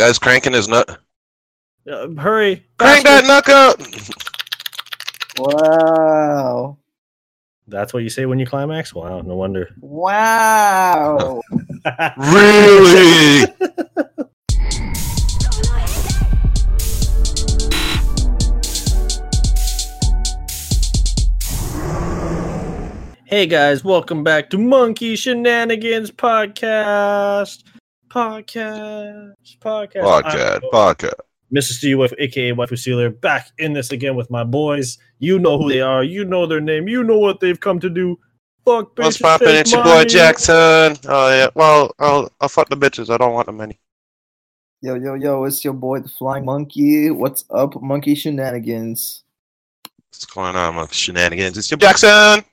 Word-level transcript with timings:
guy's 0.00 0.18
cranking 0.18 0.54
his 0.54 0.66
nut. 0.66 0.98
Uh, 1.86 2.08
hurry! 2.16 2.64
Crank 2.78 3.04
that 3.04 3.24
knuck 3.24 3.50
up. 3.50 3.78
Wow. 5.38 6.78
That's 7.68 7.92
what 7.92 8.02
you 8.02 8.08
say 8.08 8.24
when 8.24 8.38
you 8.38 8.46
climax. 8.46 8.94
Wow, 8.94 9.20
no 9.20 9.36
wonder. 9.36 9.68
Wow. 9.78 11.42
Really? 12.16 13.46
Hey 23.24 23.46
guys, 23.46 23.82
welcome 23.82 24.24
back 24.24 24.50
to 24.50 24.58
Monkey 24.58 25.16
Shenanigans 25.16 26.10
Podcast. 26.10 27.64
Podcast. 28.10 29.34
Podcast. 29.60 30.02
Podcast. 30.02 30.54
I'm 30.56 30.70
Podcast. 30.72 31.20
Mr. 31.54 31.72
Steve 31.72 31.98
Wife, 31.98 32.12
aka 32.18 32.52
Wife 32.52 32.76
Sealer, 32.76 33.08
back 33.08 33.48
in 33.58 33.72
this 33.72 33.92
again 33.92 34.16
with 34.16 34.28
my 34.30 34.42
boys. 34.42 34.98
You 35.20 35.38
know 35.38 35.58
who 35.58 35.68
they 35.68 35.80
are, 35.80 36.02
you 36.02 36.24
know 36.24 36.44
their 36.44 36.60
name, 36.60 36.88
you 36.88 37.04
know 37.04 37.18
what 37.18 37.38
they've 37.38 37.58
come 37.58 37.78
to 37.78 37.88
do. 37.88 38.18
Fuck 38.64 38.98
What's 38.98 39.16
bitches, 39.16 39.22
poppin'? 39.22 39.46
take 39.48 39.60
It's 39.60 39.72
your 39.72 39.84
boy. 39.84 40.04
Jackson. 40.04 40.96
Oh 41.08 41.28
yeah. 41.30 41.48
Well, 41.54 41.94
I'll 42.00 42.30
I'll 42.40 42.48
fuck 42.48 42.68
the 42.68 42.76
bitches. 42.76 43.10
I 43.10 43.16
don't 43.16 43.32
want 43.32 43.46
the 43.46 43.52
money. 43.52 43.78
yo, 44.82 44.96
yo, 44.96 45.14
yo, 45.14 45.44
it's 45.44 45.64
your 45.64 45.74
boy, 45.74 46.00
the 46.00 46.08
Flying 46.08 46.44
Monkey. 46.44 47.10
What's 47.10 47.44
up, 47.50 47.80
Monkey 47.80 48.16
Shenanigans? 48.16 49.22
What's 50.08 50.24
going 50.26 50.56
on, 50.56 50.74
my 50.74 50.86
shenanigans? 50.90 51.56
It's 51.56 51.70
your 51.70 51.78
Jackson. 51.78 52.44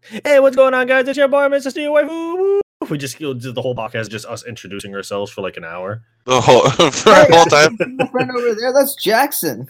Hey, 0.00 0.38
what's 0.38 0.54
going 0.54 0.74
on, 0.74 0.86
guys? 0.86 1.08
It's 1.08 1.18
your 1.18 1.28
boy, 1.28 1.48
Mr. 1.48 1.70
Steve 1.70 1.90
Wife. 1.90 2.63
Woo, 2.84 2.88
woo. 2.88 2.90
We 2.90 2.98
just 2.98 3.18
did 3.18 3.54
the 3.54 3.62
whole 3.62 3.74
podcast 3.74 4.10
just 4.10 4.26
us 4.26 4.44
introducing 4.46 4.94
ourselves 4.94 5.30
for 5.30 5.40
like 5.42 5.56
an 5.56 5.64
hour. 5.64 6.02
The 6.24 6.40
whole 6.40 6.62
for 6.70 7.10
the 7.10 7.28
whole 7.30 7.44
time. 7.46 7.76
My 7.96 8.06
friend 8.08 8.30
over 8.30 8.54
there, 8.54 8.72
that's 8.72 8.94
Jackson. 8.94 9.66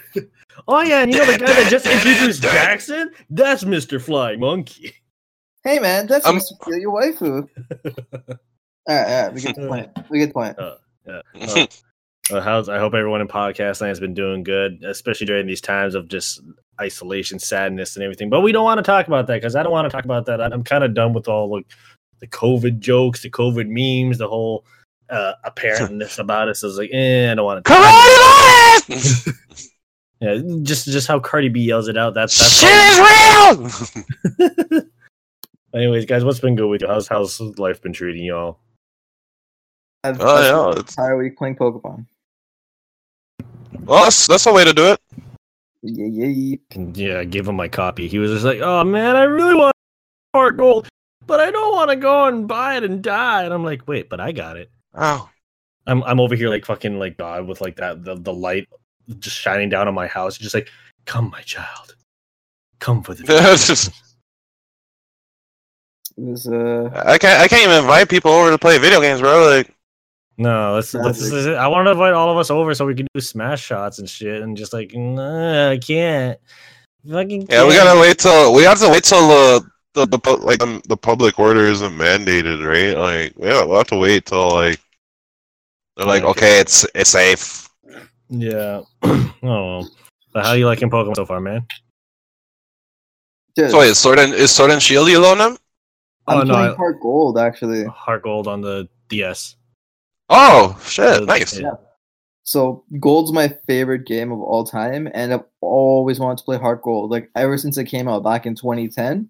Oh 0.69 0.81
yeah, 0.83 1.03
and 1.03 1.13
you 1.13 1.19
know 1.19 1.27
the 1.31 1.39
guy 1.39 1.47
that 1.47 1.71
just 1.71 1.87
introduced 1.87 2.43
Jackson? 2.43 3.11
That's 3.31 3.65
Mr. 3.65 4.01
Flying 4.01 4.41
Monkey. 4.41 4.95
Hey, 5.65 5.79
man, 5.79 6.07
that's 6.07 6.27
I'm- 6.27 6.37
Mr. 6.37 6.63
Steal 6.63 6.79
Your 6.79 7.01
Waifu. 7.01 7.49
all 7.85 8.37
right, 8.87 9.07
all 9.07 9.23
right, 9.25 9.33
we 9.35 9.41
get 9.41 9.57
the 9.57 9.67
point. 9.67 9.91
We 10.11 10.19
get 10.19 10.27
the 10.29 10.35
point. 10.35 10.57
Yeah. 10.59 11.21
Uh, 11.35 11.67
uh, 12.33 12.41
how's 12.41 12.69
I 12.71 12.79
hope 12.79 12.95
everyone 12.95 13.21
in 13.21 13.29
podcast 13.29 13.81
land 13.81 13.91
has 13.91 14.01
been 14.01 14.15
doing 14.15 14.45
good, 14.45 14.83
especially 14.85 15.27
during 15.27 15.47
these 15.47 15.61
times 15.61 15.95
of 15.95 16.09
just 16.09 16.41
isolation, 16.81 17.39
sadness, 17.39 17.97
and 17.97 18.03
everything. 18.03 18.31
But 18.31 18.41
we 18.41 18.53
don't 18.53 18.65
want 18.65 18.79
to 18.79 18.83
talk 18.83 19.07
about 19.07 19.27
that 19.27 19.35
because 19.35 19.55
I 19.57 19.63
don't 19.63 19.73
want 19.73 19.85
to 19.87 19.95
talk 19.95 20.05
about 20.05 20.27
that. 20.27 20.41
I'm 20.41 20.65
kind 20.65 20.85
of 20.85 20.95
done 20.95 21.13
with 21.13 21.29
all 21.29 21.51
like 21.51 21.67
the 22.21 22.27
COVID 22.27 22.79
jokes, 22.79 23.23
the 23.23 23.31
COVID 23.31 23.69
memes, 23.69 24.19
the 24.19 24.29
whole 24.29 24.65
uh, 25.11 25.33
apparentness 25.45 26.19
about 26.19 26.49
us. 26.49 26.63
I 26.65 26.67
was 26.67 26.79
like, 26.79 26.91
eh, 26.93 27.31
I 27.31 27.35
don't 27.35 27.45
want 27.45 27.65
to. 27.65 27.71
Coronavirus. 27.73 29.35
Yeah, 30.21 30.39
just 30.63 30.87
just 30.87 31.07
how 31.09 31.19
Cardi 31.21 31.49
B 31.51 31.61
yells 31.65 31.89
it 31.89 31.99
out. 31.99 32.15
That's 32.15 32.39
that's. 32.39 32.61
Shit 32.61 32.71
is 34.41 34.71
real. 34.71 34.83
Anyways, 35.75 36.07
guys, 36.07 36.25
what's 36.25 36.39
been 36.41 36.55
good 36.57 36.69
with 36.69 36.83
you? 36.83 36.89
How's 36.89 37.09
how's 37.09 37.41
life 37.59 37.83
been 37.83 37.93
treating 37.93 38.25
y'all? 38.25 38.59
I've, 40.05 40.21
Oh, 40.21 40.27
I've 40.27 40.45
yeah, 40.45 40.51
spent 40.51 40.65
the 40.77 40.81
it's- 40.81 40.93
entire 40.97 41.17
week 41.19 41.37
playing 41.37 41.57
Pokemon. 41.57 42.07
Well, 43.85 44.05
that's 44.05 44.27
that's 44.27 44.47
a 44.47 44.53
way 44.53 44.65
to 44.65 44.73
do 44.73 44.93
it. 44.93 45.01
Yeah, 45.83 46.07
yeah, 46.07 46.27
yeah. 46.27 46.57
And, 46.71 46.97
Yeah, 46.97 47.19
I 47.19 47.25
gave 47.25 47.47
him 47.49 47.57
my 47.57 47.69
copy. 47.69 48.09
He 48.09 48.19
was 48.19 48.31
just 48.31 48.45
like, 48.45 48.61
"Oh 48.61 48.85
man, 48.85 49.17
I 49.17 49.25
really 49.25 49.55
want 49.55 49.75
heart 50.33 50.57
gold, 50.57 50.89
but 51.27 51.41
I 51.41 51.51
don't 51.51 51.75
want 51.75 51.91
to 51.91 51.97
go 51.97 52.27
and 52.27 52.47
buy 52.47 52.77
it 52.77 52.85
and 52.85 53.03
die." 53.03 53.45
And 53.45 53.53
I'm 53.53 53.65
like, 53.65 53.87
"Wait, 53.89 54.09
but 54.09 54.21
I 54.21 54.33
got 54.33 54.57
it." 54.57 54.71
Oh, 54.95 55.29
I'm 55.87 56.03
I'm 56.05 56.21
over 56.21 56.35
here 56.35 56.49
like 56.49 56.65
fucking 56.65 56.99
like 56.99 57.17
God 57.17 57.47
with 57.47 57.61
like 57.61 57.77
that 57.77 58.05
the, 58.05 58.17
the 58.17 58.33
light 58.33 58.69
just 59.19 59.37
shining 59.37 59.69
down 59.69 59.89
on 59.89 59.95
my 59.95 60.07
house, 60.07 60.39
just 60.39 60.55
like, 60.55 60.69
"Come, 61.07 61.31
my 61.31 61.43
child, 61.43 61.97
come 62.81 63.03
for 63.03 63.15
the." 63.15 63.25
It's 63.53 63.67
just- 63.67 63.93
was, 66.17 66.47
uh, 66.47 66.91
I 66.95 67.19
can't 67.19 67.41
I 67.41 67.49
can't 67.49 67.65
even 67.65 67.79
invite 67.79 68.09
people 68.09 68.31
over 68.31 68.51
to 68.51 68.59
play 68.59 68.79
video 68.79 69.01
games, 69.01 69.21
bro. 69.21 69.47
Like, 69.47 69.75
no, 70.39 70.75
let's 70.75 70.95
let's. 70.95 71.21
Sadly. 71.21 71.57
I 71.57 71.67
want 71.67 71.87
to 71.87 71.93
invite 71.93 72.13
all 72.13 72.31
of 72.31 72.37
us 72.37 72.51
over 72.51 72.75
so 72.75 72.87
we 72.87 72.95
can 72.95 73.07
do 73.15 73.21
smash 73.21 73.63
shots 73.63 73.99
and 73.99 74.09
shit, 74.09 74.43
and 74.43 74.57
just 74.57 74.73
like, 74.73 74.95
nah, 74.95 75.71
I 75.71 75.79
can't. 75.79 76.39
Fucking 77.09 77.49
yeah, 77.51 77.67
we 77.67 77.75
gotta 77.75 78.01
wait 78.01 78.19
till 78.19 78.55
we 78.55 78.63
have 78.63 78.79
to 78.81 78.89
wait 78.89 79.05
till 79.05 79.29
the 79.29 79.71
the, 79.95 80.07
the 80.07 80.31
like 80.43 80.63
um, 80.63 80.83
the 80.89 80.97
public 80.97 81.39
order 81.39 81.67
isn't 81.67 81.93
mandated, 81.97 82.67
right? 82.67 82.97
Like, 82.99 83.35
yeah, 83.39 83.65
we'll 83.65 83.79
have 83.79 83.87
to 83.89 83.97
wait 83.99 84.27
till 84.27 84.51
like 84.51 84.81
they're 85.97 86.07
like, 86.07 86.23
Okay. 86.25 86.31
okay, 86.31 86.61
it's 86.61 86.87
it's 86.95 87.11
safe. 87.11 87.69
Yeah. 88.29 88.83
oh, 89.03 89.31
well. 89.43 89.91
but 90.33 90.45
how 90.45 90.53
you 90.55 90.67
liking 90.67 90.91
Pokemon 90.91 91.17
so 91.17 91.25
far, 91.27 91.41
man? 91.41 91.67
dude, 93.55 93.71
So 93.71 93.79
wait, 93.79 93.89
is 93.91 93.99
Sword 93.99 94.19
and 94.19 94.35
is 94.35 94.51
Sword 94.51 94.71
and 94.71 94.83
Shield 94.83 95.09
you 95.09 95.21
loan 95.21 95.39
them? 95.39 95.57
I'm 96.27 96.39
Oh, 96.39 96.43
no, 96.43 96.55
playing 96.55 96.73
I- 96.73 96.75
Heart 96.77 97.01
Gold, 97.01 97.39
actually. 97.39 97.85
Heart 97.85 98.23
Gold 98.23 98.49
on 98.49 98.61
the 98.63 98.89
DS. 99.09 99.57
Oh 100.31 100.81
shit, 100.85 101.05
Uh, 101.23 101.25
nice. 101.27 101.59
yeah. 101.59 101.73
So 102.45 102.85
Gold's 103.01 103.33
my 103.33 103.49
favorite 103.67 104.07
game 104.07 104.33
of 104.33 104.41
all 104.41 104.65
time, 104.65 105.09
and 105.15 105.33
I've 105.33 105.45
always 105.61 106.19
wanted 106.19 106.39
to 106.39 106.45
play 106.45 106.59
Heart 106.59 106.83
Gold, 106.83 107.11
like 107.11 107.31
ever 107.37 107.57
since 107.59 107.79
it 107.79 107.85
came 107.85 108.09
out 108.09 108.23
back 108.25 108.47
in 108.47 108.55
2010. 108.55 109.29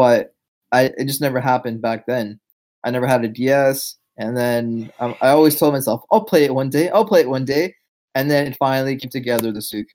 But 0.00 0.34
I 0.72 0.84
it 0.96 1.04
just 1.04 1.20
never 1.20 1.40
happened 1.40 1.82
back 1.82 2.06
then. 2.06 2.40
I 2.84 2.90
never 2.90 3.06
had 3.06 3.22
a 3.22 3.28
DS, 3.28 3.98
and 4.16 4.34
then 4.34 4.90
um, 4.98 5.14
I 5.20 5.28
always 5.28 5.58
told 5.58 5.74
myself, 5.74 6.00
"I'll 6.10 6.24
play 6.24 6.44
it 6.44 6.54
one 6.54 6.70
day. 6.70 6.88
I'll 6.88 7.04
play 7.04 7.20
it 7.20 7.28
one 7.28 7.44
day," 7.44 7.74
and 8.14 8.30
then 8.30 8.46
it 8.46 8.56
finally 8.56 8.96
came 8.96 9.10
together 9.10 9.52
this 9.52 9.70
week. 9.74 9.88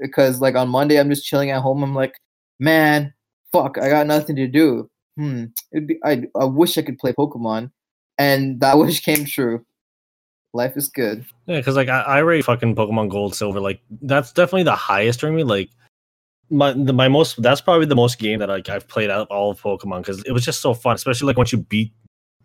Because 0.00 0.40
like 0.40 0.56
on 0.56 0.70
Monday, 0.70 0.98
I'm 0.98 1.08
just 1.08 1.24
chilling 1.24 1.52
at 1.52 1.62
home. 1.62 1.84
I'm 1.84 1.94
like, 1.94 2.14
man, 2.58 3.14
fuck, 3.52 3.78
I 3.78 3.88
got 3.90 4.08
nothing 4.08 4.34
to 4.34 4.48
do. 4.48 4.90
Hmm, 5.16 5.44
it'd 5.72 5.86
be. 5.86 6.00
I 6.04 6.24
I 6.34 6.46
wish 6.46 6.76
I 6.76 6.82
could 6.82 6.98
play 6.98 7.12
Pokemon, 7.12 7.70
and 8.18 8.58
that 8.58 8.76
wish 8.80 8.98
came 9.04 9.24
true. 9.24 9.64
Life 10.52 10.76
is 10.76 10.88
good. 10.88 11.24
Yeah, 11.46 11.58
because 11.58 11.76
like 11.76 11.88
I, 11.88 12.00
I 12.00 12.18
rate 12.18 12.44
fucking 12.44 12.74
Pokemon 12.74 13.10
Gold, 13.10 13.36
Silver. 13.36 13.60
Like 13.60 13.80
that's 14.02 14.32
definitely 14.32 14.64
the 14.64 14.74
highest 14.74 15.20
for 15.20 15.30
me. 15.30 15.44
Like 15.44 15.68
my 16.50 16.72
the, 16.72 16.92
my 16.92 17.08
most 17.08 17.40
that's 17.42 17.60
probably 17.60 17.86
the 17.86 17.96
most 17.96 18.18
game 18.18 18.38
that 18.38 18.48
like 18.48 18.68
I've 18.68 18.86
played 18.88 19.10
out 19.10 19.22
of 19.22 19.28
all 19.28 19.50
of 19.50 19.60
Pokemon 19.60 19.98
because 19.98 20.22
it 20.24 20.32
was 20.32 20.44
just 20.44 20.60
so 20.60 20.74
fun. 20.74 20.94
Especially 20.94 21.26
like 21.26 21.36
once 21.36 21.52
you 21.52 21.58
beat 21.58 21.92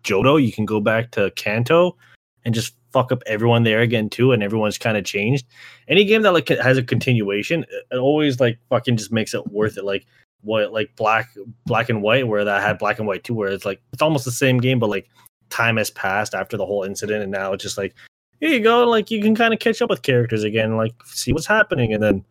Johto, 0.03 0.43
you 0.43 0.51
can 0.51 0.65
go 0.65 0.79
back 0.79 1.11
to 1.11 1.31
Kanto 1.31 1.97
and 2.43 2.53
just 2.55 2.75
fuck 2.91 3.11
up 3.11 3.21
everyone 3.25 3.63
there 3.63 3.81
again 3.81 4.09
too, 4.09 4.31
and 4.31 4.43
everyone's 4.43 4.77
kind 4.77 4.97
of 4.97 5.05
changed. 5.05 5.45
Any 5.87 6.03
game 6.03 6.23
that 6.23 6.33
like 6.33 6.47
has 6.49 6.77
a 6.77 6.83
continuation, 6.83 7.65
it 7.91 7.97
always 7.97 8.39
like 8.39 8.59
fucking 8.69 8.97
just 8.97 9.11
makes 9.11 9.33
it 9.33 9.47
worth 9.51 9.77
it. 9.77 9.85
Like 9.85 10.05
what 10.41 10.73
like 10.73 10.95
black 10.95 11.29
black 11.65 11.89
and 11.89 12.01
white 12.01 12.27
where 12.27 12.43
that 12.43 12.63
had 12.63 12.79
black 12.79 12.97
and 12.97 13.07
white 13.07 13.23
too, 13.23 13.33
where 13.33 13.49
it's 13.49 13.65
like 13.65 13.81
it's 13.93 14.01
almost 14.01 14.25
the 14.25 14.31
same 14.31 14.57
game, 14.57 14.79
but 14.79 14.89
like 14.89 15.09
time 15.49 15.77
has 15.77 15.91
passed 15.91 16.33
after 16.33 16.57
the 16.57 16.65
whole 16.65 16.83
incident, 16.83 17.21
and 17.21 17.31
now 17.31 17.53
it's 17.53 17.63
just 17.63 17.77
like 17.77 17.93
here 18.39 18.49
you 18.49 18.59
go 18.59 18.83
like 18.89 19.11
you 19.11 19.21
can 19.21 19.35
kind 19.35 19.53
of 19.53 19.59
catch 19.59 19.81
up 19.81 19.89
with 19.89 20.01
characters 20.01 20.43
again 20.43 20.75
like 20.75 20.95
see 21.05 21.31
what's 21.31 21.45
happening 21.45 21.93
and 21.93 22.01
then 22.01 22.25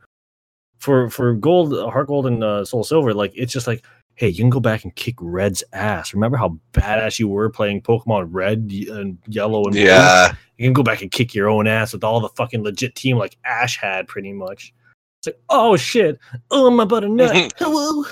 for 0.80 1.08
for 1.10 1.34
gold 1.34 1.72
heart 1.92 2.08
gold 2.08 2.26
and 2.26 2.42
uh, 2.42 2.64
soul 2.64 2.82
silver 2.82 3.14
like 3.14 3.32
it's 3.34 3.52
just 3.52 3.66
like 3.66 3.84
hey 4.14 4.28
you 4.28 4.42
can 4.42 4.50
go 4.50 4.60
back 4.60 4.82
and 4.82 4.94
kick 4.96 5.14
red's 5.20 5.62
ass 5.72 6.12
remember 6.12 6.36
how 6.36 6.58
badass 6.72 7.18
you 7.18 7.28
were 7.28 7.48
playing 7.48 7.80
pokemon 7.80 8.26
red 8.30 8.70
and 8.90 9.18
yellow 9.28 9.62
and 9.64 9.72
blue? 9.72 9.82
Yeah. 9.82 10.34
you 10.58 10.66
can 10.66 10.72
go 10.72 10.82
back 10.82 11.02
and 11.02 11.10
kick 11.10 11.34
your 11.34 11.48
own 11.48 11.66
ass 11.66 11.92
with 11.92 12.02
all 12.02 12.20
the 12.20 12.28
fucking 12.30 12.64
legit 12.64 12.94
team 12.94 13.16
like 13.16 13.36
ash 13.44 13.78
had 13.78 14.08
pretty 14.08 14.32
much 14.32 14.74
it's 15.20 15.28
like 15.28 15.40
oh 15.50 15.76
shit 15.76 16.18
oh 16.50 16.70
my 16.70 16.84
butternut 16.84 17.52
hello 17.58 18.04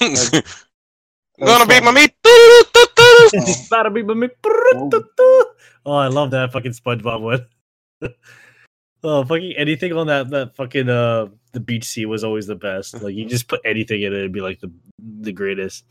Gonna 1.40 1.66
beat 1.66 1.82
my 1.82 1.92
meat. 1.92 2.14
That'll 3.70 3.92
be 3.92 4.02
me. 4.02 4.28
Oh, 4.44 5.92
I 5.92 6.08
love 6.08 6.30
that 6.32 6.52
fucking 6.52 6.72
SpongeBob 6.72 7.20
one. 7.20 7.46
Oh, 9.04 9.24
fucking 9.24 9.52
anything 9.56 9.92
on 9.92 10.06
that 10.08 10.30
that 10.30 10.54
fucking 10.56 10.88
uh 10.88 11.26
the 11.52 11.60
beach 11.60 11.84
sea 11.84 12.06
was 12.06 12.22
always 12.24 12.46
the 12.46 12.54
best. 12.54 13.02
Like 13.02 13.14
you 13.14 13.24
just 13.26 13.48
put 13.48 13.60
anything 13.64 14.02
in 14.02 14.12
it, 14.12 14.18
it'd 14.18 14.32
be 14.32 14.40
like 14.40 14.60
the 14.60 14.70
the 15.20 15.32
greatest. 15.32 15.84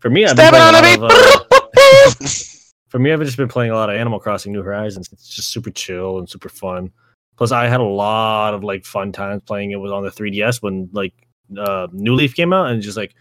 For 0.00 0.08
me, 0.10 0.24
I've 0.24 0.36
been 0.36 0.46
Stab 0.46 0.54
playing 0.54 0.98
on 0.98 1.08
a 1.08 1.08
lot 1.08 1.12
of, 1.12 2.22
uh, 2.22 2.26
for 2.88 2.98
me, 2.98 3.12
I've 3.12 3.20
just 3.20 3.36
been 3.36 3.48
playing 3.48 3.70
a 3.70 3.74
lot 3.74 3.90
of 3.90 3.96
Animal 3.96 4.18
Crossing 4.18 4.52
New 4.52 4.62
Horizons. 4.62 5.10
It's 5.12 5.28
just 5.28 5.50
super 5.50 5.70
chill 5.70 6.18
and 6.18 6.28
super 6.28 6.48
fun. 6.48 6.90
Plus, 7.36 7.52
I 7.52 7.66
had 7.68 7.80
a 7.80 7.84
lot 7.84 8.54
of 8.54 8.64
like 8.64 8.84
fun 8.84 9.12
times 9.12 9.42
playing 9.44 9.70
it 9.72 9.76
was 9.76 9.92
on 9.92 10.02
the 10.02 10.10
3DS 10.10 10.62
when 10.62 10.88
like 10.92 11.12
uh, 11.58 11.86
New 11.92 12.14
Leaf 12.14 12.34
came 12.34 12.52
out, 12.52 12.70
and 12.70 12.80
just 12.82 12.96
like, 12.96 13.14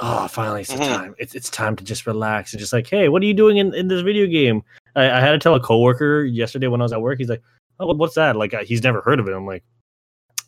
oh, 0.00 0.26
finally 0.28 0.62
it's 0.62 0.70
the 0.70 0.78
Mhm. 0.78 0.96
time. 0.96 1.14
It's 1.18 1.34
it's 1.34 1.50
time 1.50 1.76
to 1.76 1.84
just 1.84 2.06
relax 2.06 2.52
and 2.52 2.60
just 2.60 2.72
like, 2.72 2.88
hey, 2.88 3.08
what 3.08 3.22
are 3.22 3.26
you 3.26 3.34
doing 3.34 3.58
in, 3.58 3.72
in 3.74 3.86
this 3.88 4.00
video 4.02 4.26
game? 4.26 4.62
I, 4.96 5.10
I 5.10 5.20
had 5.20 5.30
to 5.32 5.38
tell 5.38 5.54
a 5.54 5.60
coworker 5.60 6.24
yesterday 6.24 6.66
when 6.66 6.80
I 6.80 6.84
was 6.84 6.92
at 6.92 7.00
work. 7.02 7.18
He's 7.18 7.28
like, 7.28 7.42
oh, 7.80 7.94
what's 7.94 8.14
that? 8.14 8.36
Like, 8.36 8.54
uh, 8.54 8.62
he's 8.64 8.82
never 8.82 9.00
heard 9.00 9.18
of 9.18 9.26
it. 9.26 9.34
I'm 9.34 9.46
like, 9.46 9.64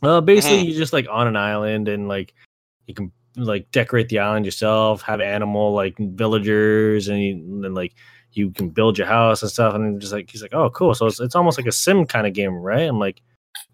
well, 0.01 0.21
basically, 0.21 0.67
you're 0.67 0.79
just 0.79 0.93
like 0.93 1.07
on 1.11 1.27
an 1.27 1.37
island 1.37 1.89
and 1.89 2.09
like 2.09 2.35
you 2.87 2.95
can 2.95 3.13
like 3.37 3.71
decorate 3.71 4.09
the 4.09 4.19
island 4.19 4.45
yourself, 4.45 5.03
have 5.03 5.21
animal 5.21 5.73
like 5.73 5.97
villagers, 5.99 7.09
and, 7.09 7.23
you, 7.23 7.35
and 7.35 7.65
then 7.65 7.75
like 7.75 7.95
you 8.33 8.51
can 8.51 8.69
build 8.69 8.99
your 8.99 9.07
house 9.07 9.43
and 9.43 9.51
stuff. 9.51 9.75
And 9.75 10.01
just 10.01 10.13
like 10.13 10.31
he's 10.31 10.43
like, 10.43 10.55
oh, 10.55 10.71
cool. 10.71 10.95
So 10.95 11.07
it's, 11.07 11.21
it's 11.21 11.35
almost 11.35 11.59
like 11.59 11.67
a 11.67 11.73
sim 11.73 12.07
kind 12.07 12.27
of 12.27 12.33
game, 12.33 12.55
right? 12.55 12.83
I'm 12.89 12.99
like, 12.99 13.23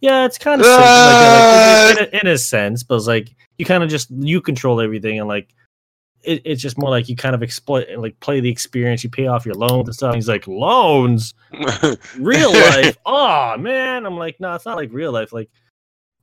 yeah, 0.00 0.24
it's 0.24 0.38
kind 0.38 0.60
of 0.60 0.66
sim, 0.66 0.74
like, 0.74 1.98
like, 1.98 2.08
in, 2.12 2.14
a, 2.14 2.20
in 2.20 2.26
a 2.34 2.38
sense, 2.38 2.82
but 2.82 2.96
it's 2.96 3.06
like 3.06 3.34
you 3.58 3.64
kind 3.64 3.82
of 3.82 3.88
just 3.90 4.10
you 4.10 4.40
control 4.40 4.80
everything 4.80 5.18
and 5.18 5.28
like 5.28 5.54
it, 6.22 6.42
it's 6.44 6.60
just 6.62 6.78
more 6.78 6.90
like 6.90 7.08
you 7.08 7.16
kind 7.16 7.34
of 7.34 7.42
exploit 7.42 7.86
like 7.96 8.18
play 8.20 8.40
the 8.40 8.50
experience 8.50 9.04
you 9.04 9.10
pay 9.10 9.26
off 9.26 9.46
your 9.46 9.54
loans 9.54 9.88
and 9.88 9.94
stuff. 9.94 10.08
And 10.08 10.16
he's 10.16 10.28
like 10.28 10.46
loans? 10.46 11.34
Real 12.18 12.52
life? 12.52 12.96
Oh 13.06 13.56
man. 13.56 14.06
I'm 14.06 14.16
like 14.16 14.38
no 14.40 14.54
it's 14.54 14.66
not 14.66 14.76
like 14.76 14.92
real 14.92 15.12
life. 15.12 15.32
Like 15.32 15.50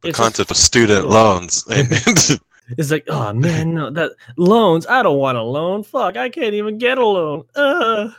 the 0.02 0.10
it's 0.10 0.18
concept 0.18 0.50
just- 0.50 0.60
of 0.62 0.66
student 0.66 1.08
loans. 1.10 1.64
it's 1.70 2.92
like 2.92 3.06
oh 3.10 3.34
man 3.34 3.76
no 3.76 3.90
that 3.92 4.12
loans? 4.38 4.86
I 4.88 5.04
don't 5.04 5.18
want 5.20 5.38
a 5.38 5.44
loan. 5.44 5.84
Fuck 5.84 6.18
i 6.18 6.30
can't 6.30 6.54
even 6.54 6.78
get 6.78 6.98
a 6.98 7.06
loan. 7.06 7.44
Uh. 7.56 8.10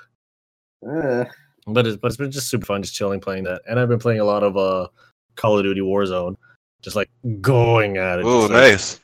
Ugh. 0.88 1.26
but 1.66 1.86
it's, 1.86 1.96
but 1.96 2.08
it's 2.08 2.16
been 2.16 2.30
just 2.30 2.48
super 2.48 2.66
fun 2.66 2.82
just 2.82 2.94
chilling 2.94 3.20
playing 3.20 3.44
that. 3.44 3.62
And 3.68 3.78
i've 3.78 3.88
been 3.88 3.98
playing 3.98 4.20
a 4.20 4.24
lot 4.24 4.42
of 4.42 4.56
uh 4.56 4.88
call 5.36 5.58
of 5.58 5.64
duty 5.64 5.80
warzone. 5.80 6.36
Just 6.82 6.96
like 6.96 7.10
going 7.40 7.96
at 7.96 8.20
it. 8.20 8.24
Ooh, 8.26 8.48
nice. 8.48 9.00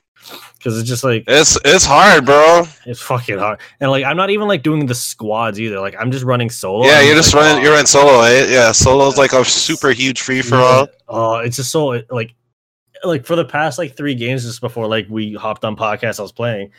Because 0.59 0.79
it's 0.79 0.89
just 0.89 1.05
like 1.05 1.25
It's 1.27 1.59
it's 1.65 1.85
hard, 1.85 2.25
bro. 2.27 2.65
It's 2.87 3.01
fucking 3.01 3.39
hard, 3.39 3.61
and 3.81 3.91
like 3.91 4.05
I'm 4.05 4.17
not 4.17 4.31
even 4.31 4.49
like 4.49 4.63
doing 4.63 4.87
the 4.87 4.95
squads 4.95 5.61
either. 5.61 5.81
Like 5.81 5.95
I'm 5.99 6.11
just 6.11 6.25
running 6.25 6.51
solo. 6.51 6.87
yeah, 6.87 7.01
you're 7.01 7.15
just 7.15 7.35
like, 7.35 7.43
running. 7.43 7.59
oh, 7.59 7.63
You're 7.63 7.73
running 7.73 7.87
solo, 7.87 8.21
eh? 8.23 8.47
Yeah, 8.51 8.73
solo's 8.73 9.19
like 9.19 9.33
a 9.33 9.45
super 9.45 9.91
huge 9.91 10.21
free 10.21 10.43
for 10.43 10.57
all. 10.57 10.89
Oh, 11.09 11.37
it's 11.39 11.57
just 11.57 11.71
so 11.71 12.03
like, 12.11 12.35
like 13.05 13.27
for 13.27 13.37
the 13.37 13.45
past 13.45 13.79
like 13.79 13.97
three 13.97 14.15
games 14.15 14.45
just 14.45 14.61
before 14.61 14.87
like 14.87 15.07
we 15.09 15.35
hopped 15.35 15.65
on 15.65 15.77
podcast, 15.77 16.19
I 16.19 16.23
was 16.23 16.33
playing, 16.33 16.71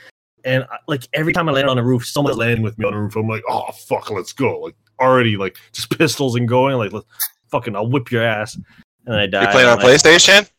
and 0.43 0.65
like 0.87 1.07
every 1.13 1.33
time 1.33 1.49
I 1.49 1.51
land 1.51 1.69
on 1.69 1.77
the 1.77 1.83
roof, 1.83 2.05
someone's 2.05 2.37
landing 2.37 2.63
with 2.63 2.77
me 2.77 2.85
on 2.85 2.93
the 2.93 2.99
roof. 2.99 3.15
I'm 3.15 3.27
like, 3.27 3.43
oh 3.49 3.71
fuck, 3.71 4.09
let's 4.11 4.33
go! 4.33 4.59
Like 4.59 4.75
already 4.99 5.37
like 5.37 5.57
just 5.71 5.89
pistols 5.97 6.35
and 6.35 6.47
going. 6.47 6.77
Like 6.77 6.93
let's 6.93 7.05
fucking, 7.49 7.75
I'll 7.75 7.89
whip 7.89 8.11
your 8.11 8.23
ass. 8.23 8.57
And 9.05 9.15
I 9.15 9.27
die. 9.27 9.41
You 9.43 9.47
playing 9.49 9.69
on 9.69 9.77
like, 9.77 9.85
PlayStation? 9.85 10.49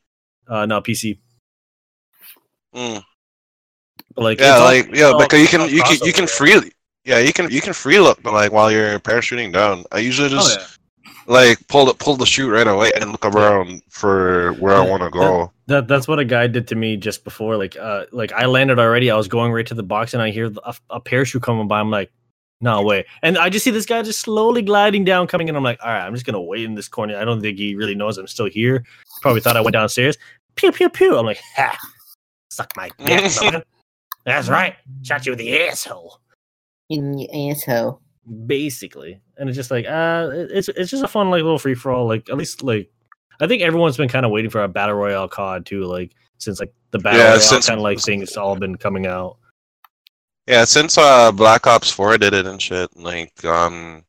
Uh, 0.46 0.66
no 0.66 0.80
PC. 0.80 1.18
Mm. 2.74 3.02
Like 4.16 4.40
Yeah, 4.40 4.56
all- 4.56 4.64
like 4.64 4.94
yeah, 4.94 5.04
all- 5.06 5.18
because 5.20 5.40
you 5.40 5.48
can 5.48 5.68
you 5.68 5.82
can 5.82 5.96
you 6.04 6.12
can 6.12 6.26
freely. 6.26 6.72
Yeah, 7.04 7.18
you 7.18 7.32
can 7.32 7.50
you 7.50 7.60
can 7.60 7.72
free 7.72 8.00
look, 8.00 8.22
but 8.22 8.32
like 8.32 8.52
while 8.52 8.70
you're 8.70 8.98
parachuting 9.00 9.52
down, 9.52 9.84
I 9.92 9.98
usually 9.98 10.28
Oh, 10.28 10.32
just 10.32 10.58
yeah. 10.58 11.12
like 11.26 11.66
pull 11.68 11.86
the 11.86 11.94
pull 11.94 12.16
the 12.16 12.24
chute 12.26 12.50
right 12.52 12.66
away 12.66 12.90
and 12.98 13.12
look 13.12 13.24
around 13.26 13.82
for 13.90 14.52
where 14.54 14.74
I 14.74 14.80
want 14.88 15.02
to 15.02 15.10
go. 15.10 15.52
That 15.66 15.88
that's 15.88 16.06
what 16.08 16.18
a 16.18 16.24
guy 16.24 16.46
did 16.46 16.68
to 16.68 16.74
me 16.74 16.96
just 16.96 17.24
before. 17.24 17.56
Like, 17.56 17.76
uh, 17.76 18.04
like 18.12 18.32
I 18.32 18.46
landed 18.46 18.78
already. 18.78 19.10
I 19.10 19.16
was 19.16 19.28
going 19.28 19.52
right 19.52 19.66
to 19.66 19.74
the 19.74 19.82
box, 19.82 20.14
and 20.14 20.22
I 20.22 20.30
hear 20.30 20.50
a, 20.64 20.74
a 20.90 21.00
parachute 21.00 21.42
coming 21.42 21.68
by. 21.68 21.80
I'm 21.80 21.90
like, 21.90 22.10
no 22.60 22.82
way. 22.82 23.04
And 23.22 23.36
I 23.38 23.48
just 23.50 23.64
see 23.64 23.70
this 23.70 23.86
guy 23.86 24.00
just 24.02 24.20
slowly 24.20 24.62
gliding 24.62 25.04
down, 25.04 25.26
coming 25.26 25.48
in. 25.48 25.56
I'm 25.56 25.62
like, 25.64 25.80
all 25.82 25.90
right, 25.90 26.06
I'm 26.06 26.14
just 26.14 26.24
gonna 26.26 26.40
wait 26.40 26.64
in 26.64 26.74
this 26.74 26.88
corner. 26.88 27.16
I 27.18 27.24
don't 27.24 27.40
think 27.40 27.58
he 27.58 27.74
really 27.74 27.94
knows 27.94 28.16
I'm 28.18 28.26
still 28.26 28.46
here. 28.48 28.84
Probably 29.22 29.40
thought 29.40 29.56
I 29.56 29.60
went 29.62 29.72
downstairs. 29.74 30.16
Pew 30.56 30.70
pew 30.72 30.88
pew. 30.88 31.16
I'm 31.18 31.26
like, 31.26 31.40
ha, 31.56 31.76
suck 32.50 32.72
my 32.76 32.88
dick. 33.04 33.30
son. 33.30 33.62
That's 34.24 34.48
right. 34.48 34.76
Shot 35.02 35.26
you 35.26 35.32
in 35.32 35.38
the 35.38 35.60
asshole. 35.68 36.20
In 36.90 37.18
your 37.18 37.52
asshole. 37.52 38.00
Basically, 38.46 39.20
and 39.36 39.50
it's 39.50 39.56
just 39.56 39.70
like, 39.70 39.84
uh, 39.86 40.30
it's 40.32 40.68
it's 40.70 40.90
just 40.90 41.04
a 41.04 41.08
fun 41.08 41.28
like 41.30 41.42
little 41.42 41.58
free 41.58 41.74
for 41.74 41.92
all. 41.92 42.06
Like 42.08 42.30
at 42.30 42.38
least 42.38 42.62
like, 42.62 42.90
I 43.40 43.46
think 43.46 43.60
everyone's 43.60 43.98
been 43.98 44.08
kind 44.08 44.24
of 44.24 44.32
waiting 44.32 44.50
for 44.50 44.62
a 44.62 44.68
battle 44.68 44.94
royale 44.94 45.28
COD 45.28 45.66
too. 45.66 45.84
Like 45.84 46.12
since 46.38 46.58
like 46.58 46.72
the 46.90 46.98
battle 46.98 47.20
Yeah, 47.20 47.26
royale 47.30 47.40
since- 47.40 47.66
kind 47.66 47.78
of 47.78 47.82
like 47.82 47.98
things 48.00 48.34
all 48.38 48.56
been 48.56 48.76
coming 48.76 49.06
out. 49.06 49.36
Yeah, 50.46 50.64
since 50.64 50.96
uh 50.96 51.32
Black 51.32 51.66
Ops 51.66 51.90
Four 51.90 52.16
did 52.16 52.32
it 52.32 52.46
and 52.46 52.60
shit, 52.62 52.96
like 52.96 53.44
um, 53.44 54.02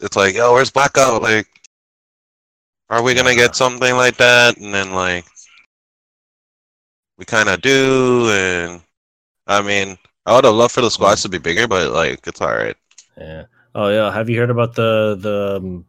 it's 0.00 0.16
like, 0.16 0.34
oh, 0.36 0.52
where's 0.54 0.70
Black 0.70 0.98
Ops? 0.98 1.22
Like, 1.22 1.46
are 2.88 3.02
we 3.02 3.14
gonna 3.14 3.36
get 3.36 3.54
something 3.54 3.94
like 3.94 4.16
that? 4.16 4.56
And 4.58 4.74
then 4.74 4.92
like, 4.92 5.24
we 7.20 7.24
kind 7.26 7.48
of 7.48 7.60
do, 7.60 8.28
and 8.32 8.80
I 9.46 9.60
mean, 9.62 9.96
I 10.26 10.34
would 10.34 10.44
have 10.44 10.54
loved 10.54 10.72
for 10.74 10.80
the 10.80 10.90
squads 10.90 11.22
to 11.22 11.28
be 11.28 11.38
bigger, 11.38 11.68
but 11.68 11.92
like, 11.92 12.26
it's 12.26 12.40
all 12.40 12.48
right. 12.48 12.76
Yeah. 13.16 13.44
Oh 13.76 13.88
yeah. 13.90 14.10
Have 14.12 14.28
you 14.28 14.40
heard 14.40 14.50
about 14.50 14.74
the 14.74 15.16
the 15.20 15.56
um, 15.58 15.84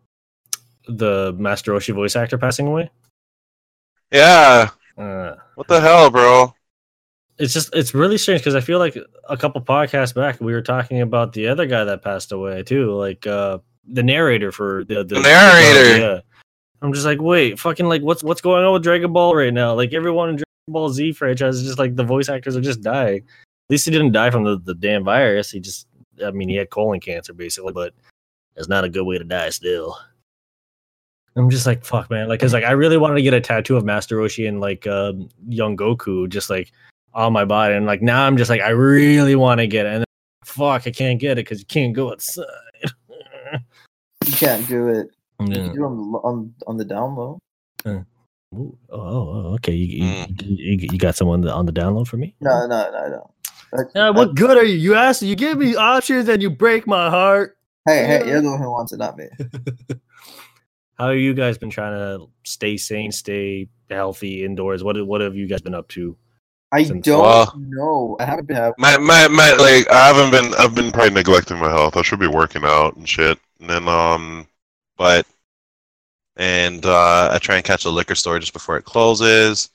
the 0.88 1.34
Master 1.40 1.72
Roshi 1.72 1.94
voice 1.96 2.16
actor 2.16 2.38
passing 2.38 2.68
away? 2.68 2.92
Yeah, 4.12 4.70
Uh, 4.98 5.36
what 5.56 5.68
the 5.68 5.80
hell, 5.80 6.10
bro? 6.12 6.54
it's 7.38 7.54
just 7.54 7.74
it's 7.74 7.96
really 7.96 8.18
strange 8.20 8.42
because 8.42 8.54
I 8.56 8.60
feel 8.62 8.78
like 8.78 8.96
a 9.28 9.36
couple 9.38 9.62
podcasts 9.62 10.14
back 10.14 10.40
we 10.42 10.52
were 10.54 10.62
talking 10.62 11.02
about 11.02 11.34
the 11.34 11.48
other 11.48 11.66
guy 11.66 11.84
that 11.86 12.04
passed 12.04 12.32
away 12.34 12.62
too, 12.62 12.92
like 12.94 13.26
uh 13.26 13.60
the 13.88 14.04
narrator 14.04 14.52
for 14.52 14.84
the 14.84 15.04
the, 15.04 15.16
The 15.16 15.22
narrator. 15.22 15.98
yeah. 15.98 16.20
I'm 16.84 16.94
just 16.94 17.06
like, 17.06 17.22
wait, 17.22 17.58
fucking 17.60 17.86
like 17.88 18.02
what's 18.02 18.22
what's 18.24 18.42
going 18.42 18.64
on 18.66 18.74
with 18.74 18.84
Dragon 18.84 19.14
Ball 19.14 19.34
right 19.36 19.54
now? 19.54 19.74
Like 19.74 19.94
everyone 19.94 20.30
in 20.30 20.36
Dragon 20.36 20.44
Ball 20.72 20.90
Z 20.90 21.14
franchise 21.14 21.58
is 21.58 21.64
just 21.66 21.80
like 21.80 21.96
the 21.96 22.04
voice 22.04 22.30
actors 22.30 22.56
are 22.56 22.62
just 22.62 22.82
dying. 22.82 23.18
At 23.20 23.70
least 23.70 23.86
he 23.86 23.92
didn't 23.92 24.12
die 24.12 24.32
from 24.32 24.44
the, 24.44 24.58
the 24.60 24.76
damn 24.76 25.04
virus. 25.04 25.52
He 25.52 25.60
just 25.60 25.88
I 26.26 26.32
mean 26.32 26.50
he 26.50 26.56
had 26.56 26.70
colon 26.70 27.00
cancer 27.00 27.34
basically, 27.34 27.74
but 27.74 27.94
it's 28.56 28.68
not 28.68 28.84
a 28.84 28.90
good 28.90 29.04
way 29.06 29.18
to 29.18 29.24
die 29.24 29.50
still. 29.50 29.98
I'm 31.38 31.50
just 31.50 31.66
like 31.66 31.86
fuck 31.86 32.10
man, 32.10 32.28
like 32.28 32.42
cause 32.42 32.54
like 32.54 32.66
I 32.66 32.72
really 32.72 32.98
wanted 32.98 33.16
to 33.16 33.22
get 33.22 33.34
a 33.34 33.40
tattoo 33.40 33.78
of 33.78 33.86
Master 33.86 34.18
Roshi 34.18 34.48
and 34.48 34.60
like 34.60 34.86
um 34.88 35.30
young 35.48 35.78
Goku, 35.78 36.28
just 36.28 36.50
like 36.50 36.72
on 37.14 37.32
my 37.32 37.46
body. 37.46 37.74
And 37.76 37.86
like 37.86 38.02
now 38.02 38.26
I'm 38.26 38.36
just 38.38 38.50
like 38.50 38.62
I 38.62 38.70
really 38.70 39.36
want 39.36 39.60
to 39.60 39.68
get 39.68 39.86
it. 39.86 39.90
And 39.94 40.00
then, 40.00 40.06
fuck, 40.44 40.86
I 40.88 40.92
can't 40.92 41.20
get 41.20 41.34
it 41.38 41.46
because 41.46 41.60
you 41.60 41.66
can't 41.66 41.94
go 41.94 42.12
outside. 42.12 42.46
You 44.26 44.34
can't 44.34 44.68
do 44.68 44.88
it. 44.90 45.08
You 45.40 45.48
Yeah. 45.48 45.56
can 45.68 45.76
do 45.76 45.84
on 45.86 46.16
on 46.24 46.54
on 46.68 46.78
the 46.78 46.86
down 46.86 47.16
low. 47.16 47.40
Ooh, 48.54 48.78
oh, 48.90 49.00
oh, 49.00 49.54
okay. 49.56 49.74
You, 49.74 50.04
you, 50.06 50.26
Mm. 50.26 50.42
you, 50.48 50.88
you 50.92 50.98
got 50.98 51.16
someone 51.16 51.48
on 51.48 51.66
the 51.66 51.72
download 51.72 52.08
for 52.08 52.18
me? 52.18 52.36
No, 52.42 52.68
no, 52.68 52.92
no, 52.92 53.08
no. 53.08 53.32
That's- 53.72 53.92
Yeah, 53.96 54.10
what 54.10 54.36
good 54.36 54.58
are 54.58 54.66
you? 54.66 54.76
You 54.78 54.96
ask, 54.96 55.22
you 55.22 55.36
give 55.36 55.58
me 55.58 55.76
options, 55.76 56.28
and 56.28 56.42
you 56.42 56.50
break 56.50 56.86
my 56.88 57.10
heart. 57.10 57.58
Hey, 57.86 58.06
hey, 58.06 58.28
you're 58.28 58.42
the 58.42 58.50
one 58.52 58.62
who 58.62 58.70
wants 58.70 58.92
it, 58.92 58.98
not 58.98 59.18
me. 59.18 59.28
How 60.96 61.10
have 61.10 61.18
you 61.18 61.34
guys 61.34 61.58
been 61.58 61.70
trying 61.72 61.94
to 61.98 62.28
stay 62.44 62.78
sane, 62.78 63.12
stay 63.12 63.70
healthy 63.90 64.46
indoors? 64.46 64.84
What 64.84 65.04
what 65.08 65.22
have 65.22 65.36
you 65.36 65.48
guys 65.48 65.62
been 65.62 65.74
up 65.74 65.88
to? 65.90 66.16
I 66.74 66.84
Since- 66.84 67.06
don't 67.06 67.22
Well- 67.22 67.54
know. 67.58 68.18
I 68.20 68.26
haven't 68.26 68.48
been. 68.48 68.58
Have, 68.58 68.74
My 68.78 68.98
my 68.98 69.28
my 69.30 69.54
like 69.54 69.90
I 69.90 70.08
haven't 70.08 70.30
been 70.32 70.54
I've 70.60 70.76
been 70.76 70.92
probably 70.92 71.14
neglecting 71.16 71.58
my 71.58 71.70
health. 71.70 71.98
I 71.98 72.02
should 72.04 72.20
be 72.20 72.28
working 72.28 72.64
out 72.66 72.96
and 72.98 73.08
shit. 73.10 73.40
And 73.60 73.70
then 73.70 73.88
um 73.88 74.48
but 74.98 75.26
and 76.38 76.86
uh 76.86 77.30
I 77.32 77.40
try 77.40 77.56
and 77.56 77.66
catch 77.66 77.84
the 77.84 77.92
liquor 77.92 78.16
store 78.16 78.40
just 78.40 78.54
before 78.54 78.78
it 78.78 78.86
closes. 78.86 79.70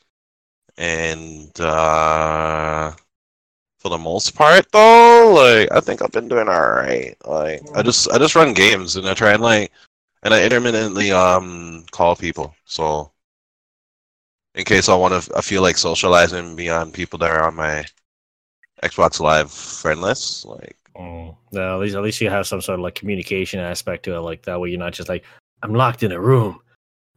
And 0.78 1.58
uh 1.60 2.92
for 3.78 3.88
the 3.90 3.98
most 3.98 4.34
part 4.34 4.70
though, 4.72 5.34
like 5.34 5.70
I 5.72 5.80
think 5.80 6.02
I've 6.02 6.12
been 6.12 6.28
doing 6.28 6.48
alright. 6.48 7.16
Like 7.26 7.62
I 7.74 7.82
just 7.82 8.10
I 8.10 8.18
just 8.18 8.34
run 8.34 8.54
games 8.54 8.96
and 8.96 9.08
I 9.08 9.14
try 9.14 9.32
and 9.32 9.42
like 9.42 9.72
and 10.22 10.34
I 10.34 10.44
intermittently 10.44 11.12
um 11.12 11.84
call 11.92 12.16
people. 12.16 12.54
So 12.64 13.12
in 14.54 14.64
case 14.64 14.88
I 14.88 14.94
want 14.94 15.22
to 15.22 15.36
I 15.36 15.40
feel 15.40 15.62
like 15.62 15.76
socializing 15.78 16.56
beyond 16.56 16.94
people 16.94 17.18
that 17.20 17.30
are 17.30 17.46
on 17.46 17.54
my 17.54 17.84
Xbox 18.82 19.20
Live 19.20 19.50
friend 19.50 20.00
list. 20.00 20.44
Like, 20.44 20.76
Mm, 20.96 21.36
no, 21.52 21.74
at 21.74 21.80
least 21.80 21.94
at 21.94 22.02
least 22.02 22.20
you 22.22 22.30
have 22.30 22.46
some 22.46 22.62
sort 22.62 22.78
of 22.78 22.82
like 22.82 22.94
communication 22.94 23.60
aspect 23.60 24.04
to 24.04 24.14
it. 24.14 24.20
Like 24.20 24.42
that 24.44 24.58
way, 24.58 24.70
you're 24.70 24.78
not 24.78 24.94
just 24.94 25.10
like 25.10 25.24
I'm 25.66 25.74
locked 25.74 26.04
in 26.04 26.12
a 26.12 26.20
room. 26.20 26.60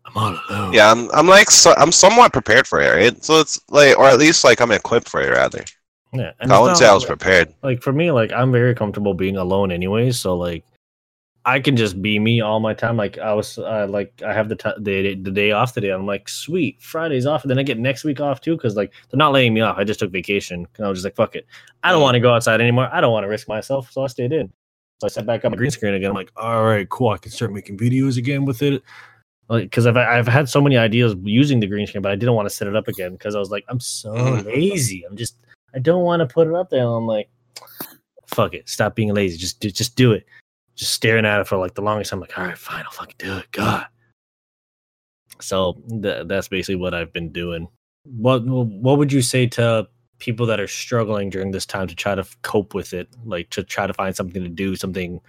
I'm 0.06 0.18
all 0.18 0.40
alone. 0.50 0.74
yeah, 0.74 0.92
I'm 0.92 1.08
I'm 1.12 1.28
like 1.28 1.52
so, 1.52 1.76
I'm 1.78 1.92
somewhat 1.92 2.34
prepared 2.34 2.66
for 2.66 2.82
it, 2.82 2.90
right? 2.90 3.24
So 3.24 3.40
it's 3.40 3.60
like, 3.70 3.96
or 4.00 4.08
at 4.08 4.18
least 4.18 4.44
like 4.44 4.60
I'm 4.60 4.72
equipped 4.72 5.08
for 5.08 5.22
it, 5.22 5.30
rather. 5.30 5.64
yeah. 6.14 6.32
And 6.40 6.52
I 6.52 6.60
wouldn't 6.60 6.80
say 6.80 6.88
I 6.88 6.94
was 6.96 7.06
prepared. 7.06 7.54
like 7.62 7.84
for 7.84 7.94
me, 7.94 8.10
like 8.12 8.32
I'm 8.32 8.52
very 8.52 8.74
comfortable 8.74 9.14
being 9.14 9.38
alone 9.38 9.72
anyway. 9.72 10.10
So 10.10 10.36
like 10.36 10.64
I 11.46 11.60
can 11.60 11.78
just 11.78 12.02
be 12.02 12.18
me 12.18 12.42
all 12.42 12.60
my 12.60 12.74
time. 12.74 12.98
Like 12.98 13.20
I 13.20 13.34
was 13.36 13.60
uh, 13.60 13.86
like 13.88 14.20
I 14.26 14.34
have 14.34 14.50
the 14.50 14.56
t- 14.56 14.80
the 14.80 15.14
the 15.14 15.30
day 15.32 15.52
off 15.52 15.74
today. 15.74 15.90
I'm 15.92 16.08
like 16.08 16.28
sweet 16.28 16.82
Friday's 16.82 17.28
off, 17.28 17.44
and 17.44 17.52
then 17.52 17.60
I 17.60 17.64
get 17.64 17.78
next 17.78 18.04
week 18.04 18.20
off 18.20 18.42
too 18.42 18.56
because 18.58 18.76
like 18.76 18.92
they're 19.12 19.18
not 19.20 19.32
laying 19.32 19.54
me 19.54 19.62
off. 19.62 19.78
I 19.78 19.84
just 19.84 20.00
took 20.00 20.12
vacation. 20.12 20.66
And 20.78 20.86
I 20.88 20.90
was 20.90 20.98
just 20.98 21.06
like 21.06 21.16
fuck 21.16 21.36
it. 21.36 21.46
I 21.84 21.92
don't 21.92 22.00
Mm. 22.00 22.04
want 22.04 22.16
to 22.16 22.20
go 22.20 22.34
outside 22.34 22.62
anymore. 22.62 22.90
I 22.92 23.00
don't 23.00 23.14
want 23.14 23.26
to 23.26 23.30
risk 23.30 23.48
myself, 23.48 23.92
so 23.92 24.04
I 24.04 24.08
stayed 24.08 24.34
in. 24.34 24.52
So 25.00 25.06
I 25.06 25.10
set 25.10 25.26
back 25.26 25.46
up 25.46 25.52
my 25.52 25.58
green 25.58 25.72
screen 25.72 25.94
again. 25.94 26.10
I'm 26.10 26.16
like, 26.16 26.32
all 26.36 26.64
right, 26.66 26.88
cool. 26.90 27.10
I 27.10 27.18
can 27.18 27.32
start 27.32 27.54
making 27.54 27.78
videos 27.78 28.18
again 28.18 28.44
with 28.46 28.62
it. 28.62 28.84
Like, 29.48 29.64
because 29.64 29.88
I've 29.88 29.96
I've 29.98 30.28
had 30.28 30.50
so 30.50 30.62
many 30.62 30.78
ideas 30.78 31.16
using 31.24 31.60
the 31.60 31.68
green 31.68 31.88
screen, 31.88 32.02
but 32.02 32.12
I 32.12 32.16
didn't 32.16 32.36
want 32.36 32.48
to 32.48 32.54
set 32.54 32.68
it 32.68 32.76
up 32.76 32.88
again 32.88 33.14
because 33.14 33.34
I 33.34 33.40
was 33.40 33.50
like, 33.50 33.64
I'm 33.70 33.80
so 33.80 34.12
Mm. 34.14 34.46
lazy. 34.46 35.04
I'm 35.10 35.16
just 35.16 35.38
I 35.74 35.80
don't 35.80 36.04
want 36.04 36.20
to 36.20 36.32
put 36.32 36.48
it 36.48 36.54
up 36.54 36.70
there. 36.70 36.82
And 36.82 36.90
I'm 36.90 37.08
like, 37.08 37.30
fuck 38.28 38.54
it, 38.54 38.68
stop 38.70 38.94
being 38.96 39.14
lazy. 39.14 39.38
Just 39.38 39.60
do, 39.60 39.72
just 39.72 39.96
do 39.96 40.12
it. 40.12 40.26
Just 40.76 40.92
staring 40.94 41.26
at 41.26 41.40
it 41.40 41.48
for 41.48 41.58
like 41.58 41.74
the 41.76 41.82
longest. 41.82 42.10
time. 42.12 42.18
I'm 42.18 42.22
like, 42.22 42.38
all 42.38 42.46
right, 42.46 42.58
fine, 42.58 42.84
I'll 42.86 42.92
fucking 42.92 43.16
do 43.20 43.38
it. 43.38 43.50
God. 43.52 43.86
So 45.42 45.82
th- 46.02 46.28
that's 46.28 46.48
basically 46.50 46.76
what 46.76 46.94
I've 46.94 47.14
been 47.14 47.32
doing. 47.32 47.68
What 48.04 48.44
what 48.46 48.98
would 48.98 49.12
you 49.14 49.22
say 49.22 49.48
to 49.48 49.88
people 50.20 50.46
that 50.46 50.60
are 50.60 50.68
struggling 50.68 51.30
during 51.30 51.52
this 51.52 51.66
time 51.66 51.88
to 51.88 51.96
try 51.96 52.14
to 52.16 52.26
cope 52.42 52.74
with 52.74 52.94
it, 52.94 53.08
like 53.26 53.50
to 53.52 53.64
try 53.64 53.88
to 53.88 53.94
find 53.94 54.16
something 54.16 54.44
to 54.44 54.50
do, 54.50 54.76
something 54.76 55.20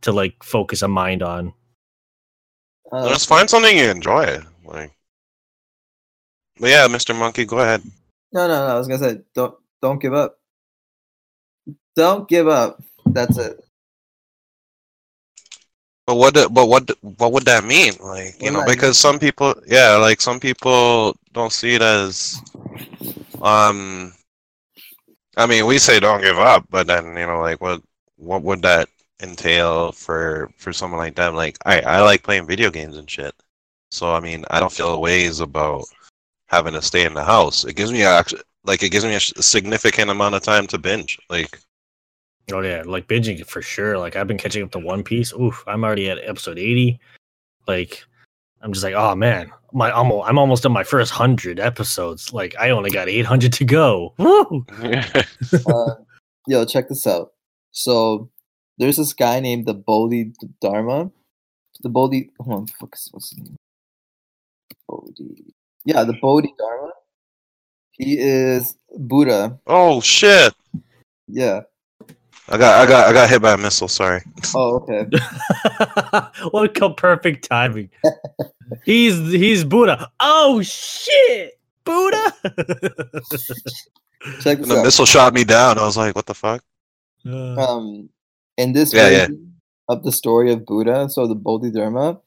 to 0.00 0.12
like 0.12 0.42
focus 0.42 0.82
a 0.82 0.88
mind 0.88 1.22
on. 1.22 1.52
Uh, 2.90 3.08
Just 3.08 3.28
find 3.28 3.48
something 3.48 3.76
you 3.76 3.88
enjoy. 3.88 4.38
Like, 4.64 4.92
but 6.58 6.70
yeah, 6.70 6.88
Mr. 6.88 7.16
Monkey, 7.16 7.44
go 7.44 7.60
ahead. 7.60 7.82
no, 8.32 8.48
no, 8.48 8.66
no. 8.66 8.74
I 8.74 8.78
was 8.78 8.88
gonna 8.88 8.98
say, 8.98 9.20
don't 9.34 9.54
don't 9.80 10.00
give 10.00 10.14
up. 10.14 10.38
Don't 11.96 12.28
give 12.28 12.48
up. 12.48 12.82
That's 13.06 13.36
it. 13.38 13.60
But 16.06 16.16
what? 16.16 16.34
do- 16.34 16.48
But 16.48 16.66
what? 16.66 16.90
What 17.02 17.32
would 17.32 17.44
that 17.44 17.64
mean? 17.64 17.94
Like, 18.00 18.40
you 18.40 18.46
What 18.46 18.52
know, 18.52 18.60
does 18.60 18.66
that 18.66 18.66
because 18.70 18.98
some 18.98 19.18
people, 19.18 19.54
yeah, 19.66 19.96
like 19.96 20.20
some 20.20 20.40
people 20.40 21.16
don't 21.32 21.52
see 21.52 21.74
it 21.74 21.82
as, 21.82 22.40
um, 23.42 24.12
I 25.36 25.46
mean, 25.46 25.66
we 25.66 25.78
say 25.78 26.00
don't 26.00 26.22
give 26.22 26.38
up, 26.38 26.66
but 26.70 26.86
then 26.86 27.06
you 27.16 27.26
know, 27.26 27.40
like, 27.40 27.60
what? 27.60 27.82
What 28.16 28.42
would 28.42 28.62
that 28.62 28.88
entail 29.22 29.92
for 29.92 30.50
for 30.56 30.72
someone 30.72 30.98
like 30.98 31.16
them? 31.16 31.34
Like, 31.34 31.58
I 31.64 31.80
I 31.80 32.00
like 32.02 32.22
playing 32.22 32.46
video 32.46 32.70
games 32.70 32.96
and 32.96 33.10
shit. 33.10 33.34
So 33.90 34.12
I 34.14 34.20
mean, 34.20 34.44
I 34.50 34.60
don't 34.60 34.72
feel 34.72 35.00
ways 35.00 35.40
about 35.40 35.84
having 36.46 36.74
to 36.74 36.82
stay 36.82 37.04
in 37.06 37.14
the 37.14 37.24
house. 37.24 37.64
It 37.64 37.76
gives 37.76 37.92
me 37.92 38.02
actually 38.04 38.42
like 38.64 38.82
it 38.82 38.90
gives 38.90 39.04
me 39.04 39.14
a 39.14 39.20
significant 39.20 40.10
amount 40.10 40.34
of 40.34 40.42
time 40.42 40.66
to 40.68 40.78
binge. 40.78 41.18
Like, 41.30 41.58
Oh 42.52 42.60
yeah, 42.60 42.82
like 42.84 43.06
binging 43.06 43.44
for 43.46 43.62
sure. 43.62 43.98
Like 43.98 44.16
I've 44.16 44.26
been 44.26 44.38
catching 44.38 44.62
up 44.62 44.70
to 44.72 44.78
One 44.78 45.02
Piece. 45.02 45.32
Oof, 45.32 45.64
I'm 45.66 45.84
already 45.84 46.10
at 46.10 46.18
episode 46.18 46.58
eighty. 46.58 46.98
Like 47.66 48.04
I'm 48.60 48.72
just 48.72 48.84
like, 48.84 48.94
oh 48.94 49.14
man, 49.14 49.50
my 49.72 49.90
almost 49.90 50.28
I'm 50.28 50.38
almost 50.38 50.66
on 50.66 50.72
my 50.72 50.84
first 50.84 51.10
hundred 51.10 51.58
episodes. 51.58 52.32
Like 52.32 52.54
I 52.58 52.70
only 52.70 52.90
got 52.90 53.08
eight 53.08 53.24
hundred 53.24 53.52
to 53.54 53.64
go. 53.64 54.14
Woo! 54.18 54.66
uh, 54.82 55.94
yo, 56.46 56.64
check 56.64 56.88
this 56.88 57.06
out. 57.06 57.32
So 57.72 58.30
there's 58.78 58.96
this 58.96 59.12
guy 59.12 59.40
named 59.40 59.66
the 59.66 59.74
Bodhi 59.74 60.32
Dharma. 60.60 61.10
The 61.82 61.88
Bodhi, 61.88 62.30
hold 62.38 62.60
on, 62.60 62.66
fuck, 62.66 62.94
what's 63.12 63.30
his 63.30 63.38
name? 63.38 63.56
Bodhi. 64.86 65.54
Yeah, 65.84 66.04
the 66.04 66.12
Bodhidharma. 66.20 66.90
He 67.92 68.18
is 68.18 68.76
Buddha. 68.98 69.58
oh 69.66 70.00
shit! 70.00 70.54
Yeah. 71.26 71.62
I 72.48 72.58
got 72.58 72.80
I 72.80 72.86
got 72.90 73.08
I 73.08 73.12
got 73.12 73.28
hit 73.30 73.42
by 73.42 73.52
a 73.52 73.56
missile. 73.58 73.88
Sorry. 73.88 74.22
Oh, 74.54 74.76
okay. 74.88 75.06
what 76.50 76.74
co- 76.74 76.94
perfect 76.94 77.48
timing. 77.48 77.90
he's 78.84 79.14
he's 79.32 79.62
Buddha. 79.64 80.10
Oh 80.20 80.60
shit, 80.62 81.58
Buddha. 81.84 82.32
Check 84.40 84.58
this 84.58 84.68
the 84.68 84.78
out. 84.78 84.84
missile 84.84 85.06
shot 85.06 85.32
me 85.32 85.44
down. 85.44 85.78
I 85.78 85.84
was 85.84 85.96
like, 85.96 86.14
what 86.14 86.26
the 86.26 86.34
fuck? 86.34 86.62
Uh, 87.26 87.54
um 87.56 88.08
in 88.56 88.72
this 88.72 88.92
Yeah, 88.92 89.08
yeah. 89.08 89.28
of 89.88 90.02
the 90.02 90.12
story 90.12 90.52
of 90.52 90.66
Buddha, 90.66 91.08
so 91.08 91.26
the 91.26 91.34
Bodhidharma, 91.34 92.20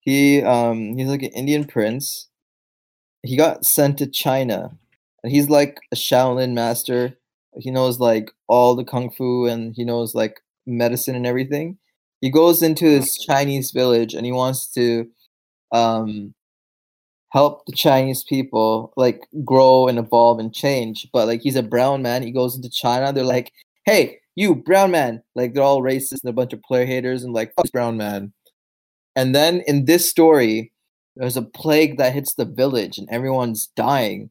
he 0.00 0.42
um 0.42 0.96
he's 0.96 1.08
like 1.08 1.22
an 1.22 1.32
Indian 1.32 1.64
prince. 1.64 2.28
He 3.22 3.36
got 3.36 3.64
sent 3.64 3.98
to 3.98 4.06
China. 4.06 4.76
And 5.22 5.32
he's 5.32 5.48
like 5.48 5.78
a 5.92 5.96
Shaolin 5.96 6.52
master. 6.52 7.16
He 7.58 7.70
knows 7.70 8.00
like 8.00 8.30
all 8.48 8.74
the 8.74 8.84
kung 8.84 9.10
fu 9.10 9.46
and 9.46 9.74
he 9.74 9.84
knows 9.84 10.14
like 10.14 10.40
medicine 10.66 11.14
and 11.14 11.26
everything. 11.26 11.78
He 12.20 12.30
goes 12.30 12.62
into 12.62 12.88
this 12.88 13.18
Chinese 13.18 13.70
village 13.70 14.14
and 14.14 14.24
he 14.26 14.32
wants 14.32 14.66
to 14.74 15.08
um 15.72 16.34
help 17.30 17.66
the 17.66 17.72
Chinese 17.72 18.22
people 18.22 18.92
like 18.96 19.26
grow 19.44 19.88
and 19.88 19.98
evolve 19.98 20.38
and 20.38 20.54
change. 20.54 21.08
But 21.12 21.26
like 21.26 21.42
he's 21.42 21.56
a 21.56 21.62
brown 21.62 22.00
man, 22.02 22.22
he 22.22 22.30
goes 22.30 22.54
into 22.54 22.70
China, 22.70 23.12
they're 23.12 23.24
like, 23.24 23.52
hey, 23.84 24.20
you 24.36 24.54
brown 24.54 24.92
man. 24.92 25.22
Like 25.34 25.54
they're 25.54 25.62
all 25.62 25.82
racist 25.82 26.22
and 26.22 26.30
a 26.30 26.32
bunch 26.32 26.52
of 26.52 26.62
player 26.62 26.86
haters 26.86 27.24
and 27.24 27.32
like 27.32 27.52
fuck 27.54 27.64
this 27.64 27.70
brown 27.70 27.96
man. 27.96 28.32
And 29.16 29.34
then 29.34 29.62
in 29.66 29.84
this 29.84 30.08
story, 30.08 30.72
there's 31.16 31.36
a 31.36 31.42
plague 31.42 31.98
that 31.98 32.12
hits 32.12 32.34
the 32.34 32.44
village 32.44 32.98
and 32.98 33.08
everyone's 33.10 33.68
dying. 33.76 34.30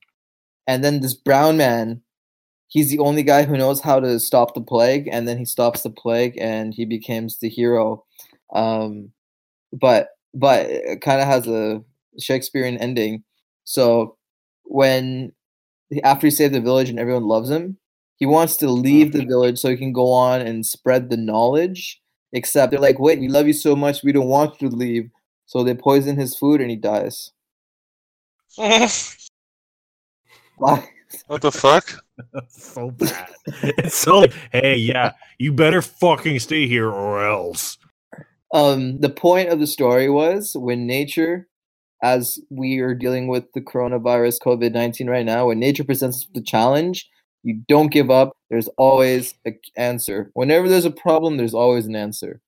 And 0.67 0.83
then 0.83 1.01
this 1.01 1.13
brown 1.13 1.57
man, 1.57 2.01
he's 2.73 2.89
the 2.89 2.99
only 2.99 3.21
guy 3.21 3.43
who 3.43 3.55
knows 3.55 3.79
how 3.79 3.99
to 3.99 4.19
stop 4.19 4.55
the 4.55 4.61
plague, 4.61 5.07
and 5.11 5.27
then 5.27 5.37
he 5.37 5.45
stops 5.45 5.83
the 5.83 5.91
plague 5.91 6.35
and 6.39 6.73
he 6.73 6.85
becomes 6.85 7.37
the 7.37 7.47
hero. 7.47 8.03
Um, 8.53 9.11
but 9.71 10.09
but 10.33 10.65
it 10.65 11.01
kind 11.01 11.21
of 11.21 11.27
has 11.27 11.47
a 11.47 11.83
Shakespearean 12.19 12.77
ending. 12.79 13.23
So 13.63 14.17
when 14.63 15.31
after 16.03 16.27
he 16.27 16.31
saved 16.31 16.55
the 16.55 16.61
village 16.61 16.89
and 16.89 16.99
everyone 16.99 17.27
loves 17.27 17.49
him, 17.49 17.77
he 18.15 18.25
wants 18.25 18.57
to 18.57 18.69
leave 18.69 19.11
the 19.13 19.25
village 19.25 19.59
so 19.59 19.69
he 19.69 19.77
can 19.77 19.93
go 19.93 20.11
on 20.11 20.41
and 20.41 20.65
spread 20.65 21.09
the 21.09 21.17
knowledge. 21.17 22.01
Except 22.35 22.71
they're 22.71 22.79
like, 22.79 22.97
wait, 22.97 23.19
we 23.19 23.27
love 23.27 23.45
you 23.45 23.53
so 23.53 23.75
much, 23.75 24.03
we 24.03 24.11
don't 24.11 24.27
want 24.27 24.59
you 24.59 24.67
to 24.67 24.75
leave. 24.75 25.11
So 25.45 25.63
they 25.63 25.75
poison 25.75 26.17
his 26.17 26.35
food 26.35 26.61
and 26.61 26.71
he 26.71 26.75
dies. 26.75 27.31
Why? 30.57 30.89
what 31.27 31.43
the 31.43 31.51
fuck? 31.51 32.02
so 32.49 32.91
bad. 32.91 33.29
It's 33.63 33.95
so 33.97 34.19
like, 34.19 34.33
hey, 34.51 34.77
yeah, 34.77 35.13
you 35.37 35.53
better 35.53 35.81
fucking 35.81 36.39
stay 36.39 36.67
here 36.67 36.89
or 36.89 37.25
else. 37.25 37.77
Um, 38.53 38.99
the 38.99 39.09
point 39.09 39.49
of 39.49 39.59
the 39.59 39.67
story 39.67 40.09
was 40.09 40.55
when 40.55 40.85
nature, 40.85 41.47
as 42.03 42.39
we 42.49 42.79
are 42.79 42.93
dealing 42.93 43.27
with 43.27 43.51
the 43.53 43.61
coronavirus 43.61 44.39
COVID 44.41 44.73
19 44.73 45.09
right 45.09 45.25
now, 45.25 45.47
when 45.47 45.59
nature 45.59 45.83
presents 45.83 46.27
the 46.33 46.41
challenge, 46.41 47.09
you 47.41 47.61
don't 47.67 47.91
give 47.91 48.11
up. 48.11 48.37
There's 48.49 48.69
always 48.77 49.33
an 49.45 49.59
answer. 49.75 50.29
Whenever 50.33 50.69
there's 50.69 50.85
a 50.85 50.91
problem, 50.91 51.37
there's 51.37 51.55
always 51.55 51.87
an 51.87 51.95
answer. 51.95 52.41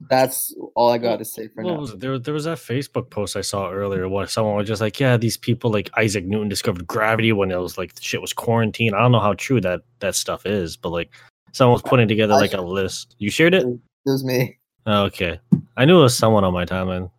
That's 0.00 0.54
all 0.74 0.90
I 0.90 0.98
got 0.98 1.18
to 1.18 1.24
say 1.24 1.48
for 1.48 1.62
now. 1.62 1.84
There, 1.86 2.18
there 2.18 2.34
was 2.34 2.44
that 2.44 2.58
Facebook 2.58 3.08
post 3.08 3.36
I 3.36 3.40
saw 3.40 3.70
earlier. 3.70 4.08
where 4.08 4.26
someone 4.26 4.56
was 4.56 4.68
just 4.68 4.80
like, 4.80 5.00
yeah, 5.00 5.16
these 5.16 5.36
people 5.36 5.70
like 5.70 5.90
Isaac 5.96 6.24
Newton 6.24 6.48
discovered 6.48 6.86
gravity 6.86 7.32
when 7.32 7.50
it 7.50 7.56
was 7.56 7.78
like 7.78 7.92
shit 8.00 8.20
was 8.20 8.32
quarantine. 8.32 8.94
I 8.94 9.00
don't 9.00 9.12
know 9.12 9.20
how 9.20 9.34
true 9.34 9.60
that 9.62 9.82
that 10.00 10.14
stuff 10.14 10.44
is, 10.44 10.76
but 10.76 10.90
like 10.90 11.10
someone 11.52 11.72
was 11.72 11.82
putting 11.82 12.08
together 12.08 12.34
like 12.34 12.52
a 12.52 12.60
list. 12.60 13.16
You 13.18 13.30
shared 13.30 13.54
it? 13.54 13.66
It 13.66 13.80
was 14.04 14.24
me. 14.24 14.58
Oh, 14.84 15.04
okay, 15.04 15.40
I 15.76 15.84
knew 15.84 15.98
it 15.98 16.02
was 16.02 16.16
someone 16.16 16.44
on 16.44 16.52
my 16.52 16.64
timeline. 16.64 17.10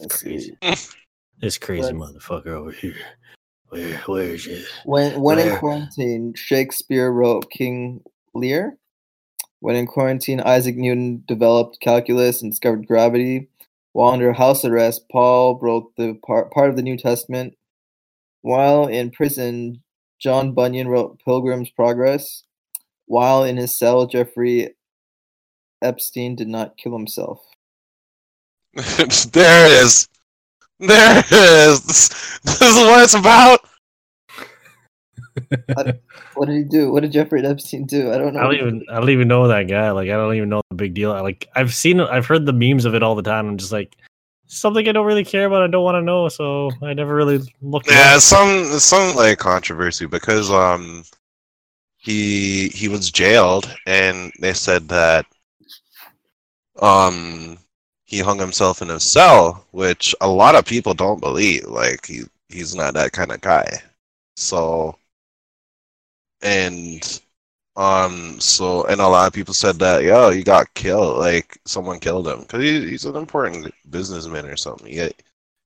Let's 0.00 0.22
Crazy. 0.22 0.56
This 1.42 1.58
crazy 1.58 1.92
motherfucker 1.92 2.46
over 2.46 2.70
here. 2.70 2.94
Where 3.70 3.98
where 4.06 4.22
is 4.34 4.46
it? 4.46 4.64
When 4.84 5.20
when 5.20 5.40
in 5.40 5.56
quarantine, 5.56 6.34
Shakespeare 6.34 7.10
wrote 7.10 7.50
King 7.50 8.00
Lear. 8.32 8.78
When 9.62 9.76
in 9.76 9.86
quarantine, 9.86 10.40
Isaac 10.40 10.76
Newton 10.76 11.22
developed 11.28 11.78
calculus 11.80 12.42
and 12.42 12.50
discovered 12.50 12.88
gravity. 12.88 13.48
While 13.92 14.10
under 14.10 14.32
house 14.32 14.64
arrest, 14.64 15.08
Paul 15.08 15.56
wrote 15.62 15.94
the 15.96 16.14
part, 16.14 16.50
part 16.50 16.68
of 16.68 16.74
the 16.74 16.82
New 16.82 16.96
Testament. 16.96 17.56
While 18.40 18.88
in 18.88 19.12
prison, 19.12 19.84
John 20.18 20.52
Bunyan 20.52 20.88
wrote 20.88 21.20
Pilgrim's 21.24 21.70
Progress. 21.70 22.42
While 23.06 23.44
in 23.44 23.56
his 23.56 23.78
cell, 23.78 24.08
Jeffrey 24.08 24.74
Epstein 25.80 26.34
did 26.34 26.48
not 26.48 26.76
kill 26.76 26.92
himself. 26.92 27.38
there 28.74 29.66
it 29.66 29.84
is. 29.84 30.08
There 30.80 31.18
it 31.20 31.30
is. 31.30 31.84
This, 31.84 32.08
this 32.42 32.60
is 32.62 32.76
what 32.78 33.04
it's 33.04 33.14
about. 33.14 33.60
What 36.34 36.46
did 36.46 36.56
he 36.56 36.64
do? 36.64 36.92
What 36.92 37.00
did 37.00 37.12
Jeffrey 37.12 37.44
Epstein 37.44 37.84
do? 37.84 38.12
I 38.12 38.18
don't 38.18 38.34
know. 38.34 38.40
I 38.40 38.44
don't 38.44 38.54
even 38.54 38.84
I 38.90 39.00
don't 39.00 39.10
even 39.10 39.28
know 39.28 39.48
that 39.48 39.64
guy. 39.68 39.90
Like 39.90 40.08
I 40.08 40.12
don't 40.12 40.34
even 40.34 40.48
know 40.48 40.62
the 40.70 40.76
big 40.76 40.94
deal. 40.94 41.12
I, 41.12 41.20
like 41.20 41.48
I've 41.54 41.74
seen 41.74 42.00
I've 42.00 42.26
heard 42.26 42.46
the 42.46 42.52
memes 42.52 42.84
of 42.84 42.94
it 42.94 43.02
all 43.02 43.14
the 43.14 43.22
time. 43.22 43.48
I'm 43.48 43.58
just 43.58 43.72
like 43.72 43.96
something 44.46 44.88
I 44.88 44.92
don't 44.92 45.06
really 45.06 45.24
care 45.24 45.46
about. 45.46 45.62
I 45.62 45.66
don't 45.66 45.84
want 45.84 45.96
to 45.96 46.02
know, 46.02 46.28
so 46.28 46.70
I 46.82 46.94
never 46.94 47.14
really 47.14 47.40
looked. 47.60 47.88
At 47.88 47.92
it 47.92 47.96
Yeah, 47.96 48.14
up. 48.16 48.20
some 48.22 48.64
some 48.78 49.16
like 49.16 49.38
controversy 49.38 50.06
because 50.06 50.50
um 50.50 51.04
he 51.98 52.68
he 52.68 52.88
was 52.88 53.10
jailed 53.10 53.72
and 53.86 54.32
they 54.40 54.52
said 54.54 54.88
that 54.88 55.26
um 56.80 57.58
he 58.04 58.18
hung 58.18 58.38
himself 58.38 58.82
in 58.82 58.88
his 58.88 59.02
cell, 59.02 59.66
which 59.70 60.14
a 60.20 60.28
lot 60.28 60.54
of 60.54 60.66
people 60.66 60.94
don't 60.94 61.20
believe. 61.20 61.64
Like 61.64 62.06
he 62.06 62.22
he's 62.48 62.74
not 62.74 62.94
that 62.94 63.12
kind 63.12 63.32
of 63.32 63.40
guy. 63.40 63.80
So 64.36 64.96
and 66.42 67.20
um 67.76 68.38
so 68.40 68.84
and 68.86 69.00
a 69.00 69.08
lot 69.08 69.26
of 69.26 69.32
people 69.32 69.54
said 69.54 69.78
that 69.78 70.02
yo 70.04 70.30
he 70.30 70.42
got 70.42 70.72
killed 70.74 71.18
like 71.18 71.58
someone 71.64 71.98
killed 71.98 72.28
him 72.28 72.40
because 72.40 72.62
he, 72.62 72.90
he's 72.90 73.06
an 73.06 73.16
important 73.16 73.72
businessman 73.90 74.46
or 74.46 74.56
something 74.56 74.88
he, 74.92 75.10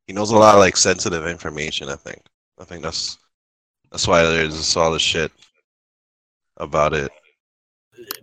he 0.07 0.13
knows 0.13 0.31
a 0.31 0.37
lot 0.37 0.55
of 0.55 0.61
like 0.61 0.77
sensitive 0.77 1.27
information 1.27 1.89
i 1.89 1.97
think 1.97 2.23
i 2.61 2.65
think 2.65 2.83
that's 2.83 3.19
that's 3.91 4.07
why 4.07 4.23
there's 4.23 4.77
all 4.77 4.93
this 4.93 5.03
shit 5.03 5.33
about 6.59 6.95
it 6.95 7.11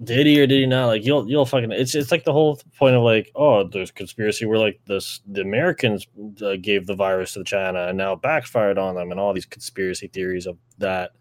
Did 0.03 0.27
he 0.27 0.41
or 0.41 0.47
did 0.47 0.59
he 0.59 0.65
not? 0.65 0.87
Like 0.87 1.05
you'll 1.05 1.27
you'll 1.27 1.45
fucking 1.45 1.71
it's 1.71 1.95
it's 1.95 2.11
like 2.11 2.23
the 2.23 2.33
whole 2.33 2.59
point 2.77 2.95
of 2.95 3.03
like 3.03 3.31
oh 3.35 3.63
there's 3.63 3.91
conspiracy 3.91 4.45
where 4.45 4.59
like 4.59 4.79
this 4.85 5.21
the 5.27 5.41
Americans 5.41 6.07
uh, 6.43 6.55
gave 6.61 6.85
the 6.85 6.95
virus 6.95 7.33
to 7.33 7.43
China 7.43 7.87
and 7.87 7.97
now 7.97 8.15
backfired 8.15 8.77
on 8.77 8.95
them 8.95 9.11
and 9.11 9.19
all 9.19 9.33
these 9.33 9.45
conspiracy 9.45 10.07
theories 10.07 10.45
of 10.47 10.57
that. 10.77 11.11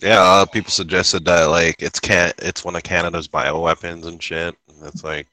Yeah, 0.00 0.18
a 0.18 0.24
lot 0.24 0.42
of 0.42 0.52
people 0.52 0.70
suggested 0.70 1.24
that 1.24 1.44
like 1.44 1.76
it's 1.78 2.00
can 2.00 2.32
it's 2.38 2.64
one 2.64 2.76
of 2.76 2.82
Canada's 2.82 3.28
bioweapons 3.28 4.04
and 4.06 4.22
shit. 4.22 4.56
And 4.68 4.86
it's 4.86 5.04
like, 5.04 5.26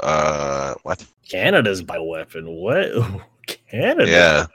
uh, 0.00 0.74
what? 0.82 1.04
Canada's 1.28 1.82
bioweapon. 1.82 2.60
What? 2.60 3.22
Canada? 3.70 4.10
Yeah, 4.10 4.46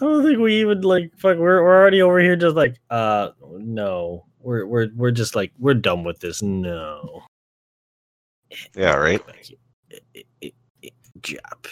I 0.00 0.04
don't 0.04 0.24
think 0.24 0.38
we 0.38 0.60
even 0.60 0.80
like 0.82 1.12
fuck. 1.16 1.38
We're 1.38 1.62
we're 1.62 1.76
already 1.80 2.02
over 2.02 2.18
here, 2.18 2.36
just 2.36 2.56
like 2.56 2.76
uh, 2.90 3.30
no. 3.40 4.26
We're 4.40 4.66
we're 4.66 4.88
we're 4.94 5.10
just 5.10 5.34
like 5.34 5.52
we're 5.58 5.74
done 5.74 6.04
with 6.04 6.20
this. 6.20 6.42
No. 6.42 7.22
yeah, 8.76 8.94
right. 8.94 9.22
Jap. 11.20 11.66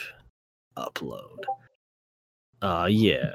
Upload. 0.76 1.44
Uh 2.62 2.86
yeah. 2.88 3.30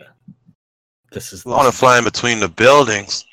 This 1.11 1.33
is 1.33 1.45
I 1.45 1.49
want 1.49 1.71
to 1.71 1.77
fly 1.77 1.97
in 1.97 2.03
between 2.03 2.39
the 2.39 2.49
buildings. 2.49 3.25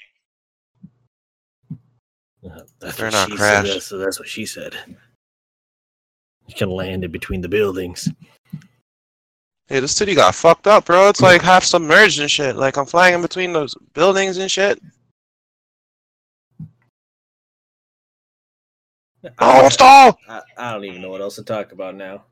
Uh, 2.45 2.61
that's 2.78 2.97
They're 2.97 3.11
not 3.11 3.31
she 3.31 3.37
crashed. 3.37 3.73
Said, 3.73 3.83
so 3.83 3.99
that's 3.99 4.19
what 4.19 4.28
she 4.28 4.47
said. 4.47 4.76
You 6.47 6.54
can 6.54 6.71
land 6.71 7.04
in 7.04 7.11
between 7.11 7.40
the 7.40 7.49
buildings. 7.49 8.09
Hey, 9.66 9.81
this 9.81 9.97
city 9.97 10.14
got 10.14 10.35
fucked 10.35 10.66
up, 10.66 10.85
bro. 10.85 11.09
It's 11.09 11.23
like 11.23 11.40
half 11.40 11.64
submerged 11.64 12.21
and 12.21 12.31
shit. 12.31 12.54
Like 12.57 12.76
I'm 12.76 12.85
flying 12.85 13.14
in 13.14 13.23
between 13.23 13.52
those 13.52 13.75
buildings 13.95 14.37
and 14.37 14.50
shit. 14.50 14.81
Oh, 19.38 19.69
stop! 19.71 20.19
I, 20.28 20.43
I 20.59 20.73
don't 20.73 20.85
even 20.85 21.00
know 21.00 21.09
what 21.09 21.23
else 21.23 21.37
to 21.37 21.43
talk 21.43 21.73
about 21.73 21.95
now. 21.95 22.25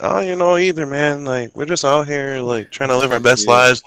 Oh, 0.00 0.20
you 0.20 0.36
know 0.36 0.56
either, 0.56 0.86
man. 0.86 1.24
Like 1.24 1.54
we're 1.56 1.64
just 1.66 1.84
out 1.84 2.06
here, 2.06 2.40
like 2.40 2.70
trying 2.70 2.90
to 2.90 2.96
live 2.96 3.12
our 3.12 3.20
best 3.20 3.46
Yeah. 3.46 3.52
lives. 3.52 3.82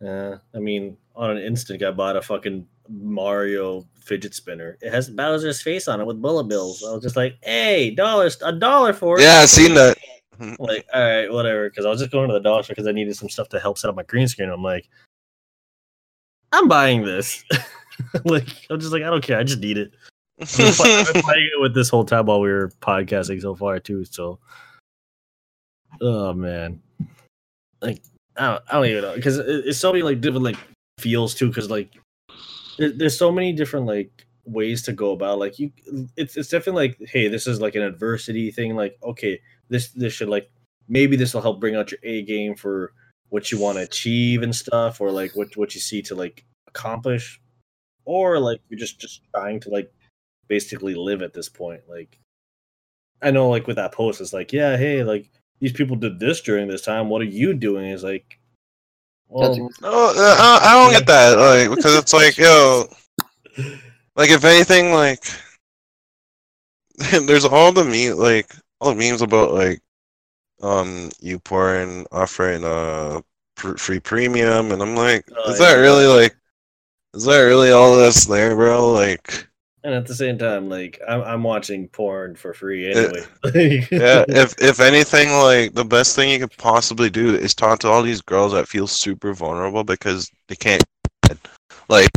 Yeah, 0.00 0.36
I 0.54 0.58
mean, 0.58 0.96
on 1.16 1.30
an 1.32 1.38
instant, 1.38 1.82
I 1.82 1.90
bought 1.90 2.16
a 2.16 2.22
fucking 2.22 2.66
Mario 2.88 3.84
fidget 4.00 4.32
spinner. 4.34 4.78
It 4.80 4.92
has 4.92 5.10
Bowser's 5.10 5.60
face 5.60 5.88
on 5.88 6.00
it 6.00 6.06
with 6.06 6.22
bullet 6.22 6.44
bills. 6.44 6.84
I 6.86 6.92
was 6.92 7.02
just 7.02 7.16
like, 7.16 7.36
"Hey, 7.42 7.90
dollars, 7.90 8.38
a 8.44 8.52
dollar 8.52 8.92
for 8.92 9.18
it." 9.18 9.22
Yeah, 9.22 9.40
I 9.40 9.46
seen 9.46 9.74
that. 9.74 9.98
Like, 10.60 10.86
all 10.94 11.02
right, 11.02 11.32
whatever. 11.32 11.68
Because 11.68 11.84
I 11.84 11.88
was 11.90 11.98
just 11.98 12.12
going 12.12 12.28
to 12.28 12.32
the 12.32 12.38
dollar 12.38 12.62
store 12.62 12.74
because 12.76 12.86
I 12.86 12.92
needed 12.92 13.16
some 13.16 13.28
stuff 13.28 13.48
to 13.48 13.58
help 13.58 13.76
set 13.76 13.90
up 13.90 13.96
my 13.96 14.04
green 14.04 14.28
screen. 14.28 14.50
I'm 14.50 14.62
like, 14.62 14.88
I'm 16.52 16.68
buying 16.68 17.02
this. 17.04 17.42
like, 18.24 18.46
I'm 18.70 18.78
just 18.78 18.92
like, 18.92 19.02
I 19.02 19.10
don't 19.10 19.20
care. 19.20 19.36
I 19.36 19.42
just 19.42 19.58
need 19.58 19.78
it. 19.78 19.94
I've 20.40 20.56
been, 20.56 20.72
play- 20.74 20.94
I've 20.94 21.12
been 21.12 21.22
playing 21.22 21.50
it 21.56 21.60
with 21.60 21.74
this 21.74 21.88
whole 21.88 22.04
time 22.04 22.26
while 22.26 22.40
we 22.40 22.50
were 22.50 22.70
podcasting 22.80 23.40
so 23.42 23.56
far 23.56 23.80
too. 23.80 24.04
So, 24.04 24.38
oh 26.00 26.32
man, 26.32 26.80
like 27.80 28.02
I 28.36 28.46
don't, 28.46 28.62
I 28.68 28.74
don't 28.74 28.86
even 28.86 29.02
know 29.02 29.14
because 29.14 29.38
it, 29.38 29.66
it's 29.66 29.78
so 29.78 29.92
many 29.92 30.02
like 30.02 30.20
different 30.20 30.44
like 30.44 30.58
feels 30.98 31.34
too. 31.34 31.48
Because 31.48 31.70
like 31.70 31.94
there, 32.78 32.90
there's 32.90 33.18
so 33.18 33.32
many 33.32 33.52
different 33.52 33.86
like 33.86 34.26
ways 34.44 34.82
to 34.82 34.92
go 34.92 35.12
about. 35.12 35.38
Like 35.38 35.58
you, 35.58 35.70
it's 36.16 36.36
it's 36.36 36.48
definitely 36.48 36.88
like, 36.88 37.10
hey, 37.10 37.28
this 37.28 37.46
is 37.46 37.60
like 37.60 37.74
an 37.74 37.82
adversity 37.82 38.50
thing. 38.50 38.76
Like 38.76 38.98
okay, 39.02 39.40
this 39.68 39.88
this 39.90 40.12
should 40.12 40.28
like 40.28 40.50
maybe 40.88 41.16
this 41.16 41.34
will 41.34 41.42
help 41.42 41.60
bring 41.60 41.76
out 41.76 41.90
your 41.90 42.00
A 42.02 42.22
game 42.22 42.54
for 42.54 42.92
what 43.30 43.52
you 43.52 43.58
want 43.58 43.76
to 43.76 43.84
achieve 43.84 44.42
and 44.42 44.54
stuff, 44.54 45.00
or 45.00 45.10
like 45.10 45.32
what 45.36 45.56
what 45.56 45.74
you 45.74 45.80
see 45.80 46.02
to 46.02 46.14
like 46.14 46.44
accomplish, 46.66 47.40
or 48.04 48.38
like 48.38 48.60
you're 48.68 48.78
just 48.78 49.00
just 49.00 49.22
trying 49.34 49.60
to 49.60 49.70
like 49.70 49.92
basically 50.48 50.94
live 50.94 51.22
at 51.22 51.34
this 51.34 51.48
point. 51.48 51.82
Like, 51.88 52.18
I 53.22 53.30
know, 53.30 53.50
like 53.50 53.66
with 53.66 53.76
that 53.76 53.92
post, 53.92 54.20
it's 54.20 54.32
like, 54.32 54.52
yeah, 54.52 54.76
hey, 54.76 55.04
like 55.04 55.30
these 55.60 55.72
people 55.72 55.96
did 55.96 56.18
this 56.20 56.40
during 56.40 56.68
this 56.68 56.82
time. 56.82 57.08
What 57.08 57.20
are 57.22 57.26
you 57.26 57.54
doing? 57.54 57.86
Is 57.86 58.04
like, 58.04 58.38
well, 59.28 59.54
That's- 59.54 59.80
No, 59.80 59.90
I, 60.14 60.60
I 60.62 60.72
don't 60.82 60.92
get 60.92 61.06
that. 61.06 61.36
Like 61.38 61.76
because 61.76 61.96
it's 61.96 62.12
like, 62.12 62.36
yo, 62.38 62.84
like 64.16 64.30
if 64.30 64.44
anything, 64.44 64.92
like 64.92 65.22
there's 67.26 67.44
all 67.44 67.72
the 67.72 67.84
me 67.84 68.12
like 68.12 68.52
all 68.80 68.94
the 68.94 68.98
memes 69.10 69.22
about 69.22 69.52
like 69.52 69.80
um 70.62 71.10
you 71.20 71.38
porn 71.38 72.04
offering 72.10 72.64
uh 72.64 73.20
pr- 73.56 73.76
free 73.76 74.00
premium, 74.00 74.72
and 74.72 74.82
I'm 74.82 74.96
like, 74.96 75.28
Oh, 75.36 75.50
is 75.52 75.58
that 75.58 75.76
yeah. 75.76 75.82
really 75.82 76.06
like, 76.06 76.36
is 77.14 77.24
that 77.24 77.40
really 77.40 77.70
all 77.72 77.96
that's 77.96 78.26
there, 78.26 78.54
bro? 78.54 78.92
Like. 78.92 79.47
And 79.88 79.96
at 79.96 80.04
the 80.04 80.14
same 80.14 80.36
time, 80.36 80.68
like 80.68 81.00
I'm 81.08 81.22
I'm 81.22 81.42
watching 81.42 81.88
porn 81.88 82.36
for 82.36 82.52
free 82.52 82.90
anyway. 82.90 83.22
Like, 83.42 83.54
yeah, 83.90 84.24
if 84.28 84.54
if 84.60 84.80
anything, 84.80 85.30
like 85.30 85.72
the 85.72 85.84
best 85.84 86.14
thing 86.14 86.28
you 86.30 86.38
could 86.38 86.54
possibly 86.58 87.08
do 87.08 87.34
is 87.34 87.54
talk 87.54 87.78
to 87.80 87.88
all 87.88 88.02
these 88.02 88.20
girls 88.20 88.52
that 88.52 88.68
feel 88.68 88.86
super 88.86 89.32
vulnerable 89.32 89.84
because 89.84 90.30
they 90.48 90.56
can't, 90.56 90.84
like, 91.88 92.10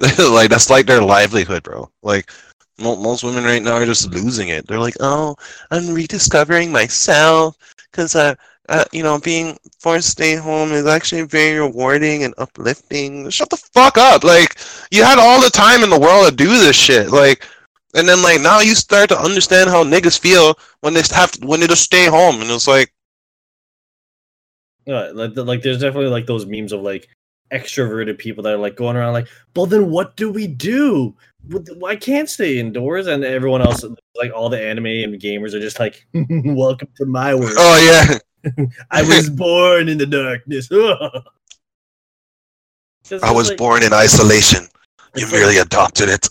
like 0.18 0.50
that's 0.50 0.68
like 0.68 0.86
their 0.86 1.00
livelihood, 1.00 1.62
bro. 1.62 1.88
Like 2.02 2.32
mo- 2.80 2.96
most 2.96 3.22
women 3.22 3.44
right 3.44 3.62
now 3.62 3.74
are 3.74 3.86
just 3.86 4.10
losing 4.10 4.48
it. 4.48 4.66
They're 4.66 4.80
like, 4.80 4.96
oh, 4.98 5.36
I'm 5.70 5.94
rediscovering 5.94 6.72
myself 6.72 7.56
because 7.92 8.16
I, 8.16 8.34
uh, 8.72 8.84
you 8.90 9.02
know, 9.02 9.18
being 9.18 9.58
forced 9.78 10.06
to 10.06 10.10
stay 10.12 10.34
home 10.34 10.72
is 10.72 10.86
actually 10.86 11.22
very 11.22 11.58
rewarding 11.58 12.24
and 12.24 12.34
uplifting. 12.38 13.28
Shut 13.28 13.50
the 13.50 13.58
fuck 13.58 13.98
up! 13.98 14.24
Like 14.24 14.56
you 14.90 15.04
had 15.04 15.18
all 15.18 15.42
the 15.42 15.50
time 15.50 15.84
in 15.84 15.90
the 15.90 16.00
world 16.00 16.28
to 16.28 16.34
do 16.34 16.48
this 16.48 16.74
shit, 16.76 17.10
like. 17.10 17.46
And 17.94 18.08
then 18.08 18.22
like 18.22 18.40
now 18.40 18.60
you 18.60 18.74
start 18.74 19.10
to 19.10 19.20
understand 19.20 19.68
how 19.68 19.84
niggas 19.84 20.18
feel 20.18 20.54
when 20.80 20.94
they 20.94 21.02
have 21.14 21.32
to, 21.32 21.46
when 21.46 21.60
they 21.60 21.66
just 21.66 21.82
stay 21.82 22.06
home 22.06 22.40
and 22.40 22.50
it's 22.50 22.66
like 22.66 22.90
Yeah, 24.86 25.10
like 25.12 25.36
like 25.36 25.60
there's 25.60 25.80
definitely 25.80 26.08
like 26.08 26.24
those 26.24 26.46
memes 26.46 26.72
of 26.72 26.80
like 26.80 27.06
extroverted 27.52 28.16
people 28.16 28.42
that 28.44 28.54
are 28.54 28.56
like 28.56 28.76
going 28.76 28.96
around 28.96 29.12
like, 29.12 29.28
well 29.54 29.66
then 29.66 29.90
what 29.90 30.16
do 30.16 30.32
we 30.32 30.46
do? 30.46 31.14
I 31.86 31.96
can't 31.96 32.30
stay 32.30 32.58
indoors, 32.58 33.08
and 33.08 33.24
everyone 33.24 33.60
else 33.60 33.84
like 34.16 34.32
all 34.32 34.48
the 34.48 34.58
anime 34.58 34.86
and 34.86 35.20
gamers 35.20 35.52
are 35.52 35.60
just 35.60 35.78
like, 35.78 36.06
welcome 36.14 36.88
to 36.96 37.04
my 37.04 37.34
world. 37.34 37.52
oh 37.58 38.08
yeah 38.08 38.18
I 38.90 39.02
was 39.02 39.30
born 39.30 39.88
in 39.88 39.98
the 39.98 40.06
darkness. 40.06 40.68
I 43.22 43.32
was 43.32 43.50
like- 43.50 43.58
born 43.58 43.82
in 43.82 43.92
isolation. 43.92 44.66
You 45.14 45.30
merely 45.30 45.56
like- 45.56 45.66
adopted 45.66 46.08
it. 46.08 46.28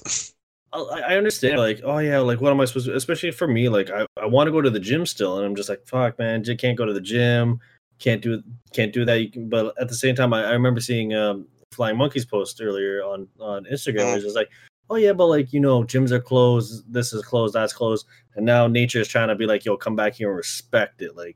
I 0.73 0.79
I 0.79 1.17
understand, 1.17 1.59
like, 1.59 1.81
oh 1.83 1.97
yeah, 1.97 2.19
like, 2.19 2.39
what 2.39 2.51
am 2.51 2.61
I 2.61 2.65
supposed 2.65 2.85
to? 2.85 2.95
Especially 2.95 3.31
for 3.31 3.47
me, 3.47 3.67
like, 3.67 3.89
I, 3.89 4.05
I 4.21 4.25
want 4.25 4.47
to 4.47 4.51
go 4.51 4.61
to 4.61 4.69
the 4.69 4.79
gym 4.79 5.05
still, 5.05 5.37
and 5.37 5.45
I'm 5.45 5.55
just 5.55 5.67
like, 5.67 5.85
fuck, 5.85 6.17
man, 6.17 6.43
j- 6.43 6.55
can't 6.55 6.77
go 6.77 6.85
to 6.85 6.93
the 6.93 7.01
gym, 7.01 7.59
can't 7.99 8.21
do 8.21 8.41
can't 8.73 8.93
do 8.93 9.03
that. 9.05 9.19
You 9.21 9.29
can, 9.29 9.49
but 9.49 9.73
at 9.81 9.89
the 9.89 9.95
same 9.95 10.15
time, 10.15 10.33
I, 10.33 10.45
I 10.45 10.51
remember 10.51 10.79
seeing 10.79 11.13
um, 11.13 11.45
Flying 11.73 11.97
Monkeys 11.97 12.25
post 12.25 12.61
earlier 12.61 13.03
on 13.03 13.27
on 13.39 13.65
Instagram. 13.65 14.05
Where 14.05 14.15
it's 14.15 14.23
just 14.23 14.35
like, 14.35 14.49
oh 14.89 14.95
yeah, 14.95 15.11
but 15.11 15.27
like, 15.27 15.51
you 15.51 15.59
know, 15.59 15.83
gyms 15.83 16.11
are 16.11 16.21
closed, 16.21 16.85
this 16.91 17.11
is 17.11 17.21
closed, 17.23 17.53
that's 17.53 17.73
closed, 17.73 18.05
and 18.35 18.45
now 18.45 18.65
nature 18.65 19.01
is 19.01 19.09
trying 19.09 19.27
to 19.27 19.35
be 19.35 19.45
like, 19.45 19.65
yo, 19.65 19.75
come 19.75 19.97
back 19.97 20.13
here 20.13 20.29
and 20.29 20.37
respect 20.37 21.01
it, 21.01 21.17
like, 21.17 21.35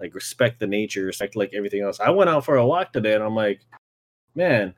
like 0.00 0.14
respect 0.14 0.60
the 0.60 0.66
nature, 0.66 1.04
respect 1.04 1.36
like 1.36 1.52
everything 1.54 1.82
else. 1.82 2.00
I 2.00 2.10
went 2.10 2.30
out 2.30 2.44
for 2.44 2.56
a 2.56 2.66
walk 2.66 2.92
today, 2.92 3.14
and 3.14 3.22
I'm 3.22 3.34
like, 3.34 3.60
man, 4.34 4.74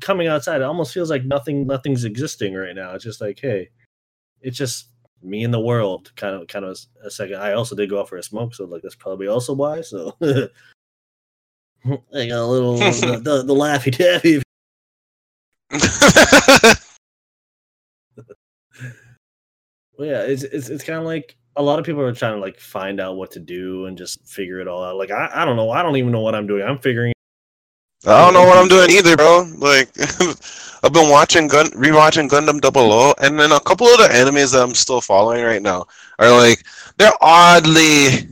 coming 0.00 0.28
outside, 0.28 0.60
it 0.60 0.64
almost 0.64 0.94
feels 0.94 1.10
like 1.10 1.24
nothing 1.24 1.66
nothing's 1.66 2.04
existing 2.04 2.54
right 2.54 2.74
now. 2.74 2.94
It's 2.94 3.04
just 3.04 3.20
like, 3.20 3.38
hey, 3.40 3.70
it's 4.40 4.56
just 4.56 4.88
me 5.22 5.44
and 5.44 5.52
the 5.52 5.60
world. 5.60 6.12
Kind 6.16 6.34
of 6.34 6.46
kind 6.48 6.64
of 6.64 6.78
a 7.04 7.10
second. 7.10 7.36
I 7.36 7.52
also 7.52 7.74
did 7.74 7.90
go 7.90 8.00
out 8.00 8.08
for 8.08 8.16
a 8.16 8.22
smoke, 8.22 8.54
so 8.54 8.64
like 8.64 8.82
that's 8.82 8.94
probably 8.94 9.28
also 9.28 9.54
why. 9.54 9.80
So 9.80 10.16
I 10.22 10.48
got 11.84 12.10
a 12.14 12.46
little 12.46 12.76
the, 12.76 13.20
the, 13.22 13.42
the 13.42 13.54
laffy 13.54 13.92
taffy. 13.92 14.42
Well, 19.98 20.08
yeah, 20.08 20.22
it's 20.22 20.42
it's 20.42 20.68
it's 20.68 20.84
kind 20.84 20.98
of 20.98 21.04
like 21.04 21.36
a 21.56 21.62
lot 21.62 21.78
of 21.78 21.84
people 21.84 22.02
are 22.02 22.12
trying 22.12 22.34
to 22.34 22.40
like 22.40 22.60
find 22.60 23.00
out 23.00 23.16
what 23.16 23.30
to 23.32 23.40
do 23.40 23.86
and 23.86 23.96
just 23.96 24.26
figure 24.26 24.60
it 24.60 24.68
all 24.68 24.84
out. 24.84 24.96
Like 24.96 25.10
I, 25.10 25.30
I 25.32 25.44
don't 25.44 25.56
know. 25.56 25.70
I 25.70 25.82
don't 25.82 25.96
even 25.96 26.12
know 26.12 26.20
what 26.20 26.34
I'm 26.34 26.46
doing. 26.46 26.62
I'm 26.62 26.78
figuring. 26.78 27.12
I 28.06 28.24
don't 28.24 28.34
know 28.34 28.44
what 28.44 28.58
I'm 28.58 28.68
doing 28.68 28.90
either, 28.90 29.16
bro. 29.16 29.46
Like 29.56 29.88
I've 30.82 30.92
been 30.92 31.10
watching 31.10 31.48
Gun 31.48 31.66
rewatching 31.70 32.28
Gundam 32.28 32.60
Double 32.60 32.92
O, 32.92 33.14
and 33.18 33.40
then 33.40 33.52
a 33.52 33.60
couple 33.60 33.86
of 33.86 33.98
the 33.98 34.08
animes 34.08 34.52
that 34.52 34.62
I'm 34.62 34.74
still 34.74 35.00
following 35.00 35.42
right 35.44 35.62
now 35.62 35.86
are 36.18 36.30
like 36.30 36.62
they're 36.98 37.12
oddly 37.20 38.28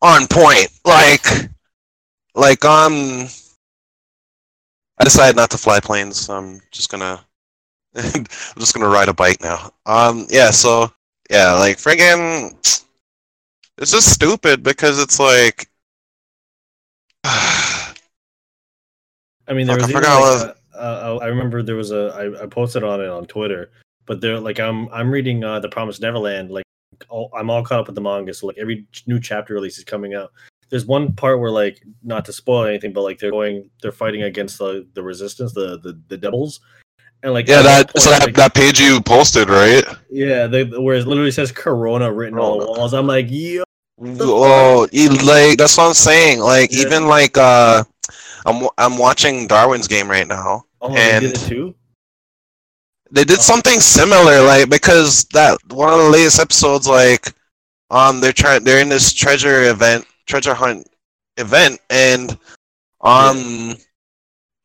on 0.00 0.26
point. 0.28 0.68
Like 0.84 1.26
like 2.34 2.64
um 2.64 3.26
I 4.98 5.04
decided 5.04 5.36
not 5.36 5.50
to 5.50 5.58
fly 5.58 5.80
planes, 5.80 6.20
so 6.20 6.34
I'm 6.34 6.60
just 6.70 6.88
gonna 6.88 7.24
I'm 7.96 8.24
just 8.58 8.74
gonna 8.74 8.88
ride 8.88 9.08
a 9.08 9.14
bike 9.14 9.42
now. 9.42 9.72
Um 9.86 10.26
yeah, 10.30 10.50
so 10.50 10.92
yeah, 11.34 11.52
like 11.54 11.78
friggin' 11.78 12.52
it's 13.78 13.90
just 13.90 14.12
stupid 14.12 14.62
because 14.62 15.00
it's 15.02 15.18
like 15.18 15.68
I 17.24 17.92
mean, 19.52 19.66
there 19.66 19.78
Fuck, 19.78 19.88
was 19.88 20.06
I 20.06 20.20
like, 20.20 20.56
a- 20.74 20.78
uh, 20.78 21.18
I 21.22 21.26
remember 21.26 21.62
there 21.62 21.76
was 21.76 21.90
a 21.92 22.12
I, 22.16 22.44
I 22.44 22.46
posted 22.46 22.82
on 22.82 23.00
it 23.00 23.08
on 23.08 23.26
Twitter, 23.26 23.70
but 24.06 24.20
they're 24.20 24.40
like 24.40 24.58
I'm 24.60 24.88
I'm 24.90 25.10
reading 25.10 25.42
uh, 25.44 25.60
the 25.60 25.68
Promised 25.68 26.00
Neverland. 26.00 26.50
Like 26.50 26.64
all, 27.08 27.30
I'm 27.36 27.50
all 27.50 27.62
caught 27.64 27.80
up 27.80 27.86
with 27.86 27.94
the 27.94 28.00
manga, 28.00 28.32
so 28.34 28.46
like 28.46 28.58
every 28.58 28.86
new 29.06 29.20
chapter 29.20 29.54
release 29.54 29.78
is 29.78 29.84
coming 29.84 30.14
out. 30.14 30.32
there's 30.70 30.86
one 30.86 31.12
part 31.12 31.40
where 31.40 31.50
like 31.50 31.82
not 32.02 32.24
to 32.26 32.32
spoil 32.32 32.64
anything, 32.64 32.92
but 32.92 33.02
like 33.02 33.18
they're 33.18 33.30
going, 33.30 33.68
they're 33.82 33.92
fighting 33.92 34.22
against 34.22 34.58
the 34.58 34.86
the 34.94 35.02
resistance, 35.02 35.52
the 35.52 35.78
the, 35.80 36.00
the 36.08 36.16
devils, 36.16 36.60
and 37.24 37.32
like 37.32 37.48
Yeah, 37.48 37.58
at 37.60 37.62
that 37.62 37.94
one 37.94 38.00
so 38.00 38.10
that, 38.10 38.22
like- 38.26 38.34
that 38.36 38.54
page 38.54 38.78
you 38.78 39.00
posted, 39.00 39.48
right? 39.48 39.82
yeah, 40.10 40.46
they 40.46 40.62
where 40.64 40.94
it 40.96 41.06
literally 41.08 41.32
says 41.32 41.50
Corona 41.50 42.12
written 42.12 42.38
on 42.38 42.58
the 42.60 42.66
walls. 42.66 42.94
I'm 42.94 43.06
like, 43.08 43.26
yo, 43.28 43.64
Oh, 44.00 44.86
like 44.92 45.56
that's 45.58 45.76
what 45.76 45.84
I'm 45.88 45.94
saying. 45.94 46.38
Like 46.40 46.70
Yeah. 46.72 46.86
even 46.86 47.06
like 47.08 47.36
uh, 47.38 47.82
I'm 48.46 48.68
I'm 48.78 48.98
watching 48.98 49.46
Darwin's 49.48 49.88
game 49.88 50.08
right 50.08 50.26
now. 50.26 50.64
oh, 50.80 50.88
they 50.90 50.94
did 50.94 51.24
And- 51.24 51.24
it 51.24 51.36
too. 51.48 51.74
They 53.10 53.24
did 53.24 53.38
Oh. 53.38 53.42
something 53.42 53.80
similar, 53.80 54.42
like 54.42 54.68
because 54.68 55.24
that 55.32 55.58
one 55.70 55.92
of 55.92 55.98
the 56.00 56.10
latest 56.10 56.40
episodes, 56.40 56.86
like, 56.88 57.32
um, 57.90 58.20
they're 58.20 58.32
trying, 58.32 58.64
they're 58.64 58.80
in 58.80 58.88
this 58.88 59.12
treasure 59.12 59.70
event, 59.70 60.04
treasure 60.26 60.54
hunt 60.54 60.88
event, 61.36 61.80
and 61.90 62.36
um, 63.02 63.76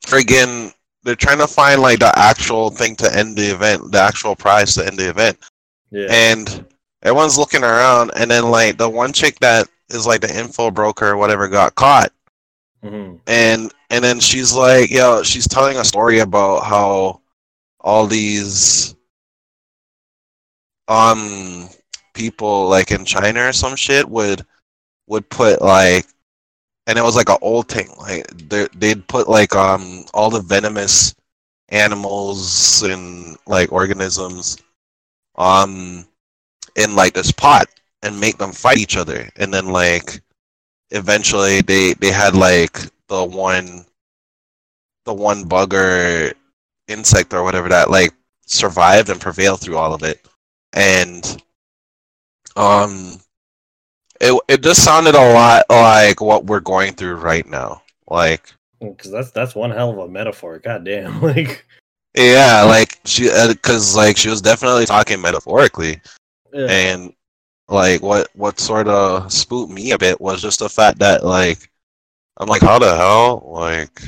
friggin', 0.06 0.74
they're 1.10 1.16
trying 1.18 1.40
to 1.40 1.48
find 1.48 1.82
like 1.82 2.00
the 2.00 2.20
actual 2.20 2.70
thing 2.70 2.96
to 2.98 3.18
end 3.18 3.38
the 3.38 3.52
event, 3.52 3.92
the 3.92 4.00
actual 4.00 4.36
prize 4.36 4.76
to 4.76 4.86
end 4.88 5.00
the 5.00 5.10
event, 5.10 5.40
Yeah, 5.92 6.20
and 6.26 6.66
everyone's 7.04 7.38
looking 7.38 7.64
around, 7.64 8.12
and 8.16 8.32
then 8.32 8.52
like 8.52 8.78
the 8.78 8.90
one 8.90 9.14
chick 9.14 9.40
that 9.40 9.68
is 9.90 10.08
like 10.08 10.22
the 10.22 10.40
info 10.40 10.72
broker 10.72 11.10
or 11.10 11.18
whatever 11.18 11.48
got 11.50 11.76
caught, 11.76 12.14
hmm 12.84 13.18
and 13.28 13.74
and 13.90 14.04
then 14.04 14.20
she's 14.20 14.54
like, 14.54 14.92
yo, 14.92 15.24
she's 15.24 15.48
telling 15.48 15.78
a 15.78 15.86
story 15.86 16.20
about 16.20 16.64
how 16.64 17.22
all 17.82 18.08
these 18.08 18.96
um 20.88 21.70
people 22.14 22.68
like 22.68 22.92
in 22.92 23.06
China 23.06 23.48
or 23.48 23.54
some 23.54 23.76
shit 23.76 24.10
would 24.10 24.46
would 25.08 25.30
put 25.30 25.62
like 25.62 26.06
and 26.90 26.98
it 26.98 27.04
was 27.04 27.16
like 27.16 27.30
an 27.30 27.38
old 27.42 27.70
thing 27.70 27.88
like 28.00 28.28
they 28.50 28.68
they'd 28.76 29.08
put 29.08 29.30
like 29.30 29.56
um 29.56 30.04
all 30.14 30.32
the 30.32 30.42
venomous 30.42 31.16
animals 31.70 32.82
and 32.84 33.38
like 33.46 33.72
organisms 33.72 34.58
um 35.36 36.06
in 36.76 36.96
like 36.96 37.14
this 37.14 37.32
pot 37.32 37.68
and 38.02 38.20
make 38.20 38.38
them 38.38 38.52
fight 38.52 38.78
each 38.78 38.98
other. 38.98 39.30
And 39.36 39.54
then 39.54 39.68
like 39.68 40.22
eventually 40.92 41.62
they 41.62 41.94
they 41.94 42.12
had 42.12 42.36
like 42.36 42.80
the 43.08 43.24
one 43.24 43.86
the 45.06 45.14
one 45.14 45.44
bug 45.44 45.74
or 45.76 46.34
insect 46.88 47.34
or 47.34 47.44
whatever 47.44 47.70
that 47.70 47.92
like 47.92 48.14
survived 48.46 49.10
and 49.10 49.22
prevailed 49.22 49.62
through 49.62 49.78
all 49.78 49.94
of 49.94 50.04
it. 50.04 50.26
And 50.74 51.44
um 52.56 53.20
it 54.20 54.40
it 54.48 54.64
just 54.64 54.84
sounded 54.84 55.16
a 55.16 55.34
lot 55.34 55.66
like 55.70 56.22
what 56.22 56.46
we're 56.46 56.60
going 56.60 56.94
through 56.94 57.16
right 57.16 57.48
now 57.48 57.82
like 58.10 58.54
because 58.80 59.12
that's 59.12 59.32
that's 59.32 59.56
one 59.56 59.72
hell 59.72 59.92
of 59.92 59.98
a 59.98 60.08
metaphor. 60.08 60.60
God 60.60 60.86
damn, 60.86 61.22
like 61.24 61.66
yeah 62.16 62.64
like 62.64 63.00
she 63.06 63.30
uh, 63.30 63.50
because 63.50 63.96
like 63.96 64.18
she 64.18 64.30
was 64.30 64.42
definitely 64.42 64.86
talking 64.86 65.22
metaphorically 65.22 66.02
yeah. 66.52 66.66
and 66.68 67.14
like 67.68 68.02
what 68.02 68.30
what 68.34 68.60
sort 68.60 68.88
of 68.88 69.32
spooked 69.32 69.72
me 69.72 69.92
a 69.92 69.98
bit 69.98 70.20
was 70.20 70.42
just 70.42 70.58
the 70.58 70.68
fact 70.68 70.98
that 70.98 71.24
like 71.24 71.70
i'm 72.38 72.48
like 72.48 72.64
how 72.64 72.80
the 72.80 72.96
hell 72.96 73.48
like 73.54 74.02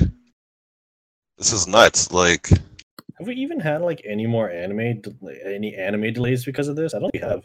this 1.38 1.52
is 1.52 1.66
nuts 1.66 2.12
like 2.12 2.48
Have 3.18 3.26
we 3.26 3.34
even 3.34 3.60
had 3.60 3.82
like 3.82 4.02
any 4.04 4.26
more 4.26 4.50
anime, 4.50 5.00
del- 5.00 5.14
any 5.44 5.74
anime 5.74 6.12
delays 6.12 6.44
because 6.44 6.68
of 6.68 6.76
this? 6.76 6.94
I 6.94 7.00
don't 7.00 7.10
think 7.10 7.24
we 7.24 7.28
have. 7.28 7.44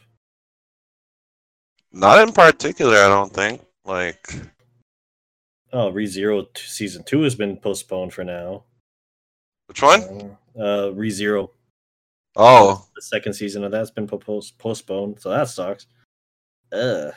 Not 1.97 2.19
in 2.27 2.31
particular 2.33 2.95
i 2.97 3.07
don't 3.07 3.33
think 3.33 3.61
like 3.85 4.27
Oh, 5.73 5.91
ReZero 5.91 6.45
t- 6.53 6.61
season 6.65 7.03
two 7.03 7.23
has 7.23 7.35
been 7.35 7.57
postponed 7.57 8.13
for 8.13 8.23
now. 8.23 8.63
which 9.67 9.81
one? 9.81 10.37
Uh, 10.57 10.59
uh 10.59 10.91
ReZero, 10.93 11.49
Oh 12.37 12.85
the 12.95 13.01
second 13.01 13.33
season 13.33 13.65
of 13.65 13.71
that's 13.71 13.91
been 13.91 14.07
post- 14.07 14.57
postponed, 14.57 15.19
so 15.19 15.29
that 15.29 15.49
sucks. 15.49 15.87
Ugh. 16.71 17.13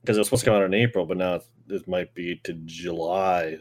Because 0.00 0.16
it 0.18 0.20
was 0.20 0.26
supposed 0.28 0.44
to 0.44 0.50
come 0.50 0.58
out 0.60 0.64
in 0.66 0.74
April, 0.74 1.06
but 1.06 1.16
now 1.16 1.40
it 1.70 1.88
might 1.88 2.12
be 2.14 2.36
to 2.44 2.52
July. 2.66 3.56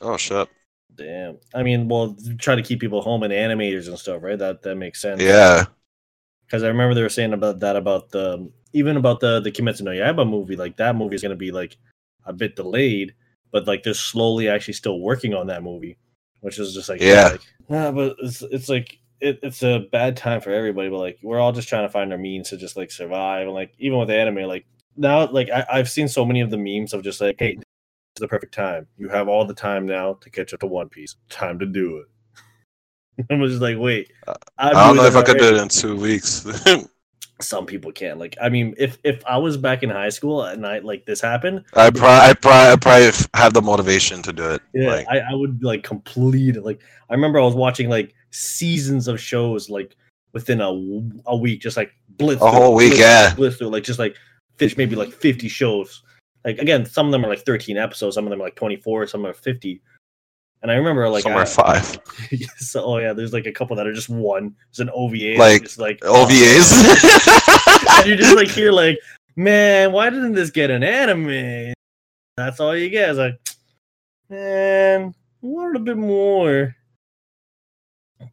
oh 0.00 0.16
shit 0.16 0.48
Damn. 0.94 1.38
I 1.54 1.62
mean, 1.62 1.88
well, 1.88 2.16
try 2.38 2.54
to 2.54 2.62
keep 2.62 2.80
people 2.80 3.02
home 3.02 3.22
and 3.22 3.32
animators 3.32 3.88
and 3.88 3.98
stuff, 3.98 4.22
right? 4.22 4.38
That 4.38 4.62
that 4.62 4.76
makes 4.76 5.02
sense. 5.02 5.20
yeah 5.20 5.64
because 6.54 6.62
I 6.62 6.68
remember 6.68 6.94
they 6.94 7.02
were 7.02 7.08
saying 7.08 7.32
about 7.32 7.58
that 7.60 7.74
about 7.74 8.10
the 8.10 8.48
even 8.72 8.96
about 8.96 9.18
the 9.18 9.40
the 9.40 9.50
Kimetsu 9.50 9.80
no 9.82 9.90
Yaiba 9.90 10.28
movie. 10.28 10.54
Like 10.54 10.76
that 10.76 10.94
movie 10.94 11.16
is 11.16 11.22
going 11.22 11.30
to 11.30 11.36
be 11.36 11.50
like 11.50 11.76
a 12.26 12.32
bit 12.32 12.54
delayed, 12.54 13.12
but 13.50 13.66
like 13.66 13.82
they're 13.82 13.92
slowly 13.92 14.48
actually 14.48 14.74
still 14.74 15.00
working 15.00 15.34
on 15.34 15.48
that 15.48 15.64
movie, 15.64 15.98
which 16.42 16.60
is 16.60 16.72
just 16.72 16.88
like 16.88 17.00
Yeah. 17.00 17.30
like, 17.30 17.40
yeah, 17.68 17.90
but 17.90 18.14
it's 18.22 18.40
it's 18.42 18.68
like 18.68 19.00
it, 19.20 19.40
it's 19.42 19.64
a 19.64 19.88
bad 19.90 20.16
time 20.16 20.40
for 20.40 20.50
everybody. 20.52 20.88
But 20.90 20.98
like 21.00 21.18
we're 21.24 21.40
all 21.40 21.50
just 21.50 21.68
trying 21.68 21.88
to 21.88 21.92
find 21.92 22.12
our 22.12 22.18
means 22.18 22.50
to 22.50 22.56
just 22.56 22.76
like 22.76 22.92
survive, 22.92 23.48
and 23.48 23.54
like 23.54 23.74
even 23.80 23.98
with 23.98 24.10
anime, 24.10 24.44
like 24.44 24.64
now 24.96 25.28
like 25.28 25.50
I, 25.50 25.66
I've 25.68 25.90
seen 25.90 26.06
so 26.06 26.24
many 26.24 26.40
of 26.40 26.50
the 26.50 26.56
memes 26.58 26.92
of 26.94 27.02
just 27.02 27.20
like 27.20 27.36
hey. 27.40 27.58
It's 28.16 28.20
the 28.20 28.28
perfect 28.28 28.54
time. 28.54 28.86
You 28.96 29.08
have 29.08 29.26
all 29.26 29.44
the 29.44 29.52
time 29.52 29.86
now 29.86 30.12
to 30.20 30.30
catch 30.30 30.54
up 30.54 30.60
to 30.60 30.68
One 30.68 30.88
Piece. 30.88 31.16
Time 31.30 31.58
to 31.58 31.66
do 31.66 31.96
it. 31.96 32.06
I'm 33.30 33.40
just 33.46 33.60
like, 33.60 33.78
wait. 33.78 34.12
Uh, 34.26 34.34
I'm 34.58 34.76
i 34.76 34.86
don't 34.86 34.96
know 34.96 35.04
if 35.04 35.16
i 35.16 35.22
could 35.22 35.38
do 35.38 35.54
it 35.54 35.60
in 35.60 35.68
two 35.68 35.96
weeks. 35.96 36.46
Some 37.40 37.66
people 37.66 37.90
can't. 37.90 38.18
Like 38.18 38.36
i 38.40 38.48
mean 38.48 38.74
if 38.78 38.98
if 39.04 39.24
i 39.26 39.36
was 39.36 39.56
back 39.56 39.82
in 39.82 39.90
high 39.90 40.08
school 40.08 40.44
and 40.44 40.66
i 40.66 40.78
like 40.78 41.04
this 41.04 41.20
happened 41.20 41.64
i 41.74 41.90
probably 41.90 42.30
i 42.30 42.34
probably 42.34 42.72
I 42.72 42.76
probably 42.76 43.26
have 43.34 43.52
the 43.52 43.60
motivation 43.60 44.22
to 44.22 44.32
do 44.32 44.50
it 44.50 44.62
yeah 44.72 44.88
like 44.88 45.06
I, 45.08 45.18
I 45.18 45.34
would 45.34 45.62
like 45.62 45.82
complete 45.82 46.62
like 46.62 46.80
i 47.10 47.12
remember 47.12 47.40
i 47.40 47.42
was 47.42 47.56
watching 47.56 47.90
like 47.90 48.14
seasons 48.30 49.08
of 49.08 49.20
shows 49.20 49.68
like 49.68 49.96
within 50.34 50.60
a 50.60 50.68
a 51.26 51.36
week 51.36 51.60
just 51.60 51.78
like 51.78 51.92
blitz 52.18 52.42
A 52.42 52.50
through, 52.50 52.50
whole 52.50 52.74
week, 52.74 52.90
blitz, 52.90 53.00
yeah. 53.00 53.34
blitz 53.34 53.56
through, 53.56 53.68
like 53.68 53.84
just 53.84 53.98
like 53.98 54.16
fish 54.56 54.76
maybe 54.76 54.94
like 54.96 55.12
50 55.12 55.48
shows. 55.48 56.02
Like 56.44 56.58
again 56.58 56.84
some 56.84 57.06
of 57.06 57.12
them 57.12 57.24
are 57.24 57.28
like 57.28 57.44
13 57.46 57.78
episodes 57.78 58.16
some 58.16 58.26
of 58.26 58.30
them 58.30 58.40
are 58.40 58.44
like 58.44 58.56
24 58.56 59.06
some 59.06 59.24
are 59.24 59.32
50 59.32 59.80
and 60.64 60.72
i 60.72 60.74
remember 60.74 61.08
like 61.08 61.22
somewhere 61.22 61.42
I, 61.42 61.46
five 61.46 62.00
so 62.56 62.82
oh 62.82 62.98
yeah 62.98 63.12
there's 63.12 63.32
like 63.32 63.46
a 63.46 63.52
couple 63.52 63.76
that 63.76 63.86
are 63.86 63.94
just 63.94 64.08
one 64.08 64.56
It's 64.70 64.80
an 64.80 64.90
ova 64.90 65.38
Like, 65.38 65.62
just 65.68 65.78
like 65.78 66.00
oh, 66.02 66.26
ovas 66.26 67.44
and 67.98 68.06
you 68.06 68.16
just 68.16 68.36
like 68.36 68.48
hear 68.48 68.72
like, 68.72 68.98
man, 69.36 69.92
why 69.92 70.10
didn't 70.10 70.32
this 70.32 70.50
get 70.50 70.70
an 70.70 70.82
anime? 70.82 71.74
That's 72.36 72.60
all 72.60 72.76
you 72.76 72.90
get. 72.90 73.10
It's 73.10 73.18
like, 73.18 73.40
man, 74.28 75.14
I 75.42 75.46
wanted 75.46 75.76
a 75.76 75.84
bit 75.84 75.96
more. 75.96 76.74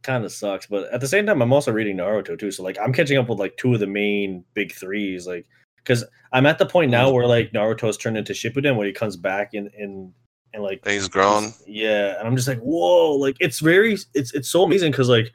Kind 0.02 0.24
of 0.24 0.32
sucks, 0.32 0.66
but 0.66 0.92
at 0.92 1.00
the 1.00 1.08
same 1.08 1.26
time, 1.26 1.42
I'm 1.42 1.52
also 1.52 1.70
reading 1.70 1.98
Naruto 1.98 2.38
too. 2.38 2.50
So 2.50 2.62
like, 2.62 2.78
I'm 2.80 2.92
catching 2.92 3.18
up 3.18 3.28
with 3.28 3.38
like 3.38 3.56
two 3.56 3.74
of 3.74 3.80
the 3.80 3.86
main 3.86 4.44
big 4.54 4.72
threes, 4.72 5.26
like 5.26 5.46
because 5.76 6.04
I'm 6.32 6.46
at 6.46 6.58
the 6.58 6.66
point 6.66 6.90
now 6.90 7.10
where 7.10 7.26
like 7.26 7.52
Naruto's 7.52 7.98
turned 7.98 8.16
into 8.16 8.32
Shippuden, 8.32 8.76
where 8.76 8.86
he 8.86 8.92
comes 8.92 9.16
back 9.16 9.54
in 9.54 9.70
in 9.76 10.12
and 10.54 10.62
like 10.62 10.86
he's 10.86 11.08
grown 11.08 11.52
yeah, 11.66 12.18
and 12.18 12.28
I'm 12.28 12.36
just 12.36 12.48
like, 12.48 12.60
whoa, 12.60 13.14
like 13.14 13.36
it's 13.40 13.60
very, 13.60 13.96
it's 14.14 14.32
it's 14.34 14.48
so 14.48 14.64
amazing 14.64 14.90
because 14.92 15.08
like 15.08 15.32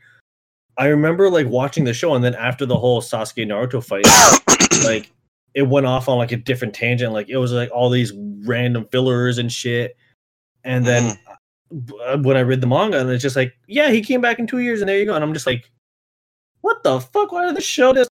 I 0.77 0.88
remember 0.88 1.30
like 1.30 1.47
watching 1.47 1.84
the 1.84 1.93
show, 1.93 2.13
and 2.13 2.23
then 2.23 2.36
after 2.36 2.65
the 2.65 2.77
whole 2.77 3.01
Sasuke 3.01 3.45
Naruto 3.45 3.84
fight, 3.84 4.06
like 4.86 5.12
it 5.56 5.63
went 5.63 5.88
off 5.88 6.08
on 6.08 6.17
like 6.17 6.32
a 6.32 6.38
different 6.38 6.75
tangent. 6.75 7.13
Like 7.13 7.30
it 7.30 7.38
was 7.38 7.51
like 7.51 7.71
all 7.71 7.89
these 7.89 8.13
random 8.45 8.88
fillers 8.91 9.39
and 9.39 9.51
shit, 9.51 9.97
and 10.63 10.86
then 10.86 11.17
uh, 12.06 12.17
when 12.19 12.38
I 12.38 12.41
read 12.41 12.62
the 12.62 12.67
manga, 12.67 12.99
and 12.99 13.10
it's 13.10 13.23
just 13.23 13.36
like, 13.36 13.53
yeah, 13.67 13.89
he 13.89 14.01
came 14.01 14.21
back 14.21 14.38
in 14.38 14.45
two 14.45 14.60
years, 14.60 14.82
and 14.82 14.89
there 14.89 14.99
you 14.99 15.06
go, 15.06 15.15
and 15.15 15.23
I'm 15.23 15.34
just 15.34 15.47
like, 15.47 15.71
what 16.62 16.84
the 16.84 16.99
fuck? 16.99 17.32
Why 17.32 17.45
did 17.45 17.56
the 17.56 17.62
show 17.62 17.93
this? 17.93 18.08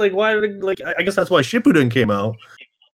Like, 0.00 0.12
why 0.12 0.34
did 0.34 0.64
like? 0.64 0.80
I 0.84 0.96
I 0.98 1.02
guess 1.02 1.14
that's 1.14 1.30
why 1.30 1.42
Shippuden 1.42 1.90
came 1.90 2.10
out, 2.10 2.36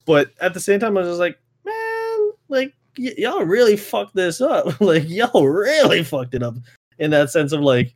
but 0.07 0.31
at 0.41 0.55
the 0.55 0.59
same 0.59 0.79
time, 0.79 0.97
I 0.97 1.01
was 1.01 1.09
just 1.09 1.19
like, 1.19 1.37
man, 1.63 2.31
like 2.49 2.73
y- 2.97 3.13
y'all 3.17 3.43
really 3.43 3.77
fucked 3.77 4.15
this 4.15 4.41
up. 4.41 4.79
like 4.81 5.09
y'all 5.09 5.47
really 5.47 6.03
fucked 6.03 6.33
it 6.35 6.43
up 6.43 6.55
in 6.99 7.11
that 7.11 7.29
sense 7.29 7.51
of 7.51 7.61
like 7.61 7.95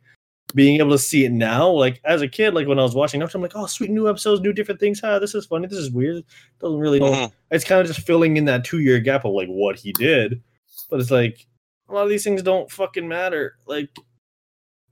being 0.54 0.78
able 0.78 0.92
to 0.92 0.98
see 0.98 1.24
it 1.24 1.32
now. 1.32 1.68
Like 1.68 2.00
as 2.04 2.22
a 2.22 2.28
kid, 2.28 2.54
like 2.54 2.66
when 2.68 2.78
I 2.78 2.82
was 2.82 2.94
watching 2.94 3.22
I'm 3.22 3.42
like, 3.42 3.52
oh, 3.54 3.66
sweet 3.66 3.90
new 3.90 4.08
episodes, 4.08 4.40
new 4.40 4.52
different 4.52 4.80
things. 4.80 5.00
Ah, 5.02 5.18
this 5.18 5.34
is 5.34 5.46
funny. 5.46 5.66
This 5.66 5.78
is 5.78 5.90
weird. 5.90 6.24
Doesn't 6.60 6.78
really 6.78 7.00
know. 7.00 7.12
Mhm. 7.12 7.32
It's 7.50 7.64
kind 7.64 7.80
of 7.80 7.86
just 7.86 8.06
filling 8.06 8.36
in 8.36 8.44
that 8.46 8.64
two 8.64 8.78
year 8.80 8.98
gap 9.00 9.24
of 9.24 9.32
like 9.32 9.48
what 9.48 9.76
he 9.76 9.92
did. 9.92 10.42
But 10.90 11.00
it's 11.00 11.10
like 11.10 11.46
a 11.88 11.92
lot 11.94 12.02
of 12.04 12.08
these 12.08 12.24
things 12.24 12.42
don't 12.42 12.70
fucking 12.70 13.06
matter. 13.06 13.56
Like, 13.66 13.90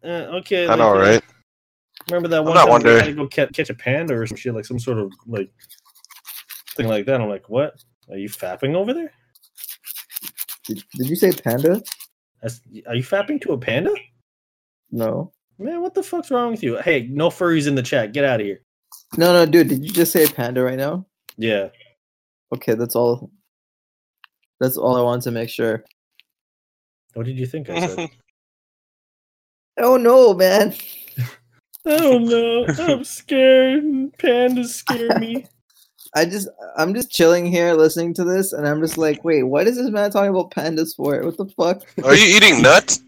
eh, 0.03 0.09
okay, 0.39 0.65
i 0.65 0.69
like, 0.71 0.79
know 0.79 0.97
right 0.97 1.23
Remember 2.11 2.29
that 2.29 2.41
I'm 2.41 2.45
one 2.45 2.55
not 2.55 2.61
time 2.63 2.67
we 2.67 2.71
wondering- 2.73 2.99
had 3.01 3.07
to 3.07 3.15
go 3.15 3.27
catch, 3.29 3.53
catch 3.53 3.71
a 3.71 3.75
panda 3.75 4.15
or 4.15 4.27
some 4.27 4.37
shit, 4.37 4.55
like 4.55 4.67
some 4.67 4.79
sort 4.79 4.99
of 4.99 5.13
like 5.27 5.51
thing 6.77 6.89
like 6.89 7.07
that. 7.07 7.21
I'm 7.21 7.29
like, 7.29 7.49
what? 7.49 7.83
Are 8.11 8.17
you 8.19 8.29
fapping 8.29 8.75
over 8.75 8.93
there? 8.93 9.13
Did, 10.67 10.85
did 10.95 11.09
you 11.09 11.17
say 11.17 11.33
panda? 11.33 11.83
That's, 12.43 12.61
are 12.87 12.95
you 12.95 13.03
fapping 13.03 13.41
to 13.43 13.53
a 13.53 13.59
panda? 13.59 13.95
No. 14.91 15.33
Man, 15.59 15.83
what 15.83 15.95
the 15.95 16.03
fuck's 16.03 16.31
wrong 16.31 16.51
with 16.51 16.63
you? 16.63 16.79
Hey, 16.79 17.09
no 17.11 17.29
furries 17.29 17.67
in 17.67 17.75
the 17.75 17.83
chat. 17.83 18.13
Get 18.13 18.25
out 18.25 18.41
of 18.41 18.47
here. 18.47 18.61
No, 19.17 19.33
no, 19.33 19.47
dude. 19.47 19.69
Did 19.69 19.85
you 19.85 19.93
just 19.93 20.13
say 20.13 20.27
panda 20.27 20.63
right 20.63 20.79
now? 20.79 21.07
Yeah. 21.37 21.69
Okay, 22.53 22.75
that's 22.75 22.97
all. 22.97 23.31
That's 24.61 24.77
all 24.77 24.97
I 24.97 25.03
wanted 25.03 25.23
to 25.23 25.31
make 25.31 25.51
sure. 25.51 25.85
What 27.15 27.27
did 27.27 27.39
you 27.39 27.47
think 27.47 27.71
I 27.71 27.87
said? 27.87 28.11
Oh 29.77 29.97
no, 29.97 30.35
man! 30.35 30.73
I 31.85 31.97
don't 31.99 32.27
know. 32.27 32.65
I'm 32.79 33.03
scared. 33.03 33.83
Pandas 34.19 34.69
scare 34.69 35.19
me. 35.19 35.47
I 36.17 36.25
just, 36.25 36.49
I'm 36.77 36.95
just 36.95 37.11
chilling 37.11 37.47
here 37.47 37.73
listening 37.75 38.15
to 38.15 38.25
this, 38.25 38.53
and 38.53 38.67
I'm 38.69 38.81
just 38.81 38.97
like, 38.97 39.25
wait, 39.25 39.43
what 39.43 39.67
is 39.67 39.77
this 39.77 39.91
man 39.91 40.11
talking 40.11 40.31
about 40.31 40.51
pandas 40.53 40.95
for? 40.95 41.21
What 41.23 41.37
the 41.37 41.47
fuck? 41.47 41.83
Are 42.05 42.15
you 42.15 42.37
eating 42.37 42.63
nuts? 42.63 43.01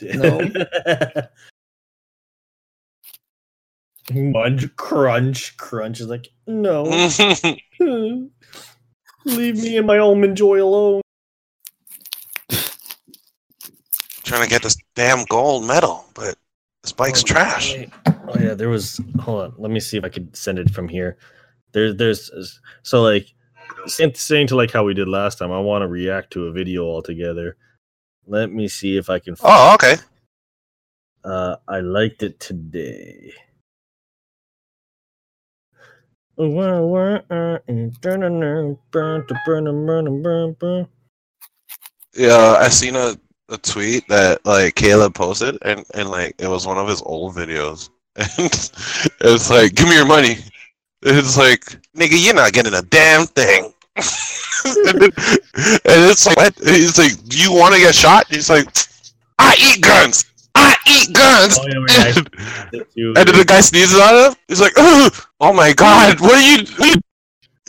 No. 0.00 0.40
Munch, 4.12 4.74
crunch, 4.76 5.56
crunch 5.56 6.00
is 6.00 6.08
like, 6.08 6.28
no. 6.46 6.84
Hmm. 7.78 8.26
Leave 9.24 9.56
me 9.62 9.76
and 9.76 9.86
my 9.86 9.98
almond 9.98 10.36
joy 10.36 10.62
alone. 10.62 11.00
Trying 14.24 14.42
to 14.42 14.48
get 14.48 14.62
this 14.62 14.76
damn 14.94 15.24
gold 15.26 15.64
medal, 15.64 16.04
but 16.14 16.36
this 16.82 16.92
bike's 16.92 17.22
Oh, 17.22 17.26
trash. 17.26 17.74
wait. 17.74 17.90
Oh 18.06 18.34
yeah, 18.40 18.54
there 18.54 18.68
was. 18.68 19.00
Hold 19.20 19.42
on, 19.42 19.54
let 19.58 19.70
me 19.70 19.78
see 19.80 19.96
if 19.96 20.04
I 20.04 20.08
could 20.08 20.36
send 20.36 20.58
it 20.58 20.70
from 20.70 20.88
here. 20.88 21.16
There, 21.72 21.92
there's 21.92 22.30
so 22.82 23.02
like 23.02 23.32
same 23.86 24.46
to 24.46 24.56
like 24.56 24.70
how 24.70 24.84
we 24.84 24.94
did 24.94 25.08
last 25.08 25.38
time. 25.38 25.52
I 25.52 25.60
want 25.60 25.82
to 25.82 25.88
react 25.88 26.32
to 26.32 26.46
a 26.46 26.52
video 26.52 26.84
altogether. 26.84 27.56
Let 28.26 28.52
me 28.52 28.68
see 28.68 28.96
if 28.96 29.10
I 29.10 29.18
can. 29.18 29.36
Oh, 29.42 29.74
okay. 29.74 29.96
Uh, 31.24 31.56
I 31.68 31.80
liked 31.80 32.22
it 32.22 32.40
today. 32.40 33.32
Yeah, 42.14 42.56
I 42.58 42.68
seen 42.68 42.96
a, 42.96 43.16
a 43.48 43.58
tweet 43.58 44.06
that 44.08 44.44
like 44.44 44.74
Caleb 44.74 45.14
posted, 45.14 45.58
and 45.62 45.84
and 45.94 46.10
like 46.10 46.34
it 46.38 46.48
was 46.48 46.66
one 46.66 46.78
of 46.78 46.88
his 46.88 47.02
old 47.02 47.34
videos, 47.34 47.90
and 48.16 48.28
it's 49.20 49.50
like, 49.50 49.74
"Give 49.74 49.88
me 49.88 49.94
your 49.94 50.06
money." 50.06 50.38
It's 51.02 51.36
like, 51.36 51.60
"Nigga, 51.96 52.22
you're 52.22 52.34
not 52.34 52.52
getting 52.52 52.74
a 52.74 52.82
damn 52.82 53.26
thing." 53.26 53.72
and, 53.96 55.00
then- 55.00 55.10
and 55.12 56.10
it's 56.10 56.26
like, 56.26 56.36
what? 56.36 56.54
He's 56.62 56.98
like, 56.98 57.12
"Do 57.28 57.38
you 57.38 57.52
want 57.52 57.74
to 57.74 57.80
get 57.80 57.94
shot?" 57.94 58.26
He's 58.30 58.48
like, 58.48 58.66
"I 59.38 59.54
eat 59.60 59.82
guns. 59.82 60.24
I 60.54 60.76
eat 60.88 61.12
guns." 61.14 61.58
Oh, 61.58 61.66
yeah, 61.68 62.12
and, 62.16 63.16
and 63.18 63.28
then 63.28 63.36
the 63.38 63.44
guy 63.46 63.60
sneezes 63.60 63.98
on 64.00 64.30
him. 64.30 64.36
He's 64.48 64.60
like, 64.60 64.72
"Oh 64.76 65.52
my 65.52 65.72
god, 65.72 66.20
what 66.20 66.34
are 66.34 66.40
you? 66.40 66.58
You 66.86 66.94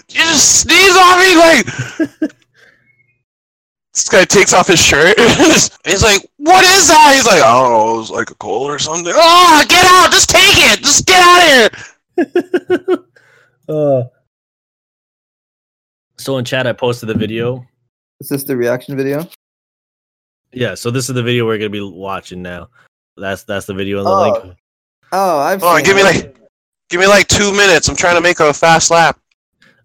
you 0.10 0.22
just 0.22 0.62
sneeze 0.62 0.96
on 0.96 1.20
me 1.20 1.36
like." 1.36 2.32
This 3.94 4.10
guy 4.10 4.26
takes 4.26 4.54
off 4.54 4.66
his 4.68 4.82
shirt. 4.82 5.20
he's 5.86 6.02
like, 6.02 6.26
"What 6.38 6.66
is 6.66 6.88
that?" 6.88 7.14
He's 7.16 7.28
like, 7.28 7.44
"I 7.44 7.62
don't 7.62 7.72
know. 7.72 7.94
It 7.94 7.98
was 8.00 8.10
like 8.10 8.32
a 8.32 8.36
cold 8.36 8.72
or 8.72 8.80
something." 8.80 9.14
Oh, 9.16 9.64
get 9.70 9.86
out! 9.86 10.12
Just 10.12 10.30
take 10.32 10.42
it! 10.72 10.80
Just 10.80 11.06
get 11.06 11.22
out 11.22 11.70
of 11.70 12.88
here! 12.88 12.98
Uh, 13.70 14.04
so 16.18 16.38
in 16.38 16.46
chat, 16.46 16.68
I 16.68 16.74
posted 16.74 17.10
the 17.10 17.14
video. 17.14 17.66
Is 18.20 18.30
this 18.30 18.44
the 18.44 18.56
reaction 18.56 18.96
video? 18.96 19.28
Yeah, 20.52 20.76
so 20.76 20.92
this 20.92 21.10
is 21.10 21.16
the 21.16 21.24
video 21.24 21.46
we're 21.46 21.58
gonna 21.58 21.70
be 21.70 21.82
watching 21.82 22.42
now. 22.42 22.70
That's 23.18 23.44
that's 23.44 23.66
the 23.66 23.74
video 23.74 24.00
in 24.00 24.06
the 24.06 24.10
Oh, 24.12 24.22
link. 24.22 24.58
Oh, 25.12 25.40
I've. 25.40 25.62
Hold 25.62 25.74
on, 25.74 25.78
seen 25.80 25.86
give 25.86 25.96
me 25.96 26.04
like, 26.04 26.38
give 26.90 27.00
me 27.00 27.08
like 27.08 27.28
two 27.28 27.52
minutes. 27.52 27.90
I'm 27.90 27.96
trying 27.96 28.16
to 28.16 28.22
make 28.22 28.40
a 28.40 28.54
fast 28.54 28.92
lap. 28.92 29.20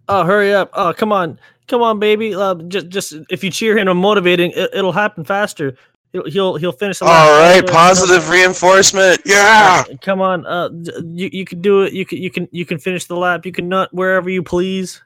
Oh, 0.07 0.23
hurry 0.23 0.53
up! 0.53 0.69
Oh, 0.73 0.93
come 0.93 1.11
on, 1.11 1.39
come 1.67 1.81
on, 1.81 1.99
baby. 1.99 2.33
Uh, 2.33 2.55
just 2.55 2.89
just 2.89 3.13
if 3.29 3.43
you 3.43 3.51
cheer 3.51 3.77
him 3.77 3.87
and 3.87 3.99
motivating, 3.99 4.51
it, 4.51 4.69
it'll 4.73 4.91
happen 4.91 5.23
faster. 5.23 5.75
He'll 6.11 6.25
he'll, 6.25 6.55
he'll 6.55 6.71
finish. 6.71 6.99
the 6.99 7.05
All 7.05 7.39
right, 7.39 7.61
faster. 7.61 7.71
positive 7.71 8.29
reinforcement. 8.29 9.21
Yeah. 9.25 9.83
Uh, 9.87 9.93
Come 10.01 10.21
on, 10.21 10.45
uh, 10.45 10.69
you 11.05 11.29
you 11.31 11.45
can 11.45 11.61
do 11.61 11.81
it. 11.83 11.93
You 11.93 12.05
can 12.05 12.17
you 12.17 12.31
can 12.31 12.47
you 12.51 12.65
can 12.65 12.79
finish 12.79 13.05
the 13.05 13.15
lap. 13.15 13.45
You 13.45 13.51
can 13.51 13.69
nut 13.69 13.93
wherever 13.93 14.29
you 14.29 14.41
please. 14.41 15.01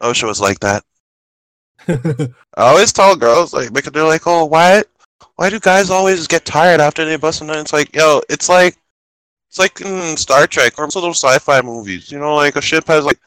OSHA 0.00 0.24
was 0.28 0.40
like 0.40 0.60
that. 0.60 0.84
I 1.88 2.28
always 2.56 2.92
tell 2.92 3.16
girls 3.16 3.52
like 3.52 3.72
because 3.72 3.92
they're 3.92 4.04
like, 4.04 4.26
oh, 4.26 4.44
why, 4.44 4.82
why 5.36 5.50
do 5.50 5.58
guys 5.60 5.90
always 5.90 6.26
get 6.26 6.44
tired 6.44 6.80
after 6.80 7.04
they 7.04 7.16
bust 7.16 7.40
a 7.40 7.44
nut? 7.44 7.58
It's 7.58 7.72
like, 7.72 7.94
yo, 7.94 8.20
it's 8.28 8.48
like, 8.48 8.76
it's 9.48 9.58
like 9.58 9.80
in 9.80 10.16
Star 10.16 10.46
Trek 10.46 10.78
or 10.78 10.90
some 10.90 11.00
of 11.00 11.06
those 11.08 11.18
sci-fi 11.22 11.62
movies. 11.62 12.10
You 12.12 12.18
know, 12.18 12.34
like 12.34 12.56
a 12.56 12.62
ship 12.62 12.86
has 12.88 13.04
like 13.04 13.18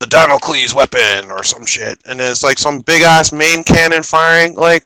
the 0.00 0.06
Damocles 0.06 0.74
weapon 0.74 1.30
or 1.30 1.42
some 1.44 1.64
shit, 1.64 1.98
and 2.06 2.20
it's 2.20 2.42
like 2.42 2.58
some 2.58 2.80
big 2.80 3.02
ass 3.02 3.32
main 3.32 3.62
cannon 3.64 4.02
firing. 4.02 4.54
Like 4.54 4.84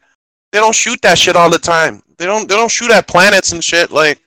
they 0.52 0.58
don't 0.58 0.74
shoot 0.74 1.00
that 1.02 1.18
shit 1.18 1.36
all 1.36 1.50
the 1.50 1.58
time. 1.58 2.02
They 2.16 2.26
don't. 2.26 2.48
They 2.48 2.56
don't 2.56 2.70
shoot 2.70 2.90
at 2.90 3.06
planets 3.06 3.52
and 3.52 3.62
shit. 3.62 3.90
Like 3.90 4.20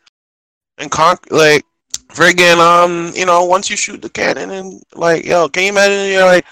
and 0.78 0.92
con 0.92 1.18
like 1.30 1.66
friggin' 2.10 2.58
um, 2.58 3.14
you 3.16 3.26
know, 3.26 3.46
once 3.46 3.70
you 3.70 3.78
shoot 3.78 4.02
the 4.02 4.10
cannon 4.10 4.52
and 4.52 4.84
like, 4.94 5.26
yo, 5.26 5.48
can 5.48 5.64
you 5.64 5.70
imagine? 5.70 6.12
You're 6.12 6.26
like 6.26 6.46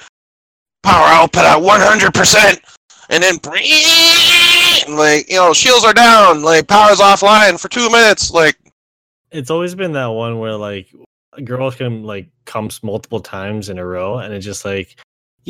power 0.83 1.07
output 1.07 1.43
at 1.43 1.57
100%, 1.57 2.61
and 3.09 3.23
then 3.23 3.39
like 4.97 5.29
you 5.29 5.35
know, 5.35 5.53
shields 5.53 5.85
are 5.85 5.93
down, 5.93 6.41
like 6.43 6.67
power's 6.67 6.99
offline 6.99 7.59
for 7.59 7.67
two 7.67 7.89
minutes. 7.89 8.31
Like 8.31 8.57
it's 9.31 9.51
always 9.51 9.75
been 9.75 9.93
that 9.93 10.07
one 10.07 10.39
where 10.39 10.55
like 10.55 10.87
girls 11.43 11.75
can 11.75 12.03
like 12.03 12.29
comes 12.45 12.81
multiple 12.83 13.19
times 13.19 13.69
in 13.69 13.77
a 13.77 13.85
row, 13.85 14.19
and 14.19 14.33
it's 14.33 14.45
just 14.45 14.65
like, 14.65 14.97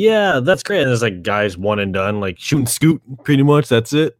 yeah, 0.00 0.40
that's 0.40 0.62
great. 0.62 0.80
And 0.80 0.88
there's 0.88 1.02
like 1.02 1.22
guys 1.22 1.56
one 1.58 1.78
and 1.78 1.92
done, 1.92 2.20
like 2.20 2.38
shoot 2.38 2.58
and 2.58 2.68
scoot, 2.68 3.02
pretty 3.24 3.42
much. 3.42 3.68
That's 3.68 3.92
it. 3.92 4.16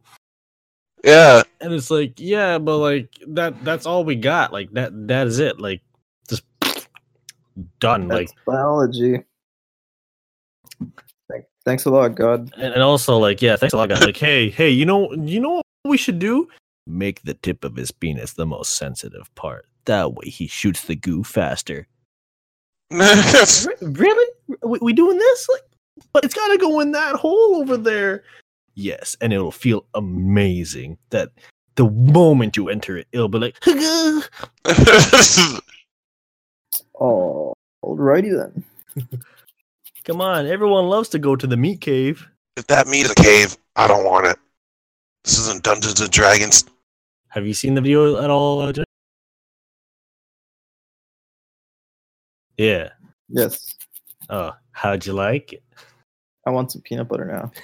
yeah, 1.03 1.41
And 1.59 1.73
it's 1.73 1.89
like, 1.89 2.13
yeah, 2.19 2.57
but 2.59 2.77
like 2.77 3.09
that 3.29 3.63
that's 3.63 3.85
all 3.87 4.03
we 4.03 4.15
got. 4.15 4.53
Like 4.53 4.71
that 4.73 4.91
that 5.07 5.25
is 5.27 5.39
it. 5.39 5.59
Like 5.59 5.81
just 6.29 6.43
done. 7.79 8.07
That's 8.07 8.29
Like 8.31 8.45
biology. 8.45 9.23
Thank- 11.29 11.45
Thanks 11.65 11.85
a 11.85 11.89
lot, 11.91 12.15
God. 12.15 12.51
and, 12.57 12.73
and 12.73 12.83
also 12.83 13.17
like, 13.17 13.41
yeah, 13.41 13.55
thanks 13.55 13.73
a 13.73 13.77
lot, 13.77 13.89
God. 13.89 14.03
Like, 14.03 14.17
hey, 14.17 14.49
hey, 14.49 14.69
you 14.69 14.85
know 14.85 15.11
you 15.13 15.39
know 15.39 15.49
what 15.55 15.65
we 15.85 15.97
should 15.97 16.19
do? 16.19 16.47
Make 16.87 17.21
the 17.23 17.33
tip 17.35 17.63
of 17.63 17.75
his 17.75 17.91
penis 17.91 18.33
the 18.33 18.45
most 18.45 18.75
sensitive 18.77 19.33
part. 19.35 19.65
That 19.85 20.13
way 20.13 20.27
he 20.29 20.47
shoots 20.47 20.83
the 20.85 20.95
goo 20.95 21.23
faster. 21.23 21.87
Re- 22.91 22.99
Really? 23.81 24.29
We, 24.63 24.79
we 24.81 24.93
doing 24.93 25.17
this? 25.17 25.47
Like, 25.49 25.61
but 26.13 26.23
it's 26.25 26.33
gotta 26.33 26.57
go 26.57 26.79
in 26.79 26.91
that 26.91 27.15
hole 27.15 27.57
over 27.57 27.77
there. 27.77 28.23
Yes, 28.75 29.17
and 29.21 29.33
it'll 29.33 29.51
feel 29.51 29.85
amazing 29.95 30.97
that 31.09 31.29
the 31.75 31.89
moment 31.89 32.55
you 32.57 32.69
enter 32.69 32.97
it, 32.97 33.07
it'll 33.11 33.27
be 33.27 33.39
like, 33.39 33.57
Oh, 33.65 34.23
alrighty 37.83 38.31
then. 38.35 38.63
come 40.05 40.21
on, 40.21 40.45
everyone 40.47 40.85
loves 40.87 41.09
to 41.09 41.19
go 41.19 41.35
to 41.35 41.47
the 41.47 41.57
meat 41.57 41.81
cave. 41.81 42.27
if 42.57 42.67
that 42.67 42.87
meat 42.87 43.05
is 43.05 43.11
a 43.11 43.15
cave, 43.15 43.57
I 43.75 43.87
don't 43.87 44.05
want 44.05 44.27
it. 44.27 44.37
This 45.23 45.37
isn't 45.39 45.63
Dungeons 45.63 45.99
and 46.01 46.11
Dragons. 46.11 46.65
Have 47.29 47.45
you 47.47 47.53
seen 47.53 47.75
the 47.75 47.81
video 47.81 48.21
at 48.21 48.29
all? 48.29 48.61
uh, 48.61 48.73
Yeah. 52.57 52.89
Yes, 53.29 53.75
Oh, 54.29 54.51
how'd 54.71 55.05
you 55.05 55.13
like 55.13 55.53
it? 55.53 55.63
I 56.45 56.51
want 56.51 56.71
some 56.71 56.81
peanut 56.81 57.07
butter 57.07 57.25
now. 57.25 57.51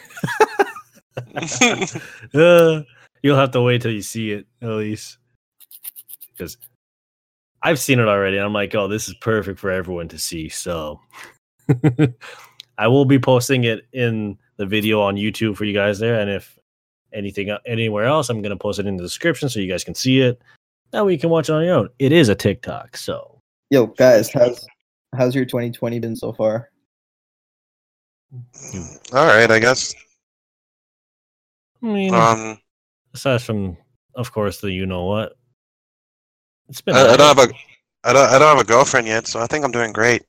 Uh, 2.36 2.84
you'll 3.24 3.36
have 3.36 3.50
to 3.50 3.62
wait 3.62 3.82
till 3.82 3.92
you 3.92 4.04
see 4.04 4.32
it, 4.32 4.46
at 4.62 4.70
least. 4.70 5.18
Because 6.32 6.58
I've 7.64 7.80
seen 7.80 8.00
it 8.00 8.08
already. 8.08 8.38
And 8.38 8.46
I'm 8.46 8.54
like, 8.54 8.76
oh, 8.76 8.88
this 8.88 9.08
is 9.08 9.16
perfect 9.16 9.60
for 9.60 9.72
everyone 9.72 10.08
to 10.10 10.20
see. 10.20 10.48
So 10.48 11.00
I 12.78 12.88
will 12.88 13.06
be 13.06 13.18
posting 13.18 13.64
it 13.64 13.88
in 13.94 14.38
the 14.58 14.68
video 14.68 15.02
on 15.02 15.16
YouTube 15.16 15.58
for 15.58 15.66
you 15.66 15.74
guys 15.74 15.98
there. 15.98 16.20
And 16.20 16.30
if 16.30 16.60
anything 17.14 17.50
uh, 17.50 17.58
anywhere 17.66 18.06
else, 18.06 18.30
I'm 18.30 18.44
going 18.44 18.52
to 18.52 18.56
post 18.56 18.80
it 18.80 18.86
in 18.86 18.96
the 18.96 19.04
description 19.04 19.50
so 19.50 19.60
you 19.60 19.72
guys 19.72 19.84
can 19.84 19.96
see 19.96 20.22
it. 20.22 20.40
That 20.92 21.04
way 21.04 21.14
you 21.14 21.20
can 21.20 21.32
watch 21.32 21.50
it 21.50 21.54
on 21.54 21.64
your 21.64 21.76
own. 21.76 21.90
It 21.98 22.12
is 22.12 22.30
a 22.30 22.36
TikTok. 22.36 22.96
So 22.96 23.38
Yo, 23.70 23.88
guys, 23.88 24.32
how's 24.32 24.66
how's 25.18 25.36
your 25.36 25.44
2020 25.44 26.00
been 26.00 26.16
so 26.16 26.32
far? 26.32 26.70
All 29.14 29.26
right, 29.26 29.50
I 29.50 29.60
guess. 29.60 29.94
I 31.82 31.86
mean, 31.86 32.14
Um, 32.14 32.60
aside 33.14 33.42
from, 33.42 33.78
of 34.16 34.32
course, 34.32 34.60
the 34.60 34.72
you 34.72 34.86
know 34.86 35.06
what, 35.06 35.38
it's 36.70 36.82
been. 36.82 36.96
I, 36.96 37.14
I 37.14 37.18
don't 37.18 37.38
have 37.38 37.50
a, 37.50 37.54
I 38.04 38.14
don't, 38.14 38.30
I 38.30 38.40
don't 38.40 38.58
have 38.58 38.60
a 38.60 38.68
girlfriend 38.68 39.08
yet, 39.08 39.28
so 39.28 39.40
I 39.40 39.48
think 39.48 39.64
I'm 39.64 39.72
doing 39.72 39.94
great. 39.94 40.24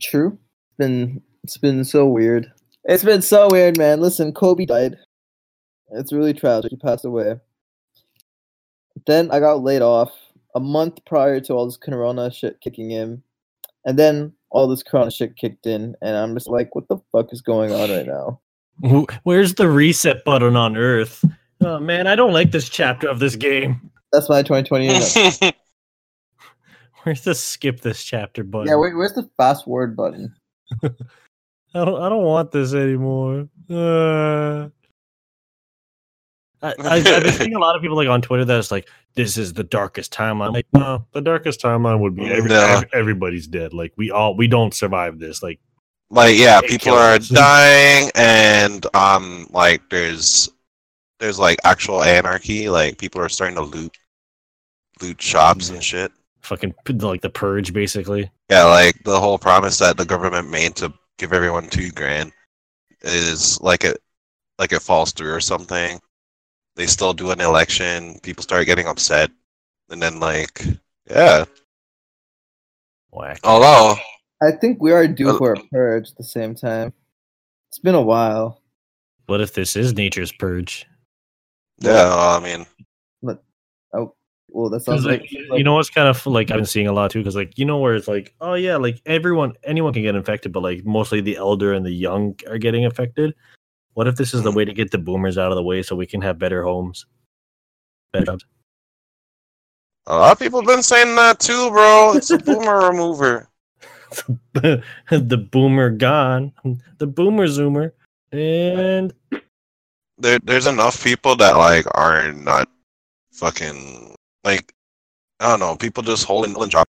True. 0.00 0.38
It's 0.68 0.76
been 0.78 1.22
it's 1.44 1.56
been 1.56 1.84
so 1.84 2.06
weird. 2.06 2.52
It's 2.84 3.04
been 3.04 3.22
so 3.22 3.48
weird, 3.50 3.78
man. 3.78 4.00
Listen, 4.00 4.32
Kobe 4.32 4.66
died. 4.66 4.96
It's 5.92 6.12
really 6.12 6.34
tragic. 6.34 6.70
He 6.70 6.76
passed 6.76 7.04
away. 7.04 7.36
Then 9.06 9.30
I 9.30 9.40
got 9.40 9.62
laid 9.62 9.82
off 9.82 10.12
a 10.54 10.60
month 10.60 11.04
prior 11.04 11.40
to 11.40 11.52
all 11.54 11.66
this 11.66 11.76
corona 11.76 12.30
shit 12.30 12.60
kicking 12.60 12.90
in. 12.90 13.22
And 13.84 13.98
then 13.98 14.32
all 14.52 14.68
this 14.68 14.82
Corona 14.82 15.10
shit 15.10 15.36
kicked 15.36 15.66
in, 15.66 15.96
and 16.00 16.16
I'm 16.16 16.34
just 16.34 16.48
like, 16.48 16.74
what 16.74 16.86
the 16.88 16.98
fuck 17.10 17.32
is 17.32 17.40
going 17.40 17.72
on 17.72 17.90
right 17.90 18.06
now? 18.06 18.40
Where's 19.24 19.54
the 19.54 19.68
reset 19.68 20.24
button 20.24 20.56
on 20.56 20.76
Earth? 20.76 21.24
Oh 21.60 21.78
man, 21.80 22.06
I 22.06 22.14
don't 22.14 22.32
like 22.32 22.52
this 22.52 22.68
chapter 22.68 23.08
of 23.08 23.18
this 23.18 23.36
game. 23.36 23.90
That's 24.12 24.28
my 24.28 24.42
2020. 24.42 25.52
Where's 27.02 27.22
the 27.22 27.34
skip 27.34 27.80
this 27.80 28.04
chapter 28.04 28.44
button? 28.44 28.68
yeah, 28.68 28.76
wait, 28.76 28.94
where's 28.94 29.14
the 29.14 29.28
fast 29.36 29.64
forward 29.64 29.96
button? 29.96 30.34
I 30.84 31.84
don't. 31.84 32.00
I 32.00 32.08
don't 32.08 32.22
want 32.22 32.52
this 32.52 32.74
anymore. 32.74 33.48
Uh, 33.68 34.68
I, 36.62 36.74
I, 36.78 36.96
I've 36.96 37.04
been 37.24 37.32
seeing 37.32 37.54
a 37.54 37.58
lot 37.58 37.74
of 37.74 37.82
people 37.82 37.96
like 37.96 38.08
on 38.08 38.22
Twitter 38.22 38.44
that's 38.44 38.70
like, 38.70 38.88
"This 39.14 39.36
is 39.38 39.52
the 39.52 39.64
darkest 39.64 40.12
timeline." 40.12 40.52
Like, 40.52 40.66
no, 40.72 41.06
the 41.12 41.20
darkest 41.20 41.60
timeline 41.60 42.00
would 42.00 42.14
be 42.16 42.26
every, 42.30 42.48
No. 42.50 42.82
everybody's 42.92 43.46
dead. 43.46 43.72
Like, 43.72 43.92
we 43.96 44.10
all 44.10 44.34
we 44.36 44.46
don't 44.46 44.74
survive 44.74 45.18
this. 45.18 45.42
Like, 45.42 45.60
like 46.10 46.36
yeah, 46.36 46.60
people 46.60 46.92
are 46.94 47.14
us. 47.14 47.28
dying, 47.28 48.10
and 48.14 48.84
um, 48.94 49.46
like 49.50 49.82
there's 49.90 50.48
there's 51.20 51.38
like 51.38 51.58
actual 51.64 52.02
anarchy. 52.02 52.68
Like 52.68 52.98
people 52.98 53.20
are 53.20 53.28
starting 53.28 53.56
to 53.56 53.62
loot 53.62 53.96
loot 55.00 55.20
shops 55.20 55.68
Yeah. 55.68 55.74
and 55.76 55.84
shit. 55.84 56.12
fucking 56.40 56.74
like 57.00 57.20
the 57.22 57.30
purge, 57.30 57.72
basically. 57.72 58.30
Yeah, 58.50 58.64
like 58.64 59.02
the 59.04 59.18
whole 59.20 59.38
promise 59.38 59.78
that 59.78 59.96
the 59.96 60.04
government 60.04 60.50
made 60.50 60.74
to 60.76 60.92
give 61.18 61.32
everyone 61.32 61.68
two 61.68 61.90
grand 61.92 62.32
is 63.02 63.60
like 63.60 63.84
it 63.84 63.98
like 64.58 64.72
it 64.72 64.82
falls 64.82 65.12
through 65.12 65.32
or 65.32 65.40
something. 65.40 65.98
They 66.76 66.86
still 66.86 67.12
do 67.12 67.30
an 67.30 67.40
election. 67.40 68.18
People 68.22 68.42
start 68.42 68.66
getting 68.66 68.86
upset, 68.86 69.30
and 69.90 70.02
then 70.02 70.20
like 70.20 70.64
yeah. 71.10 71.44
Whack. 73.10 73.40
Although 73.44 73.96
I 74.42 74.52
think 74.52 74.80
we 74.80 74.92
are 74.92 75.06
due 75.06 75.30
Uh, 75.30 75.38
for 75.38 75.52
a 75.52 75.60
purge 75.70 76.10
at 76.10 76.16
the 76.16 76.24
same 76.24 76.54
time. 76.54 76.92
It's 77.68 77.78
been 77.78 77.94
a 77.94 78.02
while. 78.02 78.60
What 79.26 79.40
if 79.40 79.54
this 79.54 79.76
is 79.76 79.94
nature's 79.94 80.32
purge? 80.32 80.86
yeah, 81.80 82.14
I 82.14 82.38
mean 82.38 82.66
Oh, 83.94 84.14
well, 84.48 84.70
that 84.70 84.80
sounds 84.80 85.04
like, 85.04 85.20
like, 85.20 85.58
you 85.58 85.64
know 85.64 85.74
what's 85.74 85.90
kind 85.90 86.08
of 86.08 86.26
like 86.26 86.50
I've 86.50 86.56
been 86.56 86.66
seeing 86.66 86.86
a 86.86 86.92
lot 86.92 87.10
too, 87.10 87.20
because 87.20 87.36
like 87.36 87.58
you 87.58 87.64
know 87.64 87.78
where 87.78 87.94
it's 87.94 88.08
like, 88.08 88.34
oh 88.40 88.54
yeah, 88.54 88.76
like 88.76 89.00
everyone, 89.06 89.54
anyone 89.64 89.92
can 89.92 90.02
get 90.02 90.14
infected, 90.14 90.52
but 90.52 90.62
like 90.62 90.84
mostly 90.84 91.20
the 91.20 91.36
elder 91.36 91.72
and 91.72 91.84
the 91.84 91.92
young 91.92 92.34
are 92.48 92.58
getting 92.58 92.84
affected. 92.84 93.34
What 93.94 94.08
if 94.08 94.16
this 94.16 94.34
is 94.34 94.42
the 94.42 94.52
way 94.52 94.64
to 94.64 94.72
get 94.72 94.90
the 94.90 94.98
boomers 94.98 95.38
out 95.38 95.52
of 95.52 95.56
the 95.56 95.62
way 95.62 95.82
so 95.82 95.94
we 95.96 96.06
can 96.06 96.22
have 96.22 96.38
better 96.38 96.62
homes? 96.62 97.06
Better 98.12 98.26
jobs. 98.26 98.44
a 100.06 100.16
lot 100.16 100.32
of 100.32 100.38
people 100.38 100.60
have 100.60 100.66
been 100.66 100.82
saying 100.82 101.14
that 101.16 101.38
too, 101.40 101.70
bro. 101.70 102.14
It's 102.14 102.30
a 102.30 102.38
boomer 102.38 102.78
remover. 102.90 103.48
the 104.52 105.48
boomer 105.50 105.90
gone, 105.90 106.52
the 106.98 107.06
boomer 107.06 107.46
zoomer, 107.46 107.92
and 108.30 109.14
There, 110.18 110.38
there's 110.40 110.66
enough 110.66 111.02
people 111.02 111.34
that 111.36 111.56
like 111.56 111.86
are 111.94 112.30
not 112.32 112.68
fucking 113.32 114.14
like 114.44 114.74
I 115.40 115.48
don't 115.48 115.60
know. 115.60 115.76
People 115.76 116.02
just 116.02 116.24
holding 116.24 116.54
and 116.60 116.70
drop 116.70 116.86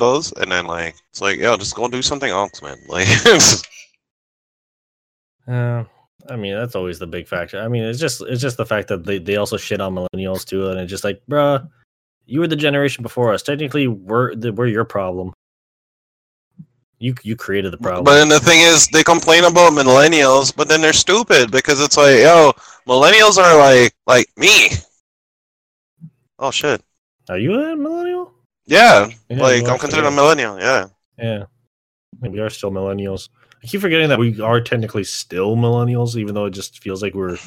those, 0.00 0.32
and 0.32 0.50
then 0.50 0.66
like 0.66 0.96
it's 1.10 1.20
like, 1.20 1.38
yo, 1.38 1.56
just 1.56 1.74
go 1.76 1.86
do 1.88 2.02
something 2.02 2.30
else, 2.30 2.62
man. 2.62 2.78
Like, 2.88 3.06
Uh, 5.46 5.84
I 6.28 6.36
mean, 6.36 6.54
that's 6.54 6.74
always 6.74 6.98
the 6.98 7.06
big 7.06 7.28
factor. 7.28 7.60
I 7.60 7.68
mean, 7.68 7.82
it's 7.82 7.98
just 8.00 8.22
it's 8.22 8.40
just 8.40 8.56
the 8.56 8.66
fact 8.66 8.88
that 8.88 9.04
they, 9.04 9.18
they 9.18 9.36
also 9.36 9.56
shit 9.56 9.80
on 9.80 9.94
millennials 9.94 10.44
too, 10.44 10.68
and 10.68 10.80
it's 10.80 10.90
just 10.90 11.04
like, 11.04 11.22
bruh, 11.28 11.68
you 12.26 12.40
were 12.40 12.46
the 12.46 12.56
generation 12.56 13.02
before 13.02 13.32
us. 13.32 13.42
Technically, 13.42 13.88
we're 13.88 14.34
the, 14.34 14.52
we're 14.52 14.66
your 14.66 14.84
problem. 14.84 15.32
You 16.98 17.14
you 17.22 17.36
created 17.36 17.72
the 17.72 17.76
problem. 17.78 18.04
but 18.04 18.14
then 18.14 18.28
the 18.28 18.40
thing 18.40 18.60
is, 18.60 18.88
they 18.88 19.02
complain 19.02 19.44
about 19.44 19.72
millennials, 19.72 20.54
but 20.54 20.68
then 20.68 20.80
they're 20.80 20.94
stupid 20.94 21.50
because 21.50 21.82
it's 21.82 21.96
like, 21.98 22.20
yo, 22.20 22.52
millennials 22.86 23.36
are 23.36 23.58
like 23.58 23.92
like 24.06 24.26
me. 24.36 24.70
Oh 26.38 26.50
shit. 26.50 26.82
Are 27.28 27.38
you 27.38 27.54
a 27.54 27.76
millennial? 27.76 28.32
Yeah, 28.66 29.10
Yeah, 29.28 29.42
like 29.42 29.68
I'm 29.68 29.78
considered 29.78 30.06
a 30.06 30.10
millennial. 30.10 30.58
Yeah. 30.58 30.86
Yeah, 31.18 31.44
we 32.20 32.40
are 32.40 32.48
still 32.50 32.70
millennials. 32.70 33.28
I 33.64 33.66
keep 33.66 33.80
forgetting 33.80 34.10
that 34.10 34.18
we 34.18 34.38
are 34.42 34.60
technically 34.60 35.04
still 35.04 35.56
millennials, 35.56 36.16
even 36.16 36.34
though 36.34 36.44
it 36.44 36.50
just 36.50 36.82
feels 36.82 37.00
like 37.00 37.14
we're 37.14 37.38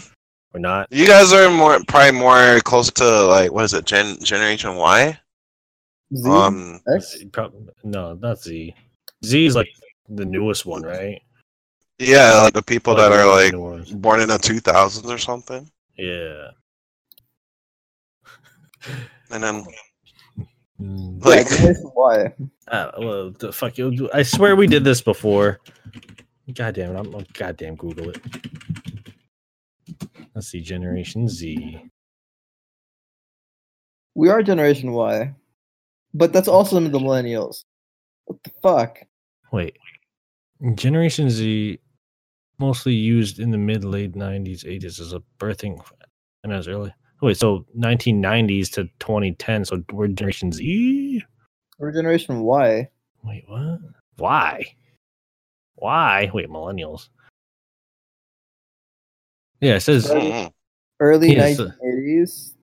we're 0.51 0.59
not. 0.59 0.87
You 0.89 1.05
guys 1.05 1.31
are 1.31 1.49
more 1.51 1.79
probably 1.87 2.19
more 2.19 2.59
close 2.61 2.89
to 2.93 3.25
like 3.25 3.51
what 3.51 3.65
is 3.65 3.75
it, 3.75 3.85
Gen 3.85 4.17
Generation 4.23 4.75
Y? 4.75 5.19
Z, 6.15 6.29
Um, 6.29 6.81
X? 6.95 7.17
Prob- 7.31 7.53
no, 7.83 8.15
not 8.15 8.41
Z. 8.41 8.73
Z 9.23 9.45
is 9.45 9.55
like 9.55 9.69
the 10.09 10.25
newest 10.25 10.65
one, 10.65 10.81
right? 10.81 11.21
yeah, 11.99 12.41
like 12.41 12.53
the 12.53 12.63
people 12.63 12.95
that 12.95 13.11
are 13.11 13.27
like 13.27 13.51
the 13.51 13.95
born 13.97 14.21
in 14.21 14.29
the 14.29 14.37
2000s 14.37 15.05
or 15.05 15.17
something, 15.19 15.69
yeah. 15.97 16.49
and 19.31 19.43
then 19.43 19.65
Mm. 20.81 21.19
Yeah, 21.23 21.29
like 21.29 21.49
Generation 21.49 21.91
Y. 21.95 22.33
Uh, 22.67 22.91
well, 22.99 23.31
the 23.31 23.51
fuck 23.51 23.77
you! 23.77 24.09
I 24.13 24.23
swear 24.23 24.55
we 24.55 24.67
did 24.67 24.83
this 24.83 25.01
before. 25.01 25.59
God 26.53 26.75
damn 26.75 26.95
it! 26.95 26.99
I'm, 26.99 27.15
I'm 27.15 27.25
goddamn 27.33 27.75
Google 27.75 28.09
it. 28.09 28.21
Let's 30.35 30.49
see, 30.49 30.61
Generation 30.61 31.27
Z. 31.27 31.81
We 34.13 34.29
are 34.29 34.43
Generation 34.43 34.91
Y, 34.91 35.33
but 36.13 36.31
that's 36.33 36.47
also 36.47 36.75
some 36.75 36.91
the 36.91 36.99
millennials. 36.99 37.63
What 38.25 38.43
the 38.43 38.51
fuck? 38.61 38.99
Wait, 39.51 39.77
Generation 40.75 41.29
Z, 41.29 41.79
mostly 42.59 42.93
used 42.93 43.39
in 43.39 43.49
the 43.49 43.57
mid 43.57 43.83
late 43.83 44.13
'90s, 44.13 44.63
'80s 44.65 44.99
as 44.99 45.13
a 45.13 45.23
birthing, 45.39 45.83
and 46.43 46.53
as 46.53 46.67
early. 46.67 46.93
Wait, 47.21 47.37
so 47.37 47.65
1990s 47.77 48.71
to 48.73 48.83
2010. 48.99 49.65
So 49.65 49.83
we're 49.91 50.07
Generation 50.07 50.51
Z. 50.51 51.23
We're 51.79 51.91
Generation 51.91 52.41
Y. 52.41 52.89
Wait, 53.23 53.43
what? 53.47 53.79
Why? 54.17 54.65
Why? 55.75 56.29
Wait, 56.33 56.49
millennials. 56.49 57.09
Yeah, 59.61 59.75
it 59.75 59.79
says 59.81 60.09
Early 60.99 61.35
Yes, 61.35 61.59
uh, 61.59 61.69
1980s 61.83 62.53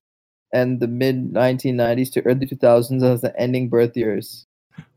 and 0.53 0.79
the 0.79 0.87
mid 0.87 1.33
1990s 1.33 2.11
to 2.13 2.21
early 2.25 2.45
2000s 2.45 3.03
as 3.03 3.21
the 3.21 3.37
ending 3.39 3.69
birth 3.69 3.95
years. 3.95 4.45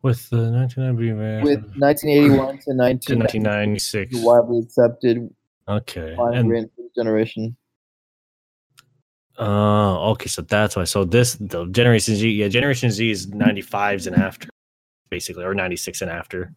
with 0.03 0.29
the 0.31 0.51
1990 0.51 1.43
With 1.45 1.65
1981 1.77 2.59
to 2.59 2.65
to 2.65 2.71
1990 2.75 3.19
1996. 3.19 4.15
widely 4.25 4.59
accepted 4.61 5.35
Okay. 5.69 6.17
And 6.19 6.49
range 6.51 6.71
for 6.75 6.83
the 6.83 6.91
generation. 6.97 7.57
Uh 9.39 10.11
okay, 10.11 10.29
so 10.29 10.43
that's 10.43 10.77
why. 10.77 10.85
So 10.85 11.05
this 11.05 11.35
the 11.35 11.67
Generation 11.67 12.15
Z, 12.17 12.29
yeah, 12.29 12.49
Generation 12.49 12.91
Z 12.91 13.11
is 13.11 13.27
95s 13.29 14.07
and 14.07 14.17
after, 14.17 14.49
basically, 15.11 15.45
or 15.45 15.55
96 15.55 16.03
and 16.03 16.11
after. 16.11 16.53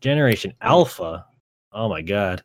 Generation 0.00 0.52
Alpha, 0.60 1.24
oh 1.72 1.88
my 1.88 2.02
god. 2.02 2.42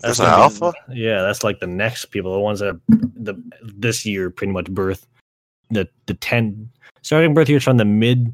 That's 0.00 0.18
be- 0.20 0.24
alpha. 0.24 0.72
Yeah, 0.90 1.22
that's 1.22 1.42
like 1.42 1.60
the 1.60 1.66
next 1.66 2.06
people, 2.06 2.32
the 2.32 2.38
ones 2.38 2.60
that 2.60 2.80
the 2.88 3.34
this 3.62 4.06
year 4.06 4.30
pretty 4.30 4.52
much 4.52 4.70
birth 4.70 5.06
the 5.70 5.88
the 6.06 6.14
ten 6.14 6.70
starting 7.02 7.34
birth 7.34 7.48
years 7.48 7.64
from 7.64 7.76
the 7.76 7.84
mid. 7.84 8.32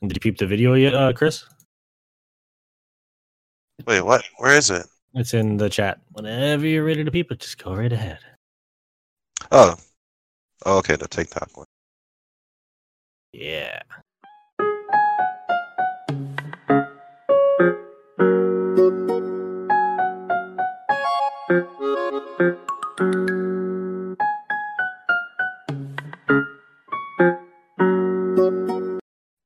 Did 0.00 0.14
you 0.14 0.20
peep 0.20 0.38
the 0.38 0.46
video 0.46 0.74
yet, 0.74 0.94
uh, 0.94 1.12
Chris? 1.12 1.44
Wait, 3.86 4.00
what? 4.00 4.24
Where 4.36 4.56
is 4.56 4.70
it? 4.70 4.86
It's 5.14 5.34
in 5.34 5.56
the 5.56 5.68
chat. 5.68 6.00
Whenever 6.12 6.66
you're 6.66 6.84
ready 6.84 7.02
to 7.02 7.10
peep 7.10 7.32
it, 7.32 7.40
just 7.40 7.62
go 7.62 7.74
right 7.74 7.92
ahead. 7.92 8.18
Oh, 9.50 9.76
oh 10.66 10.78
okay, 10.78 10.96
the 10.96 11.08
TikTok 11.08 11.56
one. 11.56 11.66
Yeah. 13.32 13.82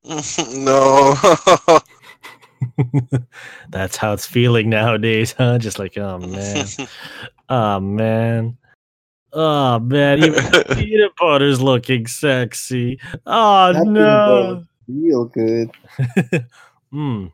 no. 0.55 1.78
That's 3.68 3.96
how 3.96 4.12
it's 4.12 4.26
feeling 4.26 4.70
nowadays, 4.70 5.34
huh? 5.36 5.59
Just 5.59 5.78
like, 5.78 5.96
oh 5.98 6.18
man, 6.18 6.66
oh 7.48 7.80
man, 7.80 8.59
oh 9.33 9.78
man, 9.80 10.18
even 10.18 10.45
peanut 10.74 11.12
butter's 11.18 11.61
looking 11.61 12.07
sexy. 12.07 13.01
Oh 13.26 13.72
That 13.72 13.85
peanut 13.85 13.95
no. 13.95 14.64
Real 14.89 15.24
good. 15.26 15.70
Hmm. 16.93 17.28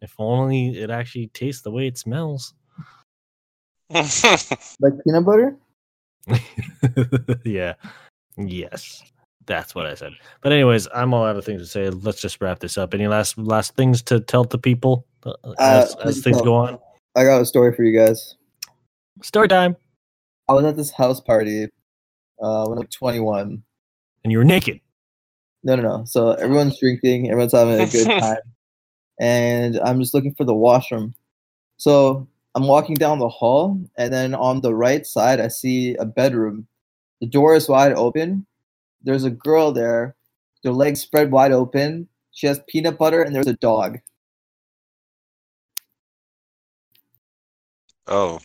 If 0.00 0.14
only 0.18 0.78
it 0.78 0.88
actually 0.88 1.26
tastes 1.26 1.60
the 1.60 1.70
way 1.70 1.86
it 1.86 1.98
smells. 1.98 2.54
Like 3.90 4.94
peanut 5.04 5.26
butter? 5.26 5.56
yeah. 7.44 7.74
Yes. 8.38 9.02
That's 9.46 9.74
what 9.74 9.86
I 9.86 9.94
said. 9.94 10.12
But 10.40 10.52
anyways, 10.52 10.88
I'm 10.94 11.12
all 11.12 11.26
out 11.26 11.36
of 11.36 11.44
things 11.44 11.60
to 11.60 11.66
say. 11.66 11.90
Let's 11.90 12.20
just 12.20 12.40
wrap 12.40 12.60
this 12.60 12.78
up. 12.78 12.94
Any 12.94 13.08
last 13.08 13.36
last 13.36 13.76
things 13.76 14.02
to 14.04 14.20
tell 14.20 14.44
the 14.44 14.58
people 14.58 15.06
uh, 15.24 15.34
as, 15.58 15.94
as 15.96 16.22
things 16.22 16.40
go 16.40 16.54
on? 16.54 16.78
I 17.14 17.24
got 17.24 17.40
a 17.40 17.44
story 17.44 17.74
for 17.74 17.84
you 17.84 17.96
guys. 17.96 18.36
Story 19.22 19.48
time. 19.48 19.76
I 20.48 20.52
was 20.52 20.64
at 20.64 20.76
this 20.76 20.90
house 20.90 21.20
party 21.20 21.64
uh, 22.40 22.66
when 22.66 22.78
I 22.78 22.82
was 22.82 22.94
21. 22.94 23.62
And 24.24 24.32
you 24.32 24.38
were 24.38 24.44
naked. 24.44 24.80
No, 25.62 25.76
no, 25.76 25.82
no. 25.82 26.04
So 26.04 26.32
everyone's 26.32 26.78
drinking, 26.78 27.30
everyone's 27.30 27.52
having 27.52 27.80
a 27.80 27.86
good 27.86 28.06
time, 28.20 28.38
and 29.18 29.80
I'm 29.80 30.00
just 30.00 30.12
looking 30.12 30.34
for 30.34 30.44
the 30.44 30.54
washroom. 30.54 31.14
So 31.78 32.28
I'm 32.54 32.66
walking 32.66 32.96
down 32.96 33.18
the 33.18 33.28
hall, 33.28 33.80
and 33.96 34.12
then 34.12 34.34
on 34.34 34.60
the 34.60 34.74
right 34.74 35.06
side, 35.06 35.40
I 35.40 35.48
see 35.48 35.94
a 35.96 36.04
bedroom. 36.04 36.66
The 37.20 37.26
door 37.26 37.54
is 37.54 37.68
wide 37.68 37.92
open. 37.92 38.46
There's 39.02 39.24
a 39.24 39.30
girl 39.30 39.72
there, 39.72 40.14
their 40.62 40.72
legs 40.72 41.00
spread 41.00 41.30
wide 41.30 41.52
open. 41.52 42.08
She 42.32 42.46
has 42.46 42.60
peanut 42.68 42.98
butter, 42.98 43.22
and 43.22 43.34
there's 43.34 43.46
a 43.46 43.54
dog. 43.54 43.98
Oh. 48.06 48.40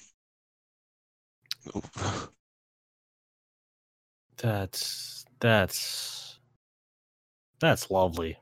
That's 4.38 5.26
that's 5.39 6.39
that's 7.59 7.91
lovely. 7.91 8.38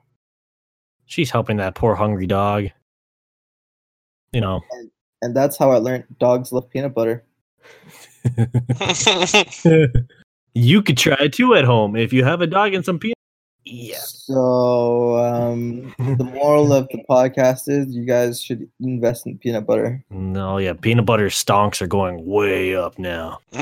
She's 1.05 1.31
helping 1.31 1.57
that 1.57 1.75
poor 1.75 1.95
hungry 1.95 2.27
dog. 2.27 2.67
You 4.31 4.41
know. 4.41 4.61
And 5.21 5.35
that's 5.35 5.57
how 5.57 5.71
I 5.71 5.77
learned 5.77 6.03
dogs 6.19 6.51
love 6.51 6.69
peanut 6.69 6.93
butter. 6.93 7.25
you 10.53 10.81
could 10.83 10.97
try 10.97 11.17
it 11.19 11.33
too 11.33 11.55
at 11.55 11.65
home 11.65 11.95
if 11.95 12.13
you 12.13 12.23
have 12.23 12.41
a 12.41 12.47
dog 12.47 12.73
and 12.73 12.85
some 12.85 12.99
peanut. 12.99 13.16
Yeah. 13.69 13.99
So 13.99 15.17
um, 15.17 15.93
the 15.97 16.23
moral 16.23 16.71
of 16.71 16.87
the 16.89 17.03
podcast 17.09 17.67
is 17.67 17.93
you 17.93 18.05
guys 18.05 18.41
should 18.41 18.69
invest 18.79 19.25
in 19.27 19.37
peanut 19.37 19.65
butter. 19.65 20.03
No, 20.09 20.57
yeah, 20.57 20.73
peanut 20.73 21.05
butter 21.05 21.27
stonks 21.27 21.81
are 21.81 21.87
going 21.87 22.25
way 22.25 22.75
up 22.75 22.97
now. 22.97 23.39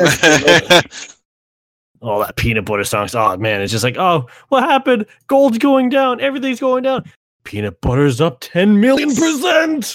All 2.01 2.19
that 2.19 2.35
peanut 2.35 2.65
butter 2.65 2.83
stonks. 2.83 3.15
Oh 3.15 3.35
man, 3.37 3.61
it's 3.61 3.71
just 3.71 3.83
like, 3.83 3.97
oh, 3.97 4.27
what 4.49 4.63
happened? 4.63 5.07
Gold's 5.27 5.57
going 5.57 5.89
down. 5.89 6.21
Everything's 6.21 6.59
going 6.59 6.83
down. 6.83 7.09
Peanut 7.43 7.81
butter's 7.81 8.21
up 8.21 8.37
10 8.41 8.79
million 8.79 9.09
percent. 9.09 9.85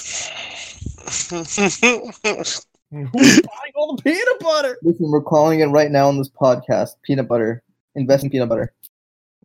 Who's 2.90 3.12
buying 3.12 3.72
all 3.76 3.94
the 3.94 4.02
peanut 4.02 4.40
butter? 4.40 4.76
Listen, 4.82 5.10
we're 5.10 5.22
calling 5.22 5.60
it 5.60 5.66
right 5.66 5.90
now 5.90 6.08
on 6.08 6.18
this 6.18 6.28
podcast. 6.28 6.96
Peanut 7.02 7.28
butter. 7.28 7.62
Invest 7.94 8.24
in 8.24 8.30
peanut 8.30 8.48
butter. 8.48 8.72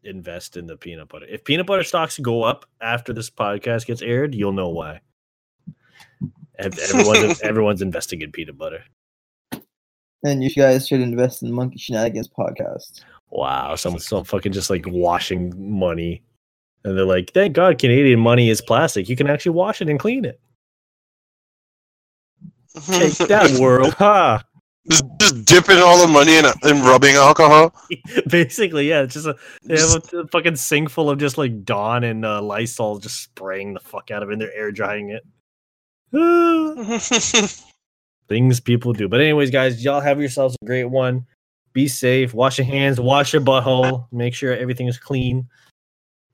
Invest 0.06 0.56
in 0.56 0.68
the 0.68 0.78
peanut 0.78 1.10
butter. 1.10 1.26
If 1.28 1.44
peanut 1.44 1.66
butter 1.66 1.84
stocks 1.84 2.20
go 2.20 2.44
up 2.44 2.66
after 2.82 3.12
this 3.12 3.30
podcast 3.30 3.86
gets 3.86 4.02
aired, 4.02 4.36
you'll 4.36 4.54
know 4.54 4.70
why. 4.70 5.02
Ev- 6.60 6.80
Everyone's 6.94 7.42
everyone's 7.42 7.82
investing 7.82 8.22
in 8.22 8.32
peanut 8.32 8.58
butter. 8.58 8.84
And 10.24 10.44
you 10.44 10.50
guys 10.50 10.88
should 10.88 11.02
invest 11.02 11.44
in 11.44 11.52
Monkey 11.52 11.78
Shenanigans 11.78 12.28
podcast. 12.28 13.04
Wow, 13.30 13.76
someone's 13.76 14.08
so 14.08 14.24
fucking 14.24 14.54
just 14.54 14.70
like 14.70 14.86
washing 14.88 15.54
money, 15.58 16.24
and 16.84 16.98
they're 16.98 17.06
like, 17.06 17.32
"Thank 17.34 17.54
God, 17.54 17.80
Canadian 17.80 18.20
money 18.20 18.50
is 18.50 18.62
plastic. 18.62 19.10
You 19.10 19.16
can 19.16 19.28
actually 19.28 19.52
wash 19.52 19.82
it 19.82 19.90
and 19.90 20.00
clean 20.00 20.26
it." 20.26 20.40
Take 22.88 23.18
that, 23.30 23.58
world, 23.60 23.94
ha! 23.94 24.44
Just, 24.90 25.04
just 25.20 25.46
dipping 25.46 25.78
all 25.78 26.00
the 26.00 26.12
money 26.12 26.36
in, 26.38 26.46
in 26.64 26.84
rubbing 26.84 27.16
alcohol. 27.16 27.74
Basically, 28.28 28.90
yeah, 28.90 29.02
it's 29.04 29.14
just 29.14 29.28
a 29.28 29.36
they 29.64 29.80
have 29.80 30.04
a, 30.14 30.18
a 30.20 30.28
fucking 30.28 30.56
sink 30.56 30.90
full 30.90 31.10
of 31.10 31.18
just 31.18 31.38
like 31.38 31.64
Dawn 31.64 32.04
and 32.04 32.26
uh, 32.26 32.42
Lysol, 32.42 33.00
just 33.00 33.24
spraying 33.24 33.74
the 33.74 33.80
fuck 33.80 34.12
out 34.12 34.24
of 34.24 34.30
it. 34.30 34.34
and 34.34 34.42
They're 34.42 34.54
air 34.54 34.72
drying 34.72 35.10
it. 35.10 35.24
Things 38.28 38.60
people 38.60 38.94
do. 38.94 39.08
But 39.08 39.22
anyways, 39.22 39.52
guys, 39.52 39.84
y'all 39.84 40.02
have 40.02 40.20
yourselves 40.20 40.56
a 40.62 40.66
great 40.66 40.86
one. 40.86 41.26
Be 41.74 41.88
safe. 41.88 42.34
Wash 42.34 42.58
your 42.58 42.66
hands. 42.66 43.00
Wash 43.00 43.34
your 43.34 43.42
butthole. 43.42 44.08
Make 44.12 44.34
sure 44.34 44.56
everything 44.56 44.88
is 44.88 44.98
clean. 44.98 45.48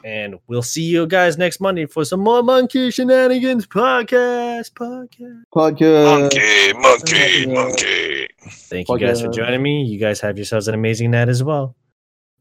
And 0.04 0.40
we'll 0.48 0.64
see 0.64 0.84
you 0.84 1.06
guys 1.08 1.38
next 1.38 1.60
Monday 1.60 1.86
for 1.86 2.04
some 2.06 2.22
more 2.22 2.42
Monkey 2.44 2.92
Shenanigans 2.92 3.68
podcast. 3.68 4.72
Podcast. 4.74 5.44
Podcast. 5.54 6.22
monkey, 6.22 6.74
monkey, 6.74 7.46
monkey. 7.48 8.28
Thank 8.70 8.90
you 8.90 8.98
guys 8.98 9.22
for 9.22 9.30
joining 9.30 9.62
me. 9.62 9.84
You 9.84 10.00
guys 10.00 10.20
have 10.22 10.38
yourselves 10.38 10.68
an 10.68 10.74
amazing 10.74 11.12
night 11.12 11.30
as 11.30 11.44
well. 11.44 11.76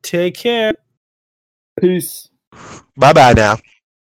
Take 0.02 0.34
care. 0.34 0.74
Peace. 1.80 2.28
Bye 2.96 3.12
bye 3.12 3.32
now. 3.34 3.58